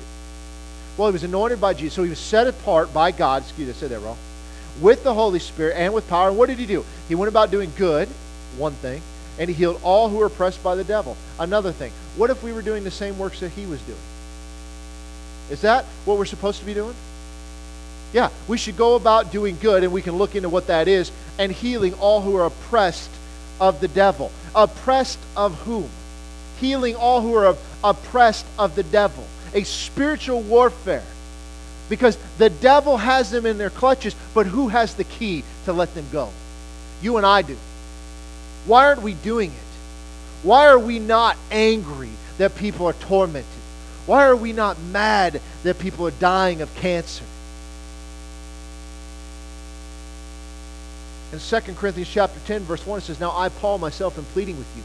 Well, 0.99 1.09
he 1.09 1.15
was 1.15 1.25
anointed 1.25 1.59
by 1.59 1.73
Jesus. 1.73 1.95
So 1.95 2.03
he 2.03 2.11
was 2.11 2.19
set 2.19 2.47
apart 2.47 2.93
by 2.93 3.13
God. 3.13 3.45
Excuse 3.45 3.67
me, 3.67 3.73
I 3.73 3.77
said 3.77 3.91
that 3.93 4.01
wrong. 4.01 4.19
With 4.83 5.05
the 5.05 5.15
Holy 5.15 5.39
Spirit 5.39 5.77
and 5.79 5.95
with 5.95 6.07
power. 6.11 6.29
And 6.29 6.37
what 6.37 6.51
did 6.51 6.59
he 6.59 6.67
do? 6.67 6.85
He 7.09 7.15
went 7.15 7.31
about 7.31 7.51
doing 7.51 7.73
good, 7.77 8.09
one 8.59 8.75
thing, 8.75 9.01
and 9.39 9.49
he 9.49 9.55
healed 9.55 9.81
all 9.83 10.11
who 10.11 10.19
were 10.19 10.27
oppressed 10.27 10.63
by 10.63 10.75
the 10.75 10.85
devil. 10.85 11.17
Another 11.41 11.73
thing. 11.73 11.93
What 12.19 12.29
if 12.29 12.43
we 12.43 12.53
were 12.53 12.63
doing 12.63 12.85
the 12.85 12.91
same 12.91 13.19
works 13.19 13.41
that 13.41 13.53
he 13.53 13.65
was 13.65 13.81
doing? 13.83 13.99
Is 15.51 15.63
that 15.63 15.87
what 16.05 16.19
we're 16.19 16.27
supposed 16.27 16.61
to 16.61 16.67
be 16.67 16.75
doing? 16.75 16.95
Yeah, 18.13 18.31
we 18.49 18.57
should 18.57 18.77
go 18.77 18.97
about 18.97 19.33
doing 19.33 19.57
good, 19.61 19.85
and 19.85 19.93
we 19.93 20.03
can 20.03 20.17
look 20.17 20.35
into 20.35 20.49
what 20.49 20.67
that 20.69 20.89
is, 20.89 21.13
and 21.39 21.53
healing 21.53 21.95
all 21.95 22.21
who 22.21 22.37
are 22.37 22.47
oppressed 22.47 23.11
of 23.61 23.81
the 23.81 23.89
devil. 23.89 24.31
Oppressed 24.55 25.19
of 25.37 25.55
whom? 25.61 25.89
Healing 26.61 26.97
all 26.97 27.21
who 27.21 27.35
are 27.35 27.57
oppressed 27.83 28.45
of 28.59 28.75
the 28.75 28.83
devil 28.83 29.25
a 29.55 29.65
spiritual 29.65 30.41
warfare. 30.43 31.05
Because 31.89 32.19
the 32.37 32.51
devil 32.51 32.99
has 32.99 33.31
them 33.31 33.47
in 33.47 33.59
their 33.59 33.71
clutches, 33.71 34.15
but 34.35 34.47
who 34.47 34.69
has 34.69 34.95
the 34.95 35.05
key 35.05 35.43
to 35.65 35.73
let 35.73 35.95
them 35.95 36.07
go? 36.13 36.31
You 37.01 37.17
and 37.17 37.25
I 37.25 37.43
do. 37.43 37.57
Why 38.67 38.87
aren't 38.87 39.03
we 39.03 39.15
doing 39.15 39.51
it? 39.51 39.69
Why 40.43 40.67
are 40.67 40.79
we 40.79 40.99
not 40.99 41.37
angry 41.51 42.11
that 42.37 42.57
people 42.57 42.87
are 42.87 42.93
tormented? 42.93 43.49
Why 44.05 44.27
are 44.27 44.37
we 44.37 44.53
not 44.53 44.79
mad 44.79 45.41
that 45.63 45.79
people 45.79 46.07
are 46.07 46.13
dying 46.13 46.61
of 46.61 46.75
cancer? 46.77 47.25
In 51.31 51.39
2 51.39 51.61
Corinthians 51.75 52.09
chapter 52.09 52.41
10, 52.47 52.63
verse 52.63 52.87
1, 52.87 53.01
it 53.01 53.03
says, 53.03 53.21
Now 53.21 53.37
I, 53.37 53.51
Paul, 53.51 53.77
myself, 53.77 54.17
am 54.17 54.25
pleading 54.25 54.57
with 54.57 54.75
you 54.75 54.83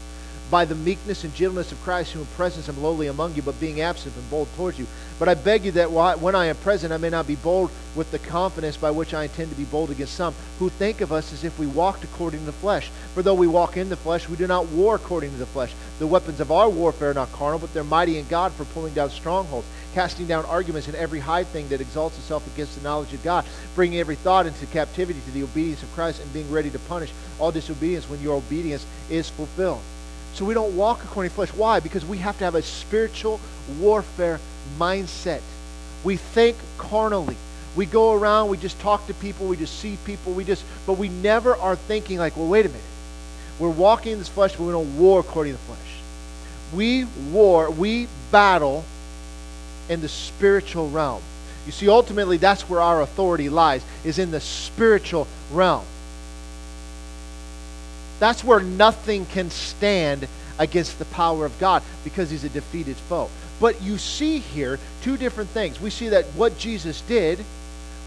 by 0.50 0.66
the 0.66 0.74
meekness 0.74 1.24
and 1.24 1.34
gentleness 1.34 1.72
of 1.72 1.82
Christ, 1.82 2.12
who 2.12 2.20
in 2.20 2.26
presence 2.26 2.68
am 2.68 2.82
lowly 2.82 3.06
among 3.06 3.34
you, 3.34 3.40
but 3.40 3.58
being 3.58 3.80
absent 3.80 4.14
am 4.14 4.28
bold 4.28 4.48
towards 4.54 4.78
you. 4.78 4.86
But 5.18 5.30
I 5.30 5.34
beg 5.34 5.64
you 5.64 5.72
that 5.72 5.90
when 5.90 6.34
I 6.34 6.46
am 6.46 6.56
present, 6.56 6.92
I 6.92 6.98
may 6.98 7.08
not 7.08 7.26
be 7.26 7.36
bold 7.36 7.70
with 7.94 8.10
the 8.10 8.18
confidence 8.18 8.76
by 8.76 8.90
which 8.90 9.14
I 9.14 9.22
intend 9.22 9.50
to 9.50 9.56
be 9.56 9.64
bold 9.64 9.90
against 9.90 10.14
some 10.14 10.34
who 10.58 10.68
think 10.68 11.00
of 11.00 11.12
us 11.12 11.32
as 11.32 11.44
if 11.44 11.58
we 11.58 11.66
walked 11.66 12.04
according 12.04 12.40
to 12.40 12.46
the 12.46 12.52
flesh. 12.52 12.90
For 13.14 13.22
though 13.22 13.32
we 13.32 13.46
walk 13.46 13.78
in 13.78 13.88
the 13.88 13.96
flesh, 13.96 14.28
we 14.28 14.36
do 14.36 14.46
not 14.46 14.66
war 14.66 14.96
according 14.96 15.30
to 15.30 15.38
the 15.38 15.46
flesh. 15.46 15.72
The 16.00 16.06
weapons 16.08 16.40
of 16.40 16.50
our 16.50 16.68
warfare 16.68 17.10
are 17.10 17.14
not 17.14 17.30
carnal, 17.32 17.60
but 17.60 17.72
they're 17.72 17.84
mighty 17.84 18.18
in 18.18 18.26
God 18.26 18.52
for 18.52 18.64
pulling 18.64 18.94
down 18.94 19.10
strongholds, 19.10 19.66
casting 19.94 20.26
down 20.26 20.44
arguments 20.46 20.88
and 20.88 20.96
every 20.96 21.20
high 21.20 21.44
thing 21.44 21.68
that 21.68 21.80
exalts 21.80 22.18
itself 22.18 22.44
against 22.52 22.76
the 22.76 22.82
knowledge 22.82 23.12
of 23.12 23.22
God, 23.22 23.44
bringing 23.76 24.00
every 24.00 24.16
thought 24.16 24.46
into 24.46 24.66
captivity 24.66 25.20
to 25.20 25.30
the 25.30 25.44
obedience 25.44 25.84
of 25.84 25.92
Christ, 25.94 26.20
and 26.20 26.32
being 26.32 26.50
ready 26.50 26.68
to 26.70 26.78
punish 26.80 27.12
all 27.38 27.52
disobedience 27.52 28.10
when 28.10 28.20
your 28.20 28.36
obedience 28.36 28.84
is 29.08 29.30
fulfilled. 29.30 29.82
So 30.32 30.44
we 30.44 30.54
don't 30.54 30.76
walk 30.76 31.04
according 31.04 31.30
to 31.30 31.36
flesh. 31.36 31.52
Why? 31.52 31.78
Because 31.78 32.04
we 32.04 32.18
have 32.18 32.36
to 32.38 32.44
have 32.44 32.56
a 32.56 32.62
spiritual 32.62 33.38
warfare 33.78 34.40
mindset. 34.78 35.42
We 36.02 36.16
think 36.16 36.56
carnally. 36.76 37.36
We 37.76 37.86
go 37.86 38.12
around, 38.14 38.50
we 38.50 38.56
just 38.56 38.80
talk 38.80 39.06
to 39.06 39.14
people, 39.14 39.46
we 39.46 39.56
just 39.56 39.78
see 39.78 39.96
people, 40.04 40.32
we 40.32 40.44
just, 40.44 40.64
but 40.86 40.94
we 40.94 41.08
never 41.08 41.54
are 41.56 41.76
thinking 41.76 42.18
like, 42.18 42.36
well, 42.36 42.48
wait 42.48 42.66
a 42.66 42.68
minute. 42.68 42.82
We're 43.58 43.68
walking 43.68 44.12
in 44.12 44.18
this 44.18 44.28
flesh, 44.28 44.56
but 44.56 44.64
we 44.64 44.72
don't 44.72 44.98
war 44.98 45.20
according 45.20 45.54
to 45.54 45.58
the 45.58 45.64
flesh. 45.64 46.00
We 46.74 47.04
war, 47.30 47.70
we 47.70 48.08
battle 48.32 48.84
in 49.88 50.00
the 50.00 50.08
spiritual 50.08 50.90
realm. 50.90 51.22
You 51.66 51.72
see, 51.72 51.88
ultimately, 51.88 52.36
that's 52.36 52.68
where 52.68 52.80
our 52.80 53.00
authority 53.00 53.48
lies, 53.48 53.84
is 54.04 54.18
in 54.18 54.30
the 54.30 54.40
spiritual 54.40 55.26
realm. 55.52 55.84
That's 58.20 58.44
where 58.44 58.60
nothing 58.60 59.26
can 59.26 59.50
stand 59.50 60.26
against 60.58 60.98
the 60.98 61.04
power 61.06 61.44
of 61.44 61.58
God 61.58 61.82
because 62.04 62.30
he's 62.30 62.44
a 62.44 62.48
defeated 62.48 62.96
foe. 62.96 63.28
But 63.60 63.82
you 63.82 63.98
see 63.98 64.38
here 64.38 64.78
two 65.02 65.16
different 65.16 65.50
things. 65.50 65.80
We 65.80 65.90
see 65.90 66.08
that 66.10 66.24
what 66.36 66.58
Jesus 66.58 67.00
did, 67.02 67.44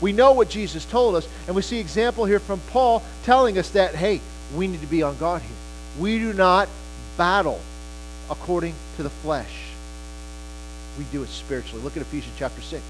we 0.02 0.14
know 0.14 0.34
what 0.34 0.50
Jesus 0.50 0.86
told 0.86 1.16
us, 1.16 1.28
and 1.48 1.56
we 1.56 1.62
see 1.62 1.80
example 1.80 2.26
here 2.26 2.40
from 2.40 2.60
Paul 2.70 3.02
telling 3.24 3.58
us 3.58 3.70
that, 3.72 3.96
hey, 3.96 4.22
we 4.56 4.68
need 4.68 4.82
to 4.82 4.88
be 4.88 5.04
on 5.04 5.18
guard 5.18 5.42
here. 5.42 5.52
We 6.00 6.20
do 6.20 6.34
not 6.34 6.70
battle 7.18 7.60
according 8.30 8.76
to 8.96 9.04
the 9.04 9.10
flesh. 9.10 9.72
We 10.98 11.06
do 11.12 11.24
it 11.24 11.30
spiritually. 11.30 11.84
Look 11.84 11.96
at 11.96 12.02
Ephesians 12.02 12.36
chapter 12.38 12.62
6. 12.62 12.84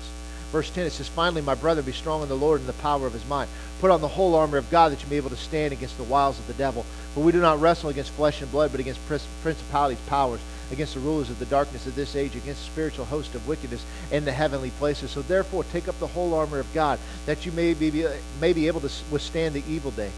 Verse 0.52 0.70
10, 0.70 0.86
it 0.86 0.92
says, 0.92 1.10
Finally, 1.10 1.42
my 1.42 1.56
brother, 1.56 1.82
be 1.82 1.92
strong 1.92 2.22
in 2.24 2.30
the 2.30 2.36
Lord 2.36 2.62
and 2.62 2.70
the 2.70 2.74
power 2.74 3.06
of 3.06 3.14
his 3.14 3.28
might. 3.28 3.50
Put 3.82 3.92
on 3.92 4.00
the 4.00 4.08
whole 4.08 4.34
armor 4.34 4.58
of 4.58 4.70
God 4.72 4.92
that 4.92 5.04
you 5.04 5.08
may 5.08 5.16
be 5.16 5.18
able 5.18 5.30
to 5.30 5.36
stand 5.36 5.74
against 5.74 5.98
the 5.98 6.04
wiles 6.04 6.40
of 6.40 6.48
the 6.48 6.54
devil. 6.54 6.86
For 7.14 7.22
we 7.22 7.34
do 7.34 7.42
not 7.42 7.60
wrestle 7.60 7.90
against 7.90 8.12
flesh 8.12 8.42
and 8.42 8.50
blood, 8.52 8.72
but 8.72 8.80
against 8.80 9.06
principalities, 9.42 10.00
powers, 10.08 10.40
against 10.72 10.94
the 10.94 11.02
rulers 11.02 11.30
of 11.30 11.40
the 11.40 11.46
darkness 11.46 11.86
of 11.86 11.96
this 11.96 12.16
age, 12.16 12.36
against 12.36 12.64
the 12.64 12.72
spiritual 12.72 13.06
hosts 13.06 13.36
of 13.36 13.48
wickedness 13.48 13.86
in 14.10 14.24
the 14.24 14.32
heavenly 14.32 14.70
places. 14.72 15.12
So 15.12 15.22
therefore, 15.22 15.66
take 15.66 15.90
up 15.90 16.00
the 16.00 16.08
whole 16.08 16.34
armor 16.34 16.60
of 16.60 16.74
God, 16.74 16.98
that 17.26 17.46
you 17.46 17.52
may 17.52 17.74
be, 17.74 18.06
may 18.40 18.54
be 18.54 18.68
able 18.68 18.82
to 18.82 18.92
withstand 19.12 19.54
the 19.54 19.64
evil 19.68 19.92
day 19.92 20.12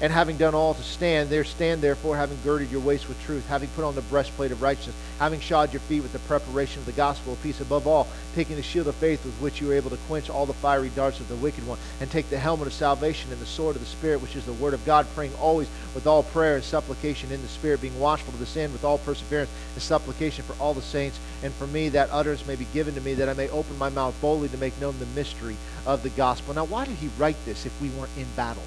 and 0.00 0.12
having 0.12 0.36
done 0.36 0.54
all 0.54 0.74
to 0.74 0.82
stand, 0.82 1.28
there 1.28 1.44
stand 1.44 1.82
therefore, 1.82 2.16
having 2.16 2.38
girded 2.44 2.70
your 2.70 2.80
waist 2.80 3.08
with 3.08 3.20
truth, 3.24 3.46
having 3.48 3.68
put 3.70 3.84
on 3.84 3.94
the 3.96 4.02
breastplate 4.02 4.52
of 4.52 4.62
righteousness, 4.62 4.94
having 5.18 5.40
shod 5.40 5.72
your 5.72 5.80
feet 5.80 6.02
with 6.02 6.12
the 6.12 6.18
preparation 6.20 6.80
of 6.80 6.86
the 6.86 6.92
gospel 6.92 7.32
of 7.32 7.42
peace, 7.42 7.60
above 7.60 7.86
all, 7.86 8.06
taking 8.34 8.54
the 8.54 8.62
shield 8.62 8.86
of 8.86 8.94
faith 8.94 9.24
with 9.24 9.34
which 9.40 9.60
you 9.60 9.70
are 9.70 9.74
able 9.74 9.90
to 9.90 9.96
quench 10.06 10.30
all 10.30 10.46
the 10.46 10.52
fiery 10.52 10.90
darts 10.90 11.18
of 11.18 11.28
the 11.28 11.34
wicked 11.36 11.66
one, 11.66 11.78
and 12.00 12.10
take 12.10 12.30
the 12.30 12.38
helmet 12.38 12.68
of 12.68 12.72
salvation 12.72 13.32
and 13.32 13.40
the 13.40 13.46
sword 13.46 13.74
of 13.74 13.82
the 13.82 13.88
Spirit, 13.88 14.22
which 14.22 14.36
is 14.36 14.46
the 14.46 14.52
word 14.52 14.72
of 14.72 14.84
God, 14.86 15.06
praying 15.14 15.34
always 15.40 15.68
with 15.94 16.06
all 16.06 16.22
prayer 16.22 16.54
and 16.54 16.64
supplication 16.64 17.32
in 17.32 17.42
the 17.42 17.48
Spirit, 17.48 17.80
being 17.80 17.98
watchful 17.98 18.32
to 18.32 18.38
this 18.38 18.54
with 18.54 18.84
all 18.84 18.98
perseverance 18.98 19.50
and 19.74 19.82
supplication 19.82 20.44
for 20.44 20.60
all 20.62 20.74
the 20.74 20.82
saints, 20.82 21.18
and 21.42 21.52
for 21.54 21.66
me 21.66 21.88
that 21.88 22.08
utterance 22.12 22.46
may 22.46 22.56
be 22.56 22.66
given 22.72 22.94
to 22.94 23.00
me, 23.00 23.14
that 23.14 23.28
I 23.28 23.34
may 23.34 23.48
open 23.50 23.76
my 23.78 23.88
mouth 23.88 24.18
boldly 24.20 24.48
to 24.50 24.58
make 24.58 24.80
known 24.80 24.98
the 24.98 25.06
mystery 25.06 25.56
of 25.86 26.02
the 26.02 26.10
gospel. 26.10 26.54
Now, 26.54 26.64
why 26.64 26.84
did 26.84 26.96
he 26.96 27.10
write 27.18 27.36
this 27.44 27.66
if 27.66 27.80
we 27.80 27.88
weren't 27.90 28.16
in 28.16 28.26
battle? 28.36 28.62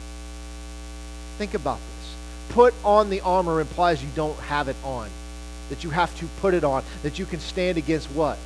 Think 1.41 1.55
about 1.55 1.79
this. 1.79 2.15
Put 2.49 2.75
on 2.85 3.09
the 3.09 3.21
armor 3.21 3.61
implies 3.61 4.03
you 4.03 4.09
don't 4.13 4.37
have 4.41 4.67
it 4.67 4.75
on, 4.83 5.09
that 5.69 5.83
you 5.83 5.89
have 5.89 6.15
to 6.19 6.27
put 6.39 6.53
it 6.53 6.63
on, 6.63 6.83
that 7.01 7.17
you 7.17 7.25
can 7.25 7.39
stand 7.39 7.79
against 7.79 8.11
what? 8.11 8.37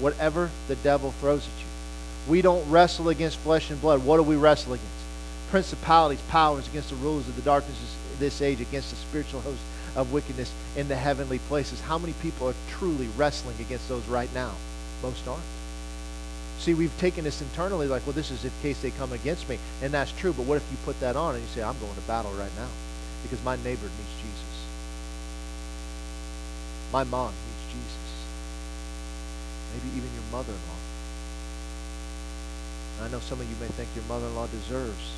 Whatever 0.00 0.50
the 0.68 0.76
devil 0.76 1.12
throws 1.12 1.46
at 1.46 1.58
you. 1.58 1.66
We 2.30 2.42
don't 2.42 2.70
wrestle 2.70 3.08
against 3.08 3.38
flesh 3.38 3.70
and 3.70 3.80
blood. 3.80 4.04
What 4.04 4.18
do 4.18 4.22
we 4.22 4.36
wrestle 4.36 4.74
against? 4.74 4.92
Principalities, 5.48 6.20
powers, 6.28 6.68
against 6.68 6.90
the 6.90 6.96
rulers 6.96 7.26
of 7.26 7.36
the 7.36 7.42
darkness 7.42 7.96
of 8.12 8.18
this 8.18 8.42
age, 8.42 8.60
against 8.60 8.90
the 8.90 8.96
spiritual 8.96 9.40
host 9.40 9.62
of 9.96 10.12
wickedness 10.12 10.52
in 10.76 10.88
the 10.88 10.96
heavenly 10.96 11.38
places. 11.38 11.80
How 11.80 11.96
many 11.96 12.12
people 12.20 12.50
are 12.50 12.54
truly 12.68 13.08
wrestling 13.16 13.56
against 13.60 13.88
those 13.88 14.06
right 14.08 14.28
now? 14.34 14.52
Most 15.02 15.26
aren't. 15.26 15.40
See, 16.58 16.74
we've 16.74 16.96
taken 16.98 17.24
this 17.24 17.42
internally 17.42 17.86
like, 17.86 18.06
well, 18.06 18.14
this 18.14 18.30
is 18.30 18.44
in 18.44 18.50
case 18.62 18.80
they 18.80 18.90
come 18.92 19.12
against 19.12 19.48
me. 19.48 19.58
And 19.82 19.92
that's 19.92 20.12
true. 20.12 20.32
But 20.32 20.46
what 20.46 20.56
if 20.56 20.64
you 20.70 20.78
put 20.84 20.98
that 21.00 21.16
on 21.16 21.34
and 21.34 21.42
you 21.42 21.48
say, 21.50 21.62
I'm 21.62 21.78
going 21.78 21.94
to 21.94 22.00
battle 22.02 22.32
right 22.32 22.54
now 22.56 22.68
because 23.22 23.42
my 23.44 23.56
neighbor 23.56 23.86
needs 23.86 24.14
Jesus? 24.22 24.66
My 26.92 27.04
mom 27.04 27.32
needs 27.32 27.74
Jesus. 27.74 28.24
Maybe 29.74 29.96
even 29.96 30.10
your 30.14 30.24
mother-in-law. 30.32 30.80
I 33.02 33.08
know 33.08 33.18
some 33.18 33.40
of 33.40 33.50
you 33.50 33.56
may 33.60 33.66
think 33.74 33.88
your 33.96 34.04
mother-in-law 34.06 34.46
deserves 34.46 35.14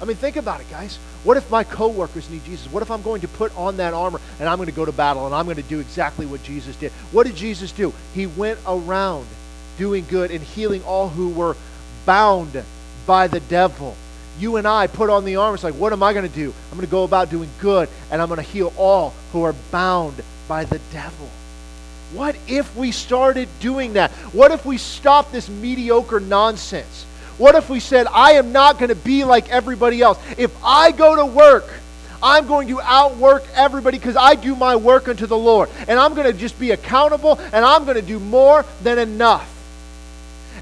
I 0.00 0.04
mean, 0.04 0.16
think 0.16 0.36
about 0.36 0.60
it, 0.60 0.70
guys. 0.70 0.96
What 1.24 1.36
if 1.36 1.50
my 1.50 1.64
coworkers 1.64 2.30
need 2.30 2.44
Jesus? 2.44 2.70
What 2.70 2.82
if 2.82 2.90
I'm 2.90 3.02
going 3.02 3.20
to 3.22 3.28
put 3.28 3.56
on 3.56 3.78
that 3.78 3.94
armor 3.94 4.20
and 4.38 4.48
I'm 4.48 4.56
going 4.56 4.68
to 4.68 4.74
go 4.74 4.84
to 4.84 4.92
battle 4.92 5.26
and 5.26 5.34
I'm 5.34 5.44
going 5.46 5.56
to 5.56 5.62
do 5.62 5.80
exactly 5.80 6.24
what 6.24 6.42
Jesus 6.42 6.76
did? 6.76 6.92
What 7.10 7.26
did 7.26 7.36
Jesus 7.36 7.72
do? 7.72 7.92
He 8.14 8.26
went 8.26 8.60
around 8.66 9.26
doing 9.76 10.04
good 10.08 10.30
and 10.30 10.42
healing 10.42 10.82
all 10.84 11.08
who 11.08 11.30
were 11.30 11.56
bound 12.06 12.62
by 13.06 13.26
the 13.26 13.40
devil. 13.40 13.96
You 14.38 14.56
and 14.56 14.68
I 14.68 14.86
put 14.86 15.10
on 15.10 15.24
the 15.24 15.36
armor. 15.36 15.56
It's 15.56 15.64
like, 15.64 15.74
what 15.74 15.92
am 15.92 16.02
I 16.02 16.12
going 16.12 16.28
to 16.28 16.34
do? 16.34 16.54
I'm 16.70 16.76
going 16.76 16.86
to 16.86 16.90
go 16.90 17.04
about 17.04 17.30
doing 17.30 17.50
good 17.60 17.88
and 18.10 18.22
I'm 18.22 18.28
going 18.28 18.36
to 18.36 18.42
heal 18.42 18.72
all 18.76 19.14
who 19.32 19.42
are 19.42 19.54
bound 19.72 20.22
by 20.46 20.64
the 20.64 20.80
devil. 20.92 21.28
What 22.12 22.36
if 22.46 22.74
we 22.76 22.92
started 22.92 23.48
doing 23.60 23.94
that? 23.94 24.10
What 24.32 24.52
if 24.52 24.64
we 24.64 24.78
stopped 24.78 25.32
this 25.32 25.48
mediocre 25.48 26.20
nonsense? 26.20 27.04
What 27.38 27.54
if 27.54 27.70
we 27.70 27.80
said, 27.80 28.06
I 28.08 28.32
am 28.32 28.52
not 28.52 28.78
going 28.78 28.88
to 28.88 28.96
be 28.96 29.24
like 29.24 29.48
everybody 29.48 30.02
else? 30.02 30.18
If 30.36 30.52
I 30.62 30.90
go 30.92 31.16
to 31.16 31.24
work, 31.24 31.68
I'm 32.22 32.46
going 32.48 32.68
to 32.68 32.80
outwork 32.80 33.44
everybody 33.54 33.98
because 33.98 34.16
I 34.16 34.34
do 34.34 34.56
my 34.56 34.76
work 34.76 35.08
unto 35.08 35.26
the 35.26 35.38
Lord. 35.38 35.70
And 35.86 35.98
I'm 35.98 36.14
going 36.14 36.26
to 36.26 36.36
just 36.36 36.58
be 36.58 36.72
accountable 36.72 37.38
and 37.52 37.64
I'm 37.64 37.84
going 37.84 37.96
to 37.96 38.02
do 38.02 38.18
more 38.18 38.64
than 38.82 38.98
enough. 38.98 39.54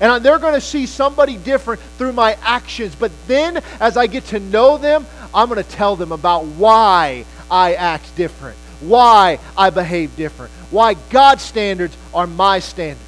And 0.00 0.22
they're 0.22 0.38
going 0.38 0.54
to 0.54 0.60
see 0.60 0.84
somebody 0.84 1.38
different 1.38 1.80
through 1.96 2.12
my 2.12 2.36
actions. 2.42 2.94
But 2.94 3.12
then, 3.26 3.62
as 3.80 3.96
I 3.96 4.06
get 4.06 4.24
to 4.26 4.38
know 4.38 4.76
them, 4.76 5.06
I'm 5.34 5.48
going 5.48 5.62
to 5.62 5.70
tell 5.70 5.96
them 5.96 6.12
about 6.12 6.44
why 6.44 7.24
I 7.50 7.74
act 7.74 8.14
different, 8.16 8.58
why 8.80 9.38
I 9.56 9.70
behave 9.70 10.14
different, 10.16 10.52
why 10.70 10.94
God's 11.08 11.42
standards 11.42 11.96
are 12.12 12.26
my 12.26 12.58
standards. 12.58 13.05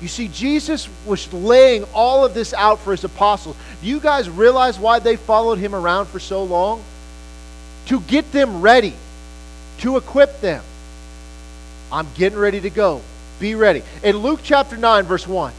You 0.00 0.08
see, 0.08 0.28
Jesus 0.28 0.88
was 1.04 1.30
laying 1.32 1.84
all 1.92 2.24
of 2.24 2.32
this 2.32 2.54
out 2.54 2.78
for 2.80 2.92
his 2.92 3.04
apostles. 3.04 3.56
Do 3.82 3.88
you 3.88 4.00
guys 4.00 4.30
realize 4.30 4.78
why 4.78 4.98
they 4.98 5.16
followed 5.16 5.58
him 5.58 5.74
around 5.74 6.06
for 6.06 6.18
so 6.18 6.42
long? 6.42 6.82
To 7.86 8.00
get 8.00 8.32
them 8.32 8.62
ready, 8.62 8.94
to 9.78 9.96
equip 9.96 10.40
them. 10.40 10.64
I'm 11.92 12.06
getting 12.14 12.38
ready 12.38 12.60
to 12.60 12.70
go. 12.70 13.02
Be 13.40 13.54
ready. 13.54 13.82
In 14.02 14.18
Luke 14.18 14.40
chapter 14.42 14.76
9, 14.76 15.04
verse 15.04 15.26
1, 15.26 15.52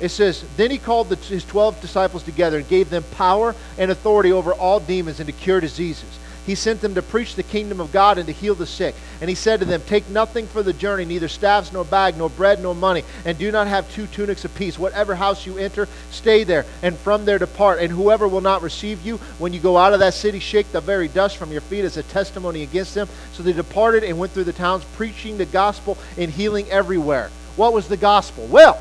it 0.00 0.10
says, 0.10 0.44
Then 0.56 0.70
he 0.70 0.78
called 0.78 1.08
the, 1.08 1.16
his 1.16 1.44
12 1.44 1.80
disciples 1.80 2.22
together 2.22 2.58
and 2.58 2.68
gave 2.68 2.90
them 2.90 3.04
power 3.12 3.54
and 3.78 3.90
authority 3.90 4.30
over 4.30 4.52
all 4.52 4.78
demons 4.78 5.20
and 5.20 5.26
to 5.26 5.32
cure 5.32 5.60
diseases 5.60 6.18
he 6.46 6.54
sent 6.54 6.82
them 6.82 6.94
to 6.94 7.02
preach 7.02 7.34
the 7.34 7.42
kingdom 7.42 7.80
of 7.80 7.90
God 7.90 8.18
and 8.18 8.26
to 8.26 8.32
heal 8.32 8.54
the 8.54 8.66
sick. 8.66 8.94
And 9.20 9.30
he 9.30 9.34
said 9.34 9.60
to 9.60 9.66
them, 9.66 9.80
Take 9.86 10.08
nothing 10.10 10.46
for 10.46 10.62
the 10.62 10.74
journey, 10.74 11.04
neither 11.04 11.28
staffs 11.28 11.72
nor 11.72 11.84
bag, 11.84 12.18
nor 12.18 12.28
bread 12.28 12.60
nor 12.60 12.74
money, 12.74 13.02
and 13.24 13.38
do 13.38 13.50
not 13.50 13.66
have 13.66 13.90
two 13.92 14.06
tunics 14.06 14.44
apiece. 14.44 14.78
Whatever 14.78 15.14
house 15.14 15.46
you 15.46 15.56
enter, 15.56 15.88
stay 16.10 16.44
there, 16.44 16.66
and 16.82 16.98
from 16.98 17.24
there 17.24 17.38
depart. 17.38 17.80
And 17.80 17.90
whoever 17.90 18.28
will 18.28 18.42
not 18.42 18.60
receive 18.60 19.04
you, 19.06 19.16
when 19.38 19.54
you 19.54 19.60
go 19.60 19.78
out 19.78 19.94
of 19.94 20.00
that 20.00 20.14
city, 20.14 20.38
shake 20.38 20.70
the 20.70 20.80
very 20.80 21.08
dust 21.08 21.38
from 21.38 21.50
your 21.50 21.62
feet 21.62 21.84
as 21.84 21.96
a 21.96 22.02
testimony 22.02 22.62
against 22.62 22.94
them. 22.94 23.08
So 23.32 23.42
they 23.42 23.54
departed 23.54 24.04
and 24.04 24.18
went 24.18 24.32
through 24.32 24.44
the 24.44 24.52
towns, 24.52 24.84
preaching 24.96 25.38
the 25.38 25.46
gospel 25.46 25.96
and 26.18 26.30
healing 26.30 26.70
everywhere. 26.70 27.30
What 27.56 27.72
was 27.72 27.88
the 27.88 27.96
gospel? 27.96 28.46
Well, 28.46 28.78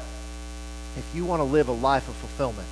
if 0.97 1.09
you 1.15 1.23
want 1.23 1.39
to 1.39 1.45
live 1.45 1.69
a 1.69 1.73
life 1.73 2.07
of 2.09 2.15
fulfillment 2.15 2.67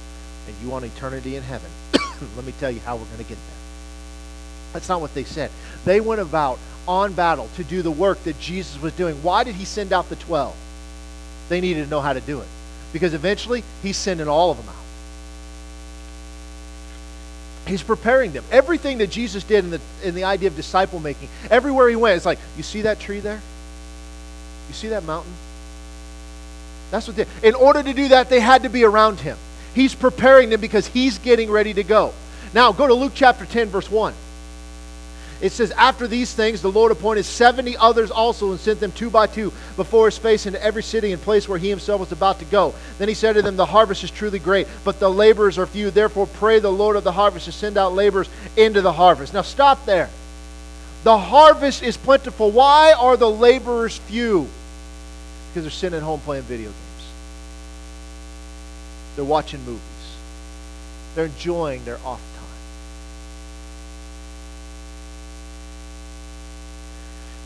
and 0.48 0.56
you 0.62 0.70
want 0.70 0.84
eternity 0.84 1.38
in 1.38 1.44
heaven, 1.44 1.70
let 2.36 2.46
me 2.46 2.54
tell 2.60 2.72
you 2.72 2.82
how 2.82 2.96
we're 2.96 3.06
going 3.06 3.18
to 3.20 3.24
get 3.24 3.38
there. 3.38 3.61
That's 4.74 4.90
not 4.90 5.02
what 5.02 5.14
they 5.14 5.24
said. 5.24 5.52
They 5.86 6.00
went 6.00 6.22
about 6.22 6.60
on 6.88 7.14
battle 7.14 7.50
to 7.56 7.64
do 7.64 7.82
the 7.82 7.92
work 7.92 8.24
that 8.24 8.40
Jesus 8.40 8.82
was 8.82 8.94
doing. 8.94 9.16
Why 9.24 9.44
did 9.44 9.56
he 9.56 9.66
send 9.66 9.94
out 9.94 10.10
the 10.10 10.16
12? 10.16 10.56
They 11.50 11.62
needed 11.62 11.84
to 11.84 11.90
know 11.90 12.02
how 12.02 12.14
to 12.14 12.22
do 12.22 12.42
it. 12.42 12.48
Because 12.94 13.14
eventually, 13.14 13.64
he's 13.84 13.98
sending 13.98 14.28
all 14.28 14.52
of 14.52 14.58
them 14.58 14.68
out. 14.70 14.76
He's 17.68 17.84
preparing 17.84 18.32
them. 18.32 18.44
Everything 18.52 18.98
that 18.98 19.12
Jesus 19.12 19.44
did 19.44 19.64
in 19.64 19.72
the, 19.72 19.82
in 20.04 20.16
the 20.16 20.24
idea 20.24 20.50
of 20.50 20.56
disciple 20.56 21.00
making, 21.00 21.30
everywhere 21.50 21.88
he 21.90 21.96
went, 21.96 22.18
it's 22.18 22.26
like, 22.26 22.40
you 22.58 22.64
see 22.64 22.82
that 22.82 23.00
tree 23.00 23.20
there? 23.20 23.42
You 24.68 24.74
see 24.74 24.90
that 24.90 25.04
mountain? 25.04 25.32
That's 26.90 27.08
what 27.08 27.16
they, 27.16 27.26
in 27.44 27.56
order 27.56 27.82
to 27.84 27.94
do 27.94 28.10
that, 28.10 28.30
they 28.30 28.40
had 28.40 28.64
to 28.64 28.70
be 28.70 28.84
around 28.84 29.20
him. 29.20 29.38
He's 29.74 29.96
preparing 29.96 30.50
them 30.50 30.60
because 30.60 30.88
he's 30.88 31.18
getting 31.20 31.50
ready 31.50 31.74
to 31.74 31.84
go. 31.84 32.14
Now, 32.54 32.74
go 32.74 32.88
to 32.88 32.94
Luke 32.94 33.14
chapter 33.16 33.46
10, 33.46 33.68
verse 33.68 33.90
1. 33.90 34.14
It 35.42 35.52
says, 35.52 35.72
After 35.72 36.08
these 36.08 36.34
things, 36.34 36.62
the 36.62 36.72
Lord 36.72 36.92
appointed 36.92 37.24
70 37.24 37.76
others 37.78 38.12
also 38.12 38.52
and 38.52 38.60
sent 38.60 38.80
them 38.80 38.92
two 38.92 39.10
by 39.10 39.26
two 39.26 39.52
before 39.76 40.06
his 40.06 40.18
face 40.18 40.46
into 40.46 40.64
every 40.64 40.84
city 40.84 41.12
and 41.12 41.22
place 41.22 41.50
where 41.50 41.58
he 41.58 41.70
himself 41.70 42.00
was 42.00 42.12
about 42.12 42.40
to 42.40 42.46
go. 42.46 42.76
Then 43.00 43.08
he 43.08 43.16
said 43.16 43.34
to 43.34 43.42
them, 43.42 43.56
The 43.56 43.66
harvest 43.66 44.04
is 44.04 44.12
truly 44.12 44.38
great, 44.38 44.68
but 44.84 45.00
the 45.00 45.10
laborers 45.10 45.58
are 45.58 45.66
few. 45.66 45.90
Therefore, 45.90 46.28
pray 46.28 46.60
the 46.60 46.72
Lord 46.72 46.96
of 46.96 47.04
the 47.04 47.12
harvest 47.12 47.46
to 47.46 47.52
send 47.52 47.76
out 47.76 47.94
laborers 47.94 48.30
into 48.56 48.82
the 48.82 48.94
harvest. 48.94 49.34
Now, 49.34 49.42
stop 49.42 49.86
there. 49.86 50.10
The 51.04 51.18
harvest 51.18 51.82
is 51.82 51.98
plentiful. 51.98 52.52
Why 52.52 52.94
are 52.94 53.18
the 53.18 53.30
laborers 53.30 53.98
few? 53.98 54.48
Because 55.50 55.64
they're 55.64 55.72
sitting 55.72 55.98
at 55.98 56.04
home 56.04 56.20
playing 56.20 56.44
video 56.44 56.68
games, 56.68 57.10
they're 59.16 59.26
watching 59.26 59.60
movies, 59.66 59.82
they're 61.16 61.26
enjoying 61.26 61.84
their 61.84 61.98
off 62.06 62.31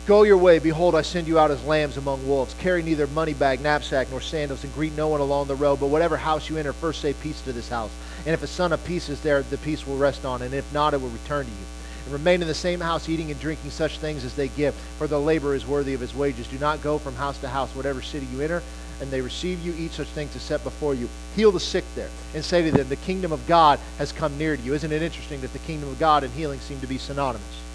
Go 0.06 0.22
your 0.22 0.36
way. 0.36 0.60
Behold, 0.60 0.94
I 0.94 1.02
send 1.02 1.26
you 1.26 1.36
out 1.36 1.50
as 1.50 1.64
lambs 1.64 1.96
among 1.96 2.28
wolves. 2.28 2.54
Carry 2.60 2.80
neither 2.80 3.08
money 3.08 3.34
bag, 3.34 3.60
knapsack, 3.60 4.08
nor 4.08 4.20
sandals, 4.20 4.62
and 4.62 4.72
greet 4.72 4.96
no 4.96 5.08
one 5.08 5.20
along 5.20 5.48
the 5.48 5.56
road. 5.56 5.80
But 5.80 5.88
whatever 5.88 6.16
house 6.16 6.48
you 6.48 6.58
enter, 6.58 6.72
first 6.72 7.00
say 7.00 7.12
peace 7.12 7.40
to 7.40 7.52
this 7.52 7.68
house. 7.68 7.90
And 8.24 8.32
if 8.32 8.40
a 8.40 8.46
son 8.46 8.72
of 8.72 8.84
peace 8.84 9.08
is 9.08 9.20
there, 9.22 9.42
the 9.42 9.58
peace 9.58 9.84
will 9.84 9.96
rest 9.96 10.24
on, 10.24 10.42
and 10.42 10.54
if 10.54 10.72
not, 10.72 10.94
it 10.94 11.00
will 11.00 11.08
return 11.08 11.44
to 11.44 11.50
you. 11.50 11.56
And 12.04 12.12
remain 12.12 12.40
in 12.40 12.46
the 12.46 12.54
same 12.54 12.78
house, 12.78 13.08
eating 13.08 13.32
and 13.32 13.40
drinking 13.40 13.72
such 13.72 13.98
things 13.98 14.24
as 14.24 14.36
they 14.36 14.46
give, 14.46 14.76
for 14.96 15.08
the 15.08 15.18
laborer 15.18 15.56
is 15.56 15.66
worthy 15.66 15.94
of 15.94 16.00
his 16.00 16.14
wages. 16.14 16.46
Do 16.46 16.58
not 16.60 16.84
go 16.84 16.98
from 16.98 17.16
house 17.16 17.38
to 17.40 17.48
house, 17.48 17.74
whatever 17.74 18.00
city 18.00 18.26
you 18.26 18.40
enter, 18.40 18.62
and 19.00 19.10
they 19.10 19.20
receive 19.20 19.60
you, 19.66 19.74
eat 19.76 19.90
such 19.90 20.06
things 20.08 20.36
as 20.36 20.42
set 20.42 20.62
before 20.62 20.94
you. 20.94 21.08
Heal 21.34 21.50
the 21.50 21.58
sick 21.58 21.84
there, 21.96 22.10
and 22.32 22.44
say 22.44 22.62
to 22.62 22.70
them, 22.70 22.88
The 22.88 22.94
kingdom 22.94 23.32
of 23.32 23.44
God 23.48 23.80
has 23.98 24.12
come 24.12 24.38
near 24.38 24.56
to 24.56 24.62
you. 24.62 24.74
Isn't 24.74 24.92
it 24.92 25.02
interesting 25.02 25.40
that 25.40 25.52
the 25.52 25.58
kingdom 25.58 25.88
of 25.88 25.98
God 25.98 26.22
and 26.22 26.32
healing 26.32 26.60
seem 26.60 26.78
to 26.78 26.86
be 26.86 26.96
synonymous? 26.96 27.65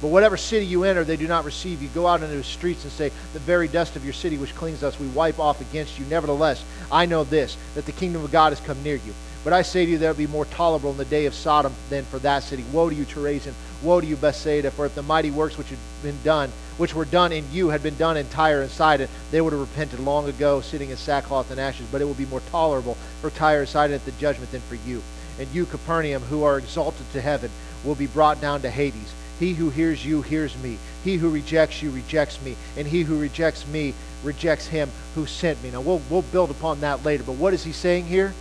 But 0.00 0.08
whatever 0.08 0.36
city 0.36 0.64
you 0.64 0.84
enter, 0.84 1.04
they 1.04 1.16
do 1.16 1.28
not 1.28 1.44
receive 1.44 1.82
you. 1.82 1.88
Go 1.88 2.06
out 2.06 2.22
into 2.22 2.34
the 2.34 2.42
streets 2.42 2.84
and 2.84 2.92
say, 2.92 3.10
The 3.32 3.38
very 3.40 3.68
dust 3.68 3.96
of 3.96 4.04
your 4.04 4.14
city 4.14 4.38
which 4.38 4.54
cleans 4.54 4.82
us, 4.82 4.98
we 4.98 5.08
wipe 5.08 5.38
off 5.38 5.60
against 5.60 5.98
you. 5.98 6.06
Nevertheless, 6.06 6.64
I 6.90 7.04
know 7.04 7.24
this, 7.24 7.56
that 7.74 7.84
the 7.84 7.92
kingdom 7.92 8.24
of 8.24 8.32
God 8.32 8.52
has 8.52 8.60
come 8.60 8.82
near 8.82 8.96
you. 8.96 9.12
But 9.42 9.52
I 9.54 9.62
say 9.62 9.86
to 9.86 9.90
you, 9.90 9.98
there 9.98 10.10
will 10.10 10.18
be 10.18 10.26
more 10.26 10.44
tolerable 10.44 10.90
in 10.90 10.98
the 10.98 11.04
day 11.06 11.24
of 11.24 11.34
Sodom 11.34 11.72
than 11.88 12.04
for 12.04 12.18
that 12.18 12.42
city. 12.42 12.64
Woe 12.72 12.90
to 12.90 12.94
you, 12.94 13.06
Chorazin! 13.06 13.54
Woe 13.82 14.00
to 14.00 14.06
you, 14.06 14.16
Bethsaida! 14.16 14.70
For 14.70 14.84
if 14.84 14.94
the 14.94 15.02
mighty 15.02 15.30
works 15.30 15.56
which 15.56 15.70
had 15.70 15.78
been 16.02 16.18
done, 16.22 16.50
which 16.76 16.94
were 16.94 17.06
done 17.06 17.32
in 17.32 17.44
you, 17.50 17.68
had 17.68 17.82
been 17.82 17.96
done 17.96 18.18
in 18.18 18.28
Tyre 18.28 18.60
and 18.60 18.70
Sidon, 18.70 19.08
they 19.30 19.40
would 19.40 19.54
have 19.54 19.60
repented 19.60 20.00
long 20.00 20.28
ago, 20.28 20.60
sitting 20.60 20.90
in 20.90 20.96
sackcloth 20.96 21.50
and 21.50 21.58
ashes. 21.58 21.86
But 21.90 22.02
it 22.02 22.04
will 22.04 22.14
be 22.14 22.26
more 22.26 22.42
tolerable 22.50 22.94
for 23.22 23.30
Tyre 23.30 23.60
and 23.60 23.68
Sidon 23.68 23.96
at 23.96 24.04
the 24.04 24.12
judgment 24.12 24.50
than 24.52 24.60
for 24.62 24.74
you. 24.74 25.02
And 25.38 25.48
you, 25.54 25.64
Capernaum, 25.64 26.22
who 26.22 26.42
are 26.42 26.58
exalted 26.58 27.10
to 27.12 27.20
heaven, 27.22 27.50
will 27.82 27.94
be 27.94 28.06
brought 28.06 28.42
down 28.42 28.60
to 28.60 28.70
Hades. 28.70 29.14
He 29.40 29.54
who 29.54 29.70
hears 29.70 30.04
you 30.04 30.20
hears 30.20 30.56
me. 30.62 30.76
He 31.02 31.16
who 31.16 31.30
rejects 31.30 31.82
you 31.82 31.90
rejects 31.90 32.40
me. 32.42 32.56
And 32.76 32.86
he 32.86 33.02
who 33.02 33.18
rejects 33.18 33.66
me 33.66 33.94
rejects 34.22 34.66
him 34.66 34.90
who 35.14 35.24
sent 35.24 35.62
me. 35.62 35.70
Now, 35.70 35.80
we'll, 35.80 36.02
we'll 36.10 36.22
build 36.22 36.50
upon 36.50 36.82
that 36.82 37.04
later. 37.06 37.24
But 37.24 37.36
what 37.36 37.54
is 37.54 37.64
he 37.64 37.72
saying 37.72 38.04
here? 38.04 38.34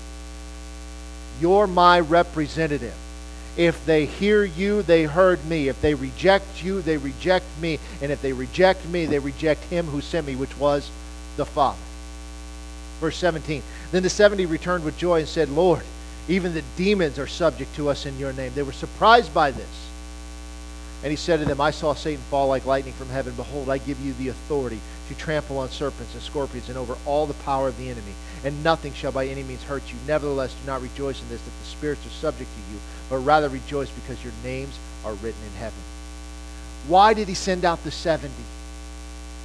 You're 1.39 1.67
my 1.67 2.01
representative. 2.01 2.93
If 3.55 3.85
they 3.85 4.05
hear 4.05 4.43
you, 4.43 4.81
they 4.81 5.03
heard 5.03 5.43
me. 5.45 5.69
If 5.69 5.81
they 5.81 5.93
reject 5.93 6.63
you, 6.63 6.81
they 6.81 6.97
reject 6.97 7.45
me. 7.61 7.79
And 8.01 8.11
if 8.11 8.21
they 8.21 8.33
reject 8.33 8.85
me, 8.85 9.05
they 9.05 9.19
reject 9.19 9.63
him 9.65 9.85
who 9.85 10.01
sent 10.01 10.27
me, 10.27 10.35
which 10.35 10.57
was 10.57 10.91
the 11.37 11.45
Father. 11.45 11.79
Verse 12.99 13.15
17 13.15 13.63
Then 13.91 14.03
the 14.03 14.09
70 14.09 14.45
returned 14.47 14.83
with 14.83 14.97
joy 14.97 15.19
and 15.19 15.27
said, 15.27 15.47
Lord, 15.47 15.83
even 16.27 16.53
the 16.53 16.63
demons 16.75 17.17
are 17.17 17.27
subject 17.27 17.73
to 17.75 17.87
us 17.87 18.05
in 18.05 18.19
your 18.19 18.33
name. 18.33 18.51
They 18.53 18.63
were 18.63 18.73
surprised 18.73 19.33
by 19.33 19.51
this. 19.51 19.88
And 21.01 21.11
he 21.11 21.15
said 21.15 21.39
to 21.39 21.45
them, 21.45 21.61
I 21.61 21.71
saw 21.71 21.93
Satan 21.93 22.21
fall 22.29 22.47
like 22.47 22.65
lightning 22.65 22.93
from 22.93 23.09
heaven. 23.09 23.33
Behold, 23.35 23.69
I 23.69 23.77
give 23.77 23.99
you 24.01 24.13
the 24.13 24.27
authority 24.29 24.79
to 25.07 25.15
trample 25.15 25.57
on 25.57 25.69
serpents 25.69 26.13
and 26.13 26.21
scorpions 26.21 26.67
and 26.67 26.77
over 26.77 26.97
all 27.05 27.25
the 27.25 27.33
power 27.35 27.69
of 27.69 27.77
the 27.77 27.89
enemy, 27.89 28.13
and 28.43 28.63
nothing 28.63 28.93
shall 28.93 29.11
by 29.11 29.25
any 29.25 29.43
means 29.43 29.63
hurt 29.63 29.83
you. 29.91 29.97
Nevertheless, 30.07 30.53
do 30.53 30.67
not 30.67 30.81
rejoice 30.81 31.21
in 31.21 31.29
this, 31.29 31.41
that 31.41 31.59
the 31.59 31.65
spirits 31.65 32.05
are 32.05 32.09
subject 32.09 32.49
to 32.51 32.73
you, 32.73 32.79
but 33.09 33.17
rather 33.17 33.47
rejoice 33.49 33.89
because 33.89 34.23
your 34.23 34.33
names 34.43 34.77
are 35.05 35.13
written 35.13 35.41
in 35.45 35.59
heaven. 35.59 35.79
Why 36.87 37.13
did 37.13 37.27
he 37.27 37.33
send 37.33 37.65
out 37.65 37.83
the 37.83 37.91
70? 37.91 38.33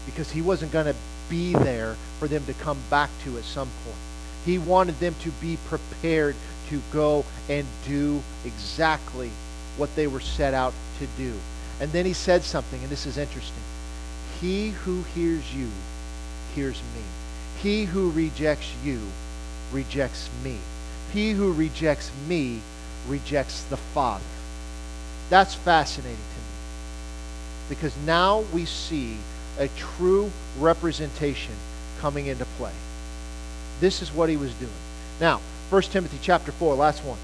Because 0.07 0.32
he 0.32 0.42
wasn't 0.42 0.72
going 0.72 0.86
to 0.86 0.96
be 1.30 1.52
there 1.52 1.94
for 2.18 2.28
them 2.28 2.44
to 2.46 2.55
come 2.55 2.78
back 2.90 3.11
to 3.24 3.38
at 3.38 3.44
some 3.44 3.70
point. 3.84 3.96
He 4.44 4.59
wanted 4.59 4.98
them 5.00 5.14
to 5.22 5.30
be 5.30 5.57
prepared 5.68 6.36
to 6.68 6.82
go 6.92 7.24
and 7.48 7.66
do 7.86 8.22
exactly 8.44 9.30
what 9.77 9.95
they 9.97 10.07
were 10.07 10.20
set 10.20 10.55
out 10.55 10.72
to 10.99 11.07
do. 11.18 11.33
And 11.81 11.91
then 11.93 12.07
he 12.07 12.12
said 12.12 12.43
something, 12.43 12.81
and 12.81 12.91
this 12.91 13.07
is 13.07 13.18
interesting. 13.18 13.62
He 14.41 14.70
who 14.70 15.03
hears 15.14 15.55
you 15.55 15.68
hears 16.55 16.81
me. 16.95 17.03
He 17.61 17.85
who 17.85 18.11
rejects 18.11 18.72
you 18.85 19.01
rejects 19.72 20.29
me. 20.43 20.59
He 21.12 21.33
who 21.33 21.53
rejects 21.53 22.11
me 22.29 22.61
rejects 23.09 23.64
the 23.64 23.77
Father. 23.77 24.25
That's 25.31 25.55
fascinating 25.55 26.16
to 26.16 26.41
me. 26.41 26.47
Because 27.68 27.97
now 28.05 28.45
we 28.53 28.64
see 28.64 29.16
a 29.59 29.68
true 29.68 30.31
representation 30.59 31.55
coming 32.01 32.27
into 32.27 32.45
play. 32.59 32.72
This 33.81 34.03
is 34.03 34.12
what 34.12 34.29
he 34.29 34.37
was 34.37 34.53
doing. 34.55 34.70
Now, 35.20 35.41
1 35.70 35.83
Timothy 35.83 36.18
chapter 36.20 36.53
4, 36.53 36.75
last 36.75 37.05
one. 37.05 37.18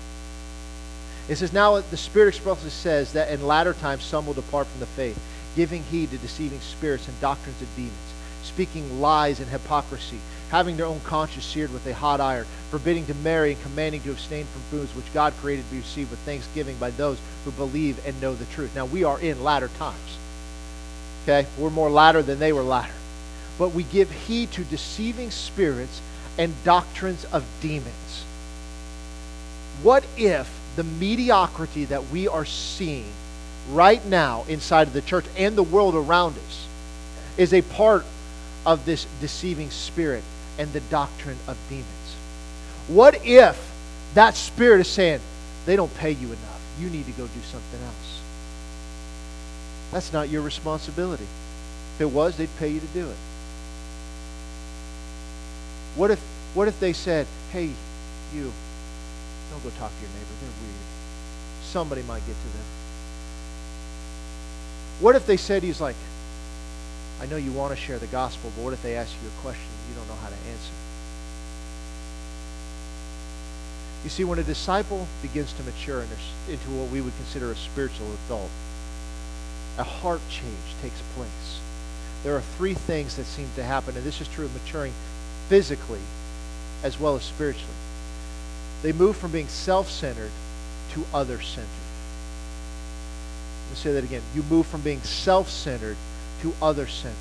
It 1.31 1.39
says, 1.39 1.53
Now 1.53 1.79
the 1.79 1.97
Spirit 1.97 2.35
expressly 2.35 2.71
says 2.71 3.13
that 3.13 3.31
in 3.31 3.47
latter 3.47 3.73
times 3.73 4.03
some 4.03 4.27
will 4.27 4.35
depart 4.35 4.67
from 4.67 4.81
the 4.81 4.87
faith, 4.87 5.17
giving 5.55 5.85
heed 5.85 6.11
to 6.11 6.19
deceiving 6.19 6.59
spirits 6.59 7.07
and 7.07 7.21
doctrines 7.21 7.63
of 7.63 7.69
demons, 7.77 7.95
speaking 8.43 9.01
lies 9.01 9.39
and 9.39 9.49
hypocrisy, 9.49 10.19
having 10.51 10.77
their 10.77 10.87
own 10.87 10.99
conscience 11.03 11.45
seared 11.45 11.73
with 11.73 11.87
a 11.87 11.95
hot 11.95 12.21
iron, 12.21 12.47
forbidding 12.71 13.07
to 13.07 13.15
marry 13.15 13.53
and 13.53 13.63
commanding 13.63 14.01
to 14.01 14.11
abstain 14.11 14.45
from 14.45 14.61
foods 14.63 14.93
which 14.97 15.15
God 15.15 15.33
created 15.35 15.67
to 15.67 15.71
be 15.71 15.77
received 15.77 16.11
with 16.11 16.19
thanksgiving 16.21 16.77
by 16.79 16.91
those 16.91 17.21
who 17.45 17.53
believe 17.53 18.05
and 18.05 18.21
know 18.21 18.35
the 18.35 18.45
truth. 18.47 18.75
Now 18.75 18.87
we 18.87 19.05
are 19.05 19.21
in 19.21 19.45
latter 19.45 19.69
times. 19.79 20.19
Okay? 21.23 21.47
We're 21.57 21.71
more 21.71 21.91
latter 21.91 22.23
than 22.23 22.41
they 22.41 22.53
were 22.53 22.63
latter. 22.63 22.95
But 23.57 23.69
we 23.69 23.85
give 23.85 24.11
heed 24.11 24.51
to 24.53 24.65
deceiving 24.65 25.31
spirits 25.31 26.01
and 26.37 26.65
doctrines 26.65 27.25
of 27.27 27.47
demons. 27.61 28.25
What 29.85 30.05
if 30.17 30.60
the 30.77 30.85
mediocrity 30.85 31.85
that 31.87 32.09
we 32.09 32.29
are 32.29 32.45
seeing 32.45 33.11
right 33.71 34.05
now 34.07 34.45
inside 34.49 34.87
of 34.87 34.93
the 34.93 35.03
church 35.03 35.25
and 35.37 35.57
the 35.57 35.63
world 35.63 35.95
around 35.95 36.37
us 36.47 36.67
is 37.37 37.53
a 37.53 37.63
part 37.63 38.05
of 38.67 38.85
this 38.85 39.07
deceiving 39.21 39.71
spirit 39.71 40.23
and 40.59 40.73
the 40.73 40.81
doctrine 40.81 41.39
of 41.49 41.57
demons. 41.69 41.87
What 42.89 43.25
if 43.25 43.71
that 44.15 44.35
spirit 44.35 44.81
is 44.81 44.89
saying, 44.89 45.21
they 45.67 45.77
don't 45.77 45.95
pay 45.97 46.11
you 46.11 46.27
enough. 46.27 46.61
You 46.79 46.91
need 46.91 47.07
to 47.07 47.13
go 47.13 47.27
do 47.27 47.41
something 47.43 47.81
else. 47.83 48.21
That's 49.93 50.13
not 50.13 50.29
your 50.29 50.43
responsibility. 50.43 51.27
If 51.97 52.01
it 52.03 52.11
was, 52.11 52.37
they'd 52.37 52.49
pay 52.59 52.69
you 52.69 52.81
to 52.81 52.87
do 52.87 53.09
it. 53.09 53.17
What 55.97 56.11
if, 56.11 56.21
what 56.55 56.69
if 56.69 56.79
they 56.81 56.93
said, 56.93 57.27
hey, 57.53 57.71
you, 58.35 58.53
don't 59.51 59.63
go 59.63 59.71
talk 59.79 59.91
to 59.91 60.01
your 60.01 60.11
neighbor. 60.11 60.35
They're. 60.41 60.60
Somebody 61.71 62.03
might 62.03 62.27
get 62.27 62.35
to 62.35 62.49
them. 62.49 62.67
What 64.99 65.15
if 65.15 65.25
they 65.25 65.37
said 65.37 65.63
he's 65.63 65.81
like, 65.81 65.95
I 67.21 67.27
know 67.27 67.37
you 67.37 67.53
want 67.53 67.71
to 67.73 67.81
share 67.81 67.99
the 67.99 68.09
gospel, 68.09 68.51
but 68.57 68.65
what 68.65 68.73
if 68.73 68.83
they 68.83 68.97
ask 68.97 69.15
you 69.23 69.29
a 69.29 69.43
question 69.43 69.71
you 69.89 69.95
don't 69.95 70.09
know 70.09 70.21
how 70.21 70.31
to 70.31 70.35
answer? 70.35 70.73
You 74.03 74.11
see, 74.11 74.25
when 74.25 74.41
a 74.41 74.43
disciple 74.43 75.07
begins 75.23 75.53
to 75.53 75.63
mature 75.63 76.03
into 76.49 76.71
what 76.71 76.91
we 76.91 77.01
would 77.01 77.15
consider 77.19 77.53
a 77.53 77.57
spiritual 77.57 78.09
adult, 78.27 78.51
a 79.79 79.85
heart 79.85 80.23
change 80.29 80.75
takes 80.83 81.01
place. 81.15 81.61
There 82.25 82.35
are 82.35 82.41
three 82.41 82.75
things 82.75 83.15
that 83.15 83.27
seem 83.27 83.49
to 83.55 83.63
happen, 83.63 83.97
and 83.97 84.05
this 84.05 84.21
is 84.21 84.27
true 84.27 84.47
of 84.47 84.55
maturing 84.61 84.93
physically 85.49 86.01
as 86.83 86.99
well 86.99 87.15
as 87.15 87.23
spiritually. 87.23 87.79
They 88.83 88.93
move 88.93 89.17
from 89.17 89.31
being 89.31 89.47
self 89.47 89.89
centered 89.89 90.33
to 90.91 91.05
other 91.15 91.41
centered. 91.41 91.69
Let 93.67 93.71
me 93.71 93.77
say 93.77 93.93
that 93.93 94.05
again. 94.05 94.23
You 94.35 94.43
move 94.45 94.67
from 94.67 94.81
being 94.81 95.01
self 95.03 95.49
centered 95.49 95.97
to 96.43 96.53
other 96.61 96.87
centered. 96.87 97.17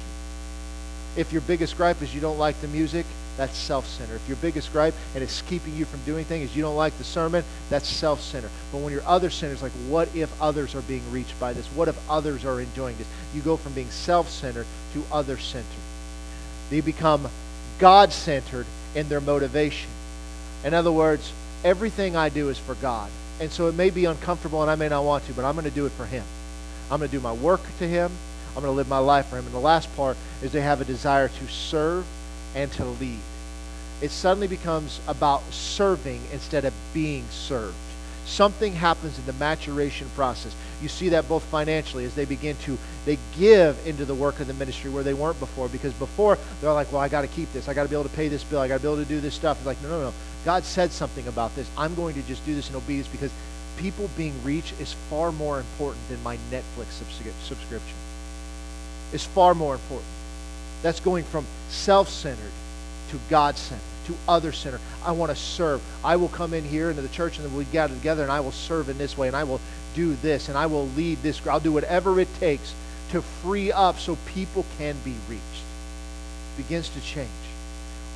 If 1.16 1.32
your 1.32 1.42
biggest 1.42 1.78
gripe 1.78 2.02
is 2.02 2.14
you 2.14 2.22
don't 2.22 2.38
like 2.38 2.60
the 2.62 2.68
music, 2.68 3.06
that's 3.38 3.58
self 3.58 3.88
centered. 3.88 4.16
If 4.16 4.28
your 4.28 4.38
biggest 4.38 4.72
gripe 4.74 4.94
and 5.14 5.24
it's 5.24 5.42
keeping 5.44 5.76
you 5.76 5.86
from 5.86 6.02
doing 6.02 6.26
things 6.26 6.50
is 6.50 6.56
you 6.56 6.62
don't 6.62 6.76
like 6.76 6.98
the 6.98 7.04
sermon, 7.04 7.44
that's 7.70 7.88
self 7.88 8.22
centered. 8.22 8.52
But 8.72 8.80
when 8.80 8.92
you're 8.92 9.06
other 9.06 9.30
centered, 9.30 9.54
it's 9.54 9.64
like, 9.64 9.72
what 9.88 10.14
if 10.16 10.30
others 10.42 10.76
are 10.76 10.82
being 10.82 11.10
reached 11.12 11.40
by 11.40 11.54
this? 11.54 11.66
What 11.68 11.88
if 11.88 12.10
others 12.10 12.46
are 12.46 12.60
enjoying 12.60 12.98
this? 12.98 13.08
You 13.34 13.42
go 13.42 13.56
from 13.56 13.74
being 13.74 13.90
self 13.92 14.30
centered 14.30 14.66
to 14.94 15.04
other 15.12 15.38
centered. 15.38 15.68
They 16.70 16.82
become 16.82 17.30
God 17.80 18.12
centered 18.12 18.66
in 18.94 19.08
their 19.08 19.22
motivation. 19.22 19.90
In 20.64 20.74
other 20.74 20.92
words, 20.92 21.32
everything 21.64 22.16
I 22.16 22.30
do 22.30 22.50
is 22.50 22.58
for 22.58 22.76
God. 22.76 23.10
And 23.40 23.52
so 23.52 23.68
it 23.68 23.76
may 23.76 23.90
be 23.90 24.06
uncomfortable 24.06 24.62
and 24.62 24.70
I 24.70 24.76
may 24.76 24.90
not 24.90 25.04
want 25.04 25.26
to, 25.28 25.34
but 25.34 25.46
I'm 25.46 25.56
going 25.56 25.66
to 25.66 25.72
do 25.72 25.86
it 25.86 25.92
for 25.92 26.06
Him. 26.06 26.24
I'm 26.92 27.00
going 27.00 27.10
to 27.10 27.16
do 27.16 27.22
my 27.22 27.34
work 27.34 27.62
to 27.80 27.88
Him. 27.88 28.12
I'm 28.50 28.64
going 28.64 28.66
to 28.66 28.72
live 28.72 28.90
my 28.90 28.98
life 28.98 29.28
for 29.28 29.38
Him. 29.38 29.46
And 29.46 29.54
the 29.54 29.60
last 29.60 29.96
part 29.96 30.18
is 30.42 30.52
they 30.52 30.62
have 30.62 30.82
a 30.82 30.86
desire 30.86 31.28
to 31.28 31.48
serve 31.48 32.06
and 32.56 32.72
to 32.74 32.86
lead. 32.86 33.20
It 34.02 34.12
suddenly 34.12 34.48
becomes 34.48 35.00
about 35.08 35.44
serving 35.52 36.22
instead 36.32 36.66
of 36.66 36.74
being 36.94 37.26
served. 37.30 37.76
Something 38.26 38.74
happens 38.74 39.18
in 39.18 39.26
the 39.26 39.34
maturation 39.34 40.08
process. 40.16 40.56
You 40.82 40.88
see 40.88 41.10
that 41.10 41.28
both 41.28 41.44
financially 41.44 42.06
as 42.06 42.14
they 42.14 42.26
begin 42.26 42.56
to 42.58 42.78
they 43.06 43.18
give 43.38 43.76
into 43.88 44.06
the 44.06 44.14
work 44.14 44.40
of 44.40 44.48
the 44.48 44.54
ministry 44.54 44.92
where 44.92 45.04
they 45.04 45.16
weren't 45.16 45.40
before 45.40 45.68
because 45.68 45.94
before 45.94 46.38
they're 46.62 46.72
like, 46.72 46.92
well, 46.92 47.02
I 47.02 47.10
got 47.10 47.22
to 47.22 47.28
keep 47.28 47.52
this. 47.54 47.68
I 47.68 47.74
got 47.74 47.84
to 47.84 47.90
be 47.90 47.96
able 47.96 48.08
to 48.08 48.16
pay 48.16 48.28
this 48.28 48.44
bill. 48.44 48.60
I 48.60 48.68
got 48.68 48.78
to 48.78 48.82
be 48.82 48.88
able 48.88 49.04
to 49.04 49.10
do 49.10 49.20
this 49.20 49.34
stuff. 49.34 49.58
It's 49.58 49.66
like, 49.66 49.82
no, 49.82 49.90
no, 49.90 50.02
no. 50.02 50.14
God 50.46 50.64
said 50.64 50.92
something 50.92 51.28
about 51.28 51.56
this. 51.56 51.70
I'm 51.78 51.96
going 51.96 52.16
to 52.16 52.22
just 52.24 52.46
do 52.46 52.56
this 52.56 52.70
in 52.70 52.76
obedience 52.76 53.08
because 53.08 53.32
people 53.78 54.10
being 54.18 54.34
reached 54.44 54.80
is 54.80 54.94
far 55.10 55.32
more 55.32 55.60
important 55.60 56.08
than 56.10 56.22
my 56.24 56.38
Netflix 56.52 56.92
subscription. 57.44 57.98
It's 59.12 59.26
far 59.26 59.56
more 59.56 59.74
important. 59.74 60.10
That's 60.82 61.00
going 61.00 61.24
from 61.26 61.46
self 61.70 62.10
centered 62.10 62.52
to 63.10 63.20
God 63.30 63.58
centered, 63.58 63.84
to 64.06 64.16
other 64.28 64.52
centered. 64.52 64.82
I 65.04 65.12
want 65.12 65.32
to 65.32 65.36
serve. 65.36 65.82
I 66.04 66.16
will 66.16 66.28
come 66.30 66.54
in 66.54 66.64
here 66.64 66.90
into 66.90 67.02
the 67.02 67.10
church 67.10 67.38
and 67.38 67.48
then 67.48 67.56
we 67.56 67.66
gather 67.66 67.96
together 67.96 68.24
and 68.24 68.32
I 68.32 68.40
will 68.40 68.52
serve 68.52 68.90
in 68.90 68.98
this 68.98 69.18
way 69.18 69.28
and 69.28 69.36
I 69.36 69.44
will 69.44 69.60
do 69.96 70.14
this 70.16 70.48
and 70.48 70.58
I 70.58 70.68
will 70.68 70.88
lead 70.90 71.22
this. 71.24 71.46
I'll 71.48 71.60
do 71.60 71.74
whatever 71.74 72.20
it 72.20 72.34
takes 72.40 72.74
to 73.12 73.22
free 73.22 73.72
up 73.72 73.98
so 74.00 74.18
people 74.28 74.66
can 74.78 74.96
be 75.04 75.16
reached. 75.28 75.64
It 76.58 76.64
begins 76.64 76.90
to 76.90 77.02
change. 77.02 77.30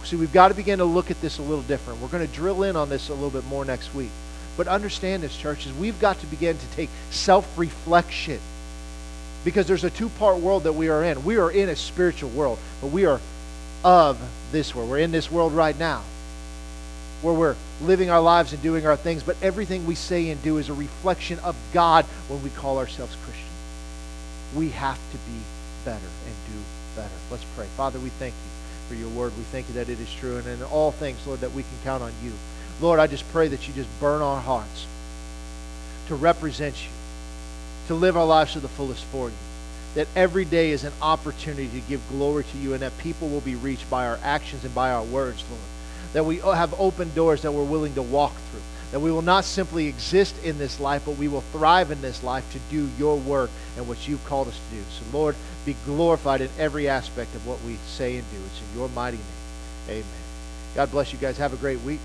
See, 0.05 0.15
we've 0.17 0.33
got 0.33 0.49
to 0.49 0.53
begin 0.53 0.79
to 0.79 0.85
look 0.85 1.11
at 1.11 1.21
this 1.21 1.37
a 1.37 1.41
little 1.41 1.63
different. 1.63 2.01
We're 2.01 2.09
going 2.09 2.27
to 2.27 2.33
drill 2.33 2.63
in 2.63 2.75
on 2.75 2.89
this 2.89 3.09
a 3.09 3.13
little 3.13 3.29
bit 3.29 3.45
more 3.45 3.63
next 3.63 3.93
week. 3.95 4.09
But 4.57 4.67
understand 4.67 5.23
this, 5.23 5.35
churches, 5.35 5.73
we've 5.73 5.99
got 5.99 6.19
to 6.19 6.27
begin 6.27 6.57
to 6.57 6.67
take 6.75 6.89
self 7.09 7.57
reflection 7.57 8.39
because 9.43 9.67
there's 9.67 9.83
a 9.83 9.89
two 9.89 10.09
part 10.09 10.39
world 10.39 10.63
that 10.63 10.73
we 10.73 10.89
are 10.89 11.03
in. 11.03 11.23
We 11.23 11.37
are 11.37 11.49
in 11.49 11.69
a 11.69 11.75
spiritual 11.75 12.29
world, 12.29 12.59
but 12.81 12.87
we 12.87 13.05
are 13.05 13.19
of 13.83 14.19
this 14.51 14.75
world. 14.75 14.89
We're 14.89 14.99
in 14.99 15.11
this 15.11 15.31
world 15.31 15.53
right 15.53 15.77
now 15.77 16.03
where 17.21 17.33
we're 17.33 17.55
living 17.81 18.09
our 18.09 18.21
lives 18.21 18.51
and 18.51 18.61
doing 18.61 18.85
our 18.85 18.97
things, 18.97 19.23
but 19.23 19.37
everything 19.41 19.85
we 19.85 19.95
say 19.95 20.29
and 20.29 20.41
do 20.43 20.57
is 20.57 20.69
a 20.69 20.73
reflection 20.73 21.39
of 21.39 21.55
God 21.73 22.03
when 22.27 22.43
we 22.43 22.49
call 22.49 22.77
ourselves 22.77 23.15
Christians. 23.23 23.49
We 24.55 24.69
have 24.69 24.99
to 25.11 25.17
be 25.17 25.39
better 25.85 25.97
and 25.99 26.35
do 26.47 26.59
better. 26.95 27.15
Let's 27.31 27.45
pray. 27.55 27.65
Father, 27.77 27.99
we 27.99 28.09
thank 28.09 28.33
you 28.33 28.52
for 28.87 28.95
your 28.95 29.09
word. 29.09 29.33
We 29.37 29.43
thank 29.43 29.67
you 29.67 29.75
that 29.75 29.89
it 29.89 29.99
is 29.99 30.13
true. 30.13 30.37
And 30.37 30.47
in 30.47 30.63
all 30.63 30.91
things, 30.91 31.25
Lord, 31.25 31.39
that 31.41 31.53
we 31.53 31.63
can 31.63 31.71
count 31.83 32.03
on 32.03 32.11
you. 32.23 32.31
Lord, 32.81 32.99
I 32.99 33.07
just 33.07 33.29
pray 33.31 33.47
that 33.47 33.67
you 33.67 33.73
just 33.73 33.89
burn 33.99 34.21
our 34.21 34.41
hearts 34.41 34.87
to 36.07 36.15
represent 36.15 36.83
you, 36.83 36.91
to 37.87 37.95
live 37.95 38.17
our 38.17 38.25
lives 38.25 38.53
to 38.53 38.59
the 38.59 38.67
fullest 38.67 39.03
for 39.05 39.29
you. 39.29 39.35
That 39.95 40.07
every 40.15 40.43
day 40.43 40.71
is 40.71 40.83
an 40.83 40.93
opportunity 41.01 41.67
to 41.67 41.87
give 41.87 42.01
glory 42.09 42.43
to 42.45 42.57
you 42.57 42.73
and 42.73 42.81
that 42.81 42.97
people 42.97 43.29
will 43.29 43.41
be 43.41 43.55
reached 43.55 43.89
by 43.89 44.07
our 44.07 44.19
actions 44.23 44.63
and 44.65 44.73
by 44.73 44.91
our 44.91 45.03
words, 45.03 45.43
Lord. 45.49 45.61
That 46.13 46.25
we 46.25 46.37
have 46.37 46.79
open 46.79 47.13
doors 47.13 47.43
that 47.43 47.51
we're 47.51 47.63
willing 47.63 47.93
to 47.95 48.01
walk 48.01 48.33
through. 48.33 48.61
That 48.93 48.99
we 48.99 49.11
will 49.11 49.23
not 49.23 49.43
simply 49.43 49.87
exist 49.87 50.35
in 50.43 50.59
this 50.59 50.79
life, 50.79 51.01
but 51.05 51.17
we 51.17 51.27
will 51.27 51.41
thrive 51.41 51.89
in 51.89 51.99
this 52.01 52.23
life 52.23 52.49
to 52.53 52.59
do 52.69 52.87
your 52.99 53.17
work 53.17 53.49
and 53.75 53.87
what 53.87 54.07
you've 54.07 54.23
called 54.25 54.47
us 54.47 54.55
to 54.69 54.75
do. 54.75 54.83
So, 54.91 55.17
Lord, 55.17 55.35
be 55.65 55.75
glorified 55.85 56.41
in 56.41 56.49
every 56.59 56.87
aspect 56.87 57.33
of 57.33 57.47
what 57.47 57.59
we 57.63 57.77
say 57.87 58.17
and 58.17 58.31
do. 58.31 58.37
It's 58.45 58.61
in 58.61 58.79
your 58.79 58.89
mighty 58.89 59.17
name. 59.17 59.25
Amen. 59.89 60.05
God 60.75 60.91
bless 60.91 61.11
you 61.11 61.17
guys. 61.17 61.39
Have 61.39 61.53
a 61.53 61.57
great 61.57 61.81
week. 61.81 61.99